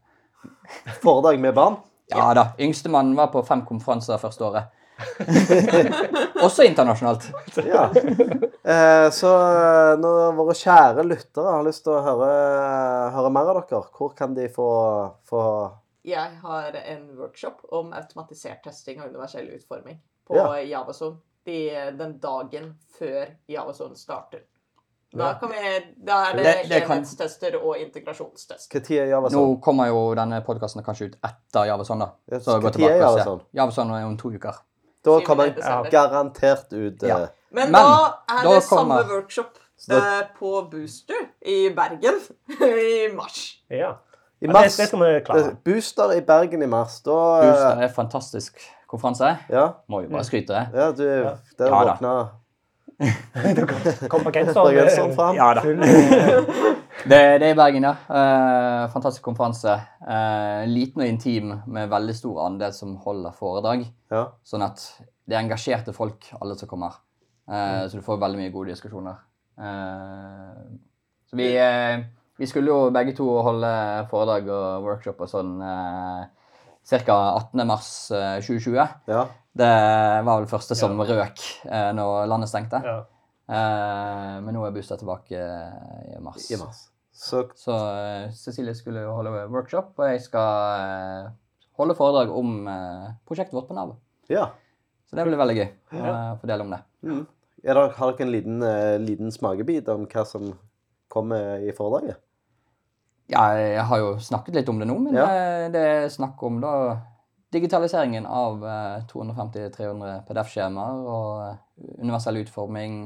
[1.02, 1.76] foredrag med barn?
[2.12, 2.44] Ja da.
[2.62, 4.68] Yngstemann var på fem konferanser første året.
[6.46, 7.24] Også internasjonalt.
[7.66, 7.88] Ja.
[8.62, 12.30] Eh, så eh, når våre kjære lyttere har lyst til å høre,
[13.16, 14.68] høre mer av dere, hvor kan de få,
[15.26, 15.42] få
[16.06, 19.98] Jeg har en workshop om automatisert testing av universell utforming
[20.28, 20.46] på Ja.
[20.76, 21.58] Javason de,
[21.98, 24.44] den dagen før Javason starter.
[25.14, 26.80] Da, kan vi, da er det, Det- det
[27.60, 28.70] og integrasjonstest.
[28.72, 29.60] Hva tid er Nå sånn?
[29.60, 32.10] kommer jo denne podkasten kanskje ut etter Javason, da.
[32.40, 33.18] Så gå tilbake og se.
[33.18, 33.40] Javeson?
[33.54, 34.54] Javeson er om to uker.
[35.04, 37.16] Da kommer jeg garantert ut eh, Ja.
[37.50, 39.58] Men, Men, da er da det samme workshop
[39.90, 42.20] eh, på Booster i Bergen
[42.60, 43.58] i mars.
[43.68, 43.96] Ja.
[44.40, 44.62] i ja det,
[45.34, 45.46] det.
[45.46, 47.00] Eh, Booster i Bergen i mars.
[47.02, 48.58] Da eh, Booster er fantastisk
[48.88, 49.36] konferanse.
[49.50, 50.68] Ja, Må jo bare skryte.
[50.74, 51.36] ja du Ja.
[51.58, 52.14] Der Ja våkna
[54.12, 54.32] Kom på
[55.16, 55.36] fram.
[55.36, 55.62] Ja da.
[57.02, 57.94] Det, det er i Bergen, ja.
[58.14, 59.72] Eh, fantastisk konferanse.
[60.06, 63.82] Eh, liten og intim med veldig stor andel som holder foredrag.
[64.12, 64.26] Ja.
[64.46, 64.84] Sånn at
[65.26, 67.00] det er engasjerte folk, alle som kommer.
[67.50, 69.18] Eh, Så du får veldig mye gode diskusjoner.
[69.58, 70.62] Eh,
[71.30, 72.04] så vi, eh,
[72.38, 73.72] vi skulle jo begge to holde
[74.12, 76.24] foredrag og workshop og sånn eh,
[77.02, 77.18] ca.
[77.40, 77.66] 18.
[77.66, 78.78] mars eh, 2020.
[79.10, 79.26] ja.
[79.54, 79.68] Det
[80.24, 82.80] var vel første som røk eh, når landet stengte.
[82.84, 82.94] Ja.
[83.52, 86.46] Eh, men nå er Bustad tilbake eh, i mars.
[86.50, 86.86] I mars.
[87.12, 91.28] Så Så eh, Cecilie skulle jo holde workshop, og jeg skal eh,
[91.76, 93.96] holde foredrag om eh, prosjektet vårt på Nav.
[94.32, 94.48] ja.
[95.12, 96.10] Så det blir veldig gøy å Ja.
[96.32, 96.78] eh, få dele om det.
[97.04, 97.26] Mm.
[97.68, 98.62] Er har dere en liten,
[99.04, 100.54] liten smakebit om hva som
[101.12, 102.16] kommer i foredraget?
[103.28, 105.26] Ja, jeg har jo snakket litt om det nå, men Ja.
[105.68, 106.72] det er snakk om da
[107.52, 111.58] digitaliseringen av eh, 250-300 PDF-skjemaer og eh,
[112.02, 112.96] universell utforming,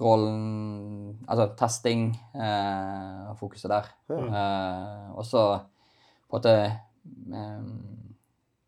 [0.00, 3.88] rollen Altså testing eh, og fokuset der.
[4.10, 4.20] Ja.
[4.26, 5.42] Eh, og så
[6.30, 7.64] på en måte eh,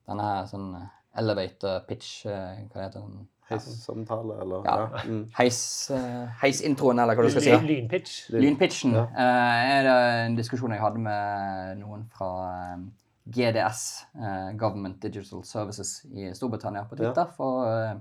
[0.09, 0.73] denne her sånn
[1.19, 3.29] elevator pitch eh, Hva heter den?
[3.53, 4.63] Heissamtale, eller?
[4.65, 4.75] Ja.
[4.81, 5.01] Ja.
[5.09, 5.25] Mm.
[5.37, 5.59] Heis,
[5.93, 7.51] eh, heisintroen, eller hva du skal si.
[7.53, 8.15] Lyn- Lynpitch.
[8.33, 9.03] Lynpitchen Ja.
[9.13, 12.85] eh, er det en diskusjon jeg hadde med noen fra eh,
[13.25, 17.95] GDS, eh, Government Digital Services i Storbritannia, på Twitter for eh,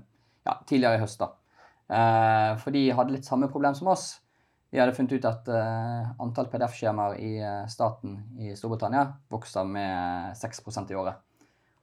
[0.44, 1.22] ja, tidligere i høst.
[1.22, 1.30] da.
[1.92, 4.20] Eh, for de hadde litt samme problem som oss.
[4.72, 10.32] De hadde funnet ut at eh, antall PDF-skjemaer i eh, staten i Storbritannia vokser med
[10.40, 11.20] 6% i året.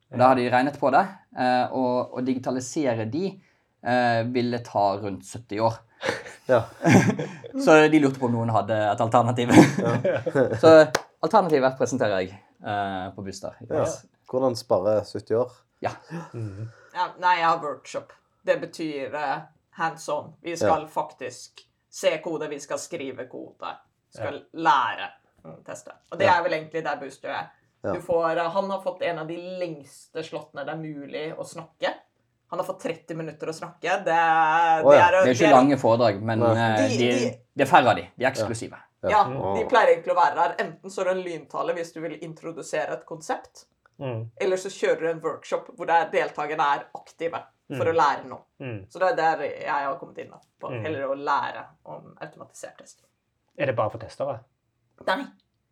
[0.10, 1.06] Og Da har de regnet på det,
[1.38, 5.78] eh, og å digitalisere de eh, ville ta rundt 70 år.
[6.50, 6.64] Ja.
[7.64, 9.52] Så de lurte på om noen hadde et alternativ.
[10.62, 10.72] så
[11.22, 13.56] alternativet presenterer jeg eh, på Buster.
[13.70, 13.86] Ja.
[14.30, 15.52] Hvordan spare 70 år?
[15.82, 15.92] Ja.
[16.34, 16.68] Mm.
[16.94, 18.12] Ja, nei, jeg har workshop.
[18.46, 19.38] Det betyr eh,
[19.80, 20.34] hands on.
[20.42, 23.72] Vi skal faktisk se kode, vi skal skrive kode.
[24.14, 25.08] Skal lære
[25.46, 25.92] å teste.
[26.12, 26.38] Og det Ja.
[26.40, 27.50] er vel egentlig der Booster er.
[27.84, 27.94] Ja.
[27.94, 31.46] Du får, eh, han har fått en av de lengste slottene det er mulig å
[31.48, 31.94] snakke.
[32.50, 34.04] Han har fått 30 minutter å snakke.
[34.04, 35.08] Det, er- Å ja.
[35.08, 37.96] er, Det er ikke lange foredrag, men eh, De- de, de- det er færre av
[37.96, 38.08] de.
[38.18, 38.76] De er eksklusive.
[39.02, 39.24] Ja,
[39.56, 40.56] de pleier egentlig å være der.
[40.66, 43.66] Enten så er det en lyntale hvis du vil introdusere et konsept,
[44.00, 44.30] Mm.
[44.40, 47.92] eller så kjører du en workshop hvor deltakerne er aktive for Mm.
[47.92, 48.42] å lære noe.
[48.62, 48.86] Mm.
[48.90, 50.82] Så det er der jeg har kommet inn på Mm.
[50.84, 53.06] heller å lære om automatisert testing.
[53.58, 54.40] Er det bare for testere?
[55.06, 55.26] Nei,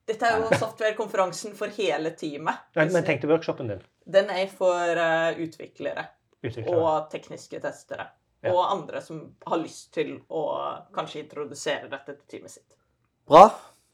[0.06, 2.60] dette er jo softwarekonferansen for hele teamet.
[2.76, 3.82] Nei, men tenk til workshopen din.
[4.10, 6.08] Den er for eh, utviklere
[6.44, 6.76] Utviklere.
[6.78, 8.10] og tekniske testere.
[8.44, 8.52] Ja.
[8.54, 12.74] Og andre som har lyst til å kanskje introdusere dette til teamet sitt.
[13.28, 13.50] Bra.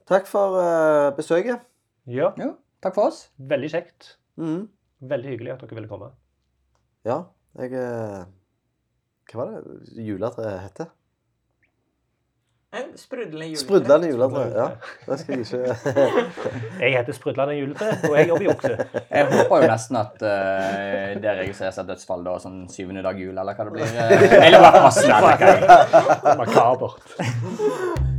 [0.05, 1.63] Takk for uh, besøket.
[2.05, 2.51] Ja, ja.
[2.83, 3.29] takk for oss.
[3.37, 4.17] veldig kjekt.
[4.37, 4.67] Mm.
[5.09, 6.11] Veldig hyggelig at dere ville komme.
[7.07, 7.23] Ja,
[7.57, 8.19] jeg eh,
[9.31, 10.91] Hva var det juletreet heter?
[12.73, 13.63] En sprudlende juletre.
[13.65, 14.45] Sprudlende juletre.
[14.53, 14.69] Ja,
[15.07, 16.21] det skal jeg ikke
[16.85, 19.03] Jeg heter Sprudlende juletre, og jeg jobber i Okse.
[19.09, 23.33] Jeg håper jo nesten at uh, det registreres et dødsfall da, sånn syvende dag jul,
[23.33, 24.01] eller hva det blir.
[24.45, 26.41] Eller hva passende, tenker jeg.
[26.45, 28.09] Makabert.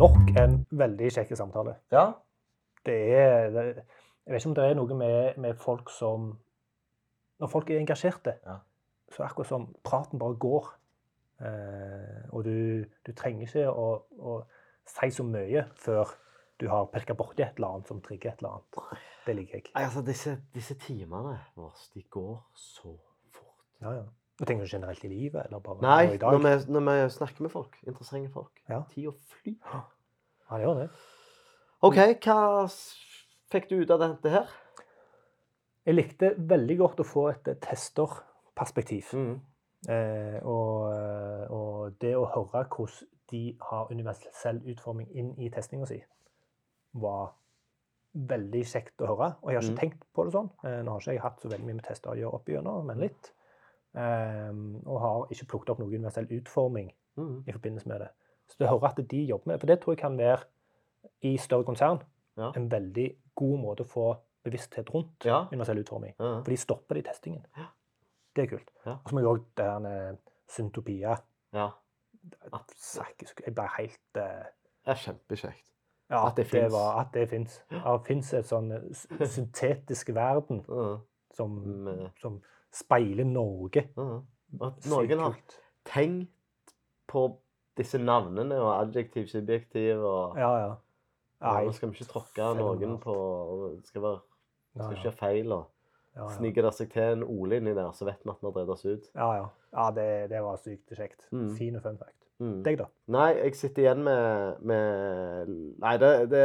[0.00, 1.76] Nok en veldig kjekk samtale.
[1.92, 2.06] Ja.
[2.86, 3.64] Det er det,
[4.26, 6.30] Jeg vet ikke om det er noe med, med folk som
[7.40, 8.58] Når folk er engasjerte, Ja.
[9.10, 10.66] så er det akkurat som praten bare går.
[11.40, 13.86] Eh, og du, du trenger ikke å,
[14.20, 14.34] å
[14.84, 16.10] si så mye før
[16.60, 19.00] du har pirka borti et eller annet som trigger et eller annet.
[19.24, 19.70] Det liker jeg.
[19.72, 22.92] Nei, altså, disse, disse timene våre, de går så
[23.32, 23.56] fort.
[23.80, 24.04] Ja, ja.
[24.46, 26.32] Tenker du generelt i livet, eller bare Nei, i dag?
[26.32, 28.62] når vi, når vi snakker med folk, interessante folk.
[28.68, 28.82] Ja.
[28.94, 29.56] Tida flyr.
[29.74, 30.88] Ja, det gjør det.
[31.82, 32.68] OK, hva
[33.52, 34.48] fikk du ut av dette her?
[35.86, 39.12] Jeg likte veldig godt å få et eh, testerperspektiv.
[39.16, 39.40] Mm.
[39.88, 45.86] Eh, og, eh, og det å høre hvordan de har universell utforming inn i testinga
[45.88, 46.00] si,
[47.00, 47.30] var
[48.14, 49.28] veldig kjekt å høre.
[49.42, 49.80] Og jeg har ikke Mm.
[49.84, 50.50] tenkt på det sånn.
[50.64, 52.86] Eh, nå har ikke jeg hatt så veldig mye med tester å gjøre opp igjennom,
[52.86, 53.32] men litt.
[53.94, 54.52] Eh,
[54.86, 57.42] og har ikke plukket opp noe universell utforming Mm.
[57.46, 58.08] i forbindelse med det.
[58.48, 60.38] Så det hører at de jobber med det, for det tror jeg kan være
[61.22, 61.98] i større konsern
[62.38, 62.52] Ja.
[62.56, 65.44] en veldig god måte å få bevissthet rundt Ja.
[65.52, 66.14] universell utforming.
[66.18, 66.40] ja.
[66.42, 67.44] For de stopper det i testingen.
[67.56, 67.66] Ja.
[68.36, 68.70] Det er kult.
[68.86, 68.92] Ja.
[68.92, 70.18] Og så må jeg òg med
[70.48, 71.16] syntopia
[71.52, 71.70] ja.
[73.44, 74.44] Jeg ble helt uh...
[74.84, 75.66] Det er kjempekjekt.
[76.10, 76.74] Ja, At det finnes.
[76.74, 77.62] At det fins.
[77.70, 78.70] Det fins et sånn
[79.26, 80.64] syntetisk verden
[81.32, 82.40] som, som
[82.72, 83.88] speiler Norge.
[83.96, 84.20] ja.
[84.66, 85.36] At noen har
[85.86, 86.72] tenkt
[87.10, 87.20] på
[87.78, 90.72] disse navnene og adjektiv, subjektiv og Ja, ja.
[91.40, 91.64] Nei.
[91.64, 93.14] Nå skal vi ikke tråkke noen på
[93.78, 94.18] Det skal, være,
[94.76, 95.52] Ja, skal ikke være feil.
[95.52, 95.68] og
[96.16, 96.32] Ja, ja.
[96.34, 98.74] Sniker det seg til en Ole inni der, så vet vi at vi har drevet
[98.74, 99.06] oss ut.
[99.14, 99.46] ja, ja.
[99.72, 101.28] ja det, det var sykt kjekt.
[101.30, 101.56] Mm.
[101.56, 102.18] Fin og fun fact.
[102.40, 102.62] Mm.
[102.64, 102.86] Deg, da?
[103.06, 106.44] Nei, jeg sitter igjen med, med Nei, det, det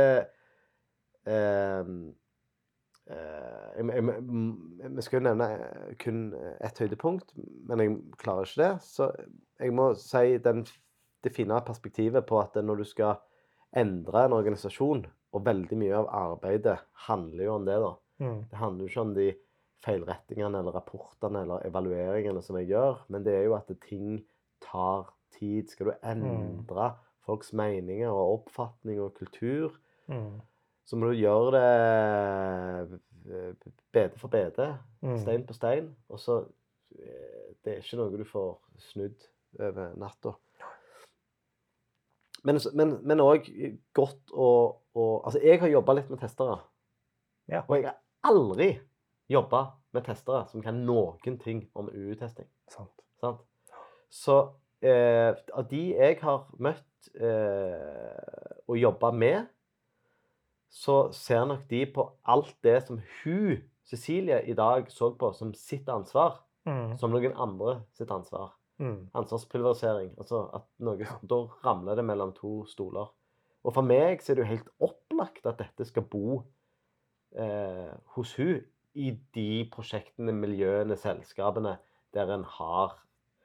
[1.25, 1.83] eh,
[3.05, 5.47] Vi skal jo nevne
[6.01, 6.21] kun
[6.63, 7.35] ett høydepunkt,
[7.69, 8.71] men jeg klarer ikke det.
[8.81, 9.11] Så
[9.61, 10.63] jeg må si den,
[11.21, 13.19] det fine perspektivet på at når du skal
[13.75, 15.05] endre en organisasjon,
[15.35, 16.77] og veldig mye av arbeidet
[17.09, 17.91] handler jo om det, da.
[18.23, 18.37] Mm.
[18.49, 19.27] Det handler jo ikke om de
[19.85, 24.21] feilrettingene eller rapportene eller evalueringene som jeg gjør, men det er jo at ting
[24.63, 25.67] tar tid.
[25.69, 26.93] Skal du endre
[27.27, 29.75] folks meninger og oppfatning og kultur,
[30.05, 30.41] Mm.
[30.85, 33.53] Så må du gjøre det eh,
[33.93, 34.67] bete for bete,
[35.01, 35.17] Mm.
[35.21, 35.95] stein på stein.
[36.09, 36.39] Og så
[36.99, 39.23] eh, Det er ikke noe du får snudd
[39.59, 40.31] over natta.
[42.43, 43.47] Men s- men- men òg
[43.93, 46.59] godt å, å Altså, jeg har jobba litt med testere.
[47.49, 47.63] Ja.
[47.67, 48.79] Og jeg har aldri
[49.29, 52.47] jobba med testere som kan noen ting om UU-testing.
[52.69, 52.91] Sant.
[53.19, 53.39] Sant?
[54.09, 59.47] Så eh, av de jeg har møtt eh, og jobba med,
[60.75, 65.53] så ser nok de på alt det som hun, Cecilie, i dag så på som
[65.55, 66.95] sitt ansvar, Mm.
[66.97, 68.55] som noen andre sitt ansvar.
[68.81, 69.11] Mm.
[69.13, 70.15] Ansvarspulverisering.
[70.17, 70.97] Altså at noe,
[71.29, 73.11] Da ramler det mellom to stoler.
[73.63, 76.39] Og for meg så er det jo helt opplagt at dette skal bo
[77.37, 78.63] eh, hos hun
[78.95, 81.77] i de prosjektene, miljøene, selskapene
[82.17, 82.97] der en har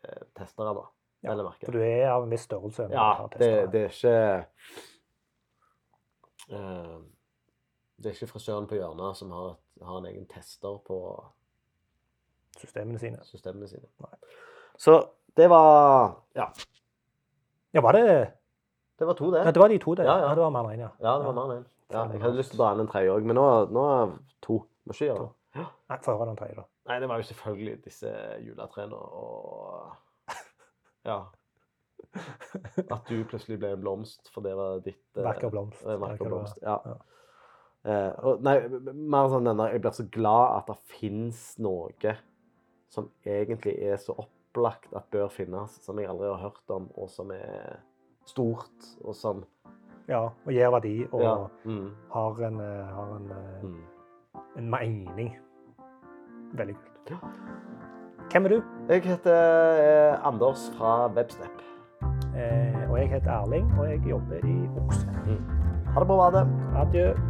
[0.05, 0.87] eh, testere, da.
[1.23, 1.37] Ja.
[1.37, 2.89] For du er av en viss størrelse.
[2.91, 4.47] Ja, det, det er ikke
[6.57, 6.99] eh,
[8.01, 10.99] Det er ikke frisøren på hjørnet som har, har en egen tester på
[12.61, 13.21] Systemene sine.
[13.25, 13.87] systemene sine.
[14.03, 14.17] Nei.
[14.81, 14.97] Så
[15.37, 16.49] det var Ja,
[17.73, 18.07] Ja, var det
[18.99, 19.39] det var to, det.
[19.45, 20.05] Ja, det var de to, det.
[20.05, 20.35] Ja, ja.
[20.35, 20.89] det var mer enn én, ja.
[21.01, 21.69] Ja, det var mer enn én.
[21.91, 24.11] Ja, jeg hadde lyst til å dra inn en tredje òg, men nå, nå er
[24.45, 24.59] to.
[24.85, 25.31] Må ikke gjøre det.
[25.57, 25.65] Ja.
[25.91, 26.65] Nei, Få høre den tredje, da.
[26.91, 28.13] Nei, det var jo selvfølgelig disse
[28.45, 29.97] juletrærne og
[31.09, 31.17] Ja.
[32.95, 35.81] At du plutselig ble en blomst, for det var ditt eh, Vakker blomst.
[35.87, 36.77] Vakker blomst, ja.
[37.85, 38.59] Eh, og, nei,
[38.93, 42.13] mer sånn denne Jeg blir så glad at det fins noe
[42.93, 47.09] som egentlig er så opplagt at bør finnes, som jeg aldri har hørt om, og
[47.09, 47.79] som er
[48.29, 49.45] stort, og som
[50.11, 51.37] Ja, og gir verdi og Ja.
[51.65, 53.85] Mm, har en, eh, har en, eh, mm.
[54.57, 55.37] en mening.
[56.53, 57.21] Veldig kult.
[58.33, 58.63] Hvem er du?
[58.89, 61.63] Jeg heter eh, Anders fra Webstep.
[62.35, 65.07] Eh, og jeg heter Erling, og jeg jobber i Okse.
[65.95, 66.47] Ha det bra, ha det.
[66.77, 67.30] Adjø.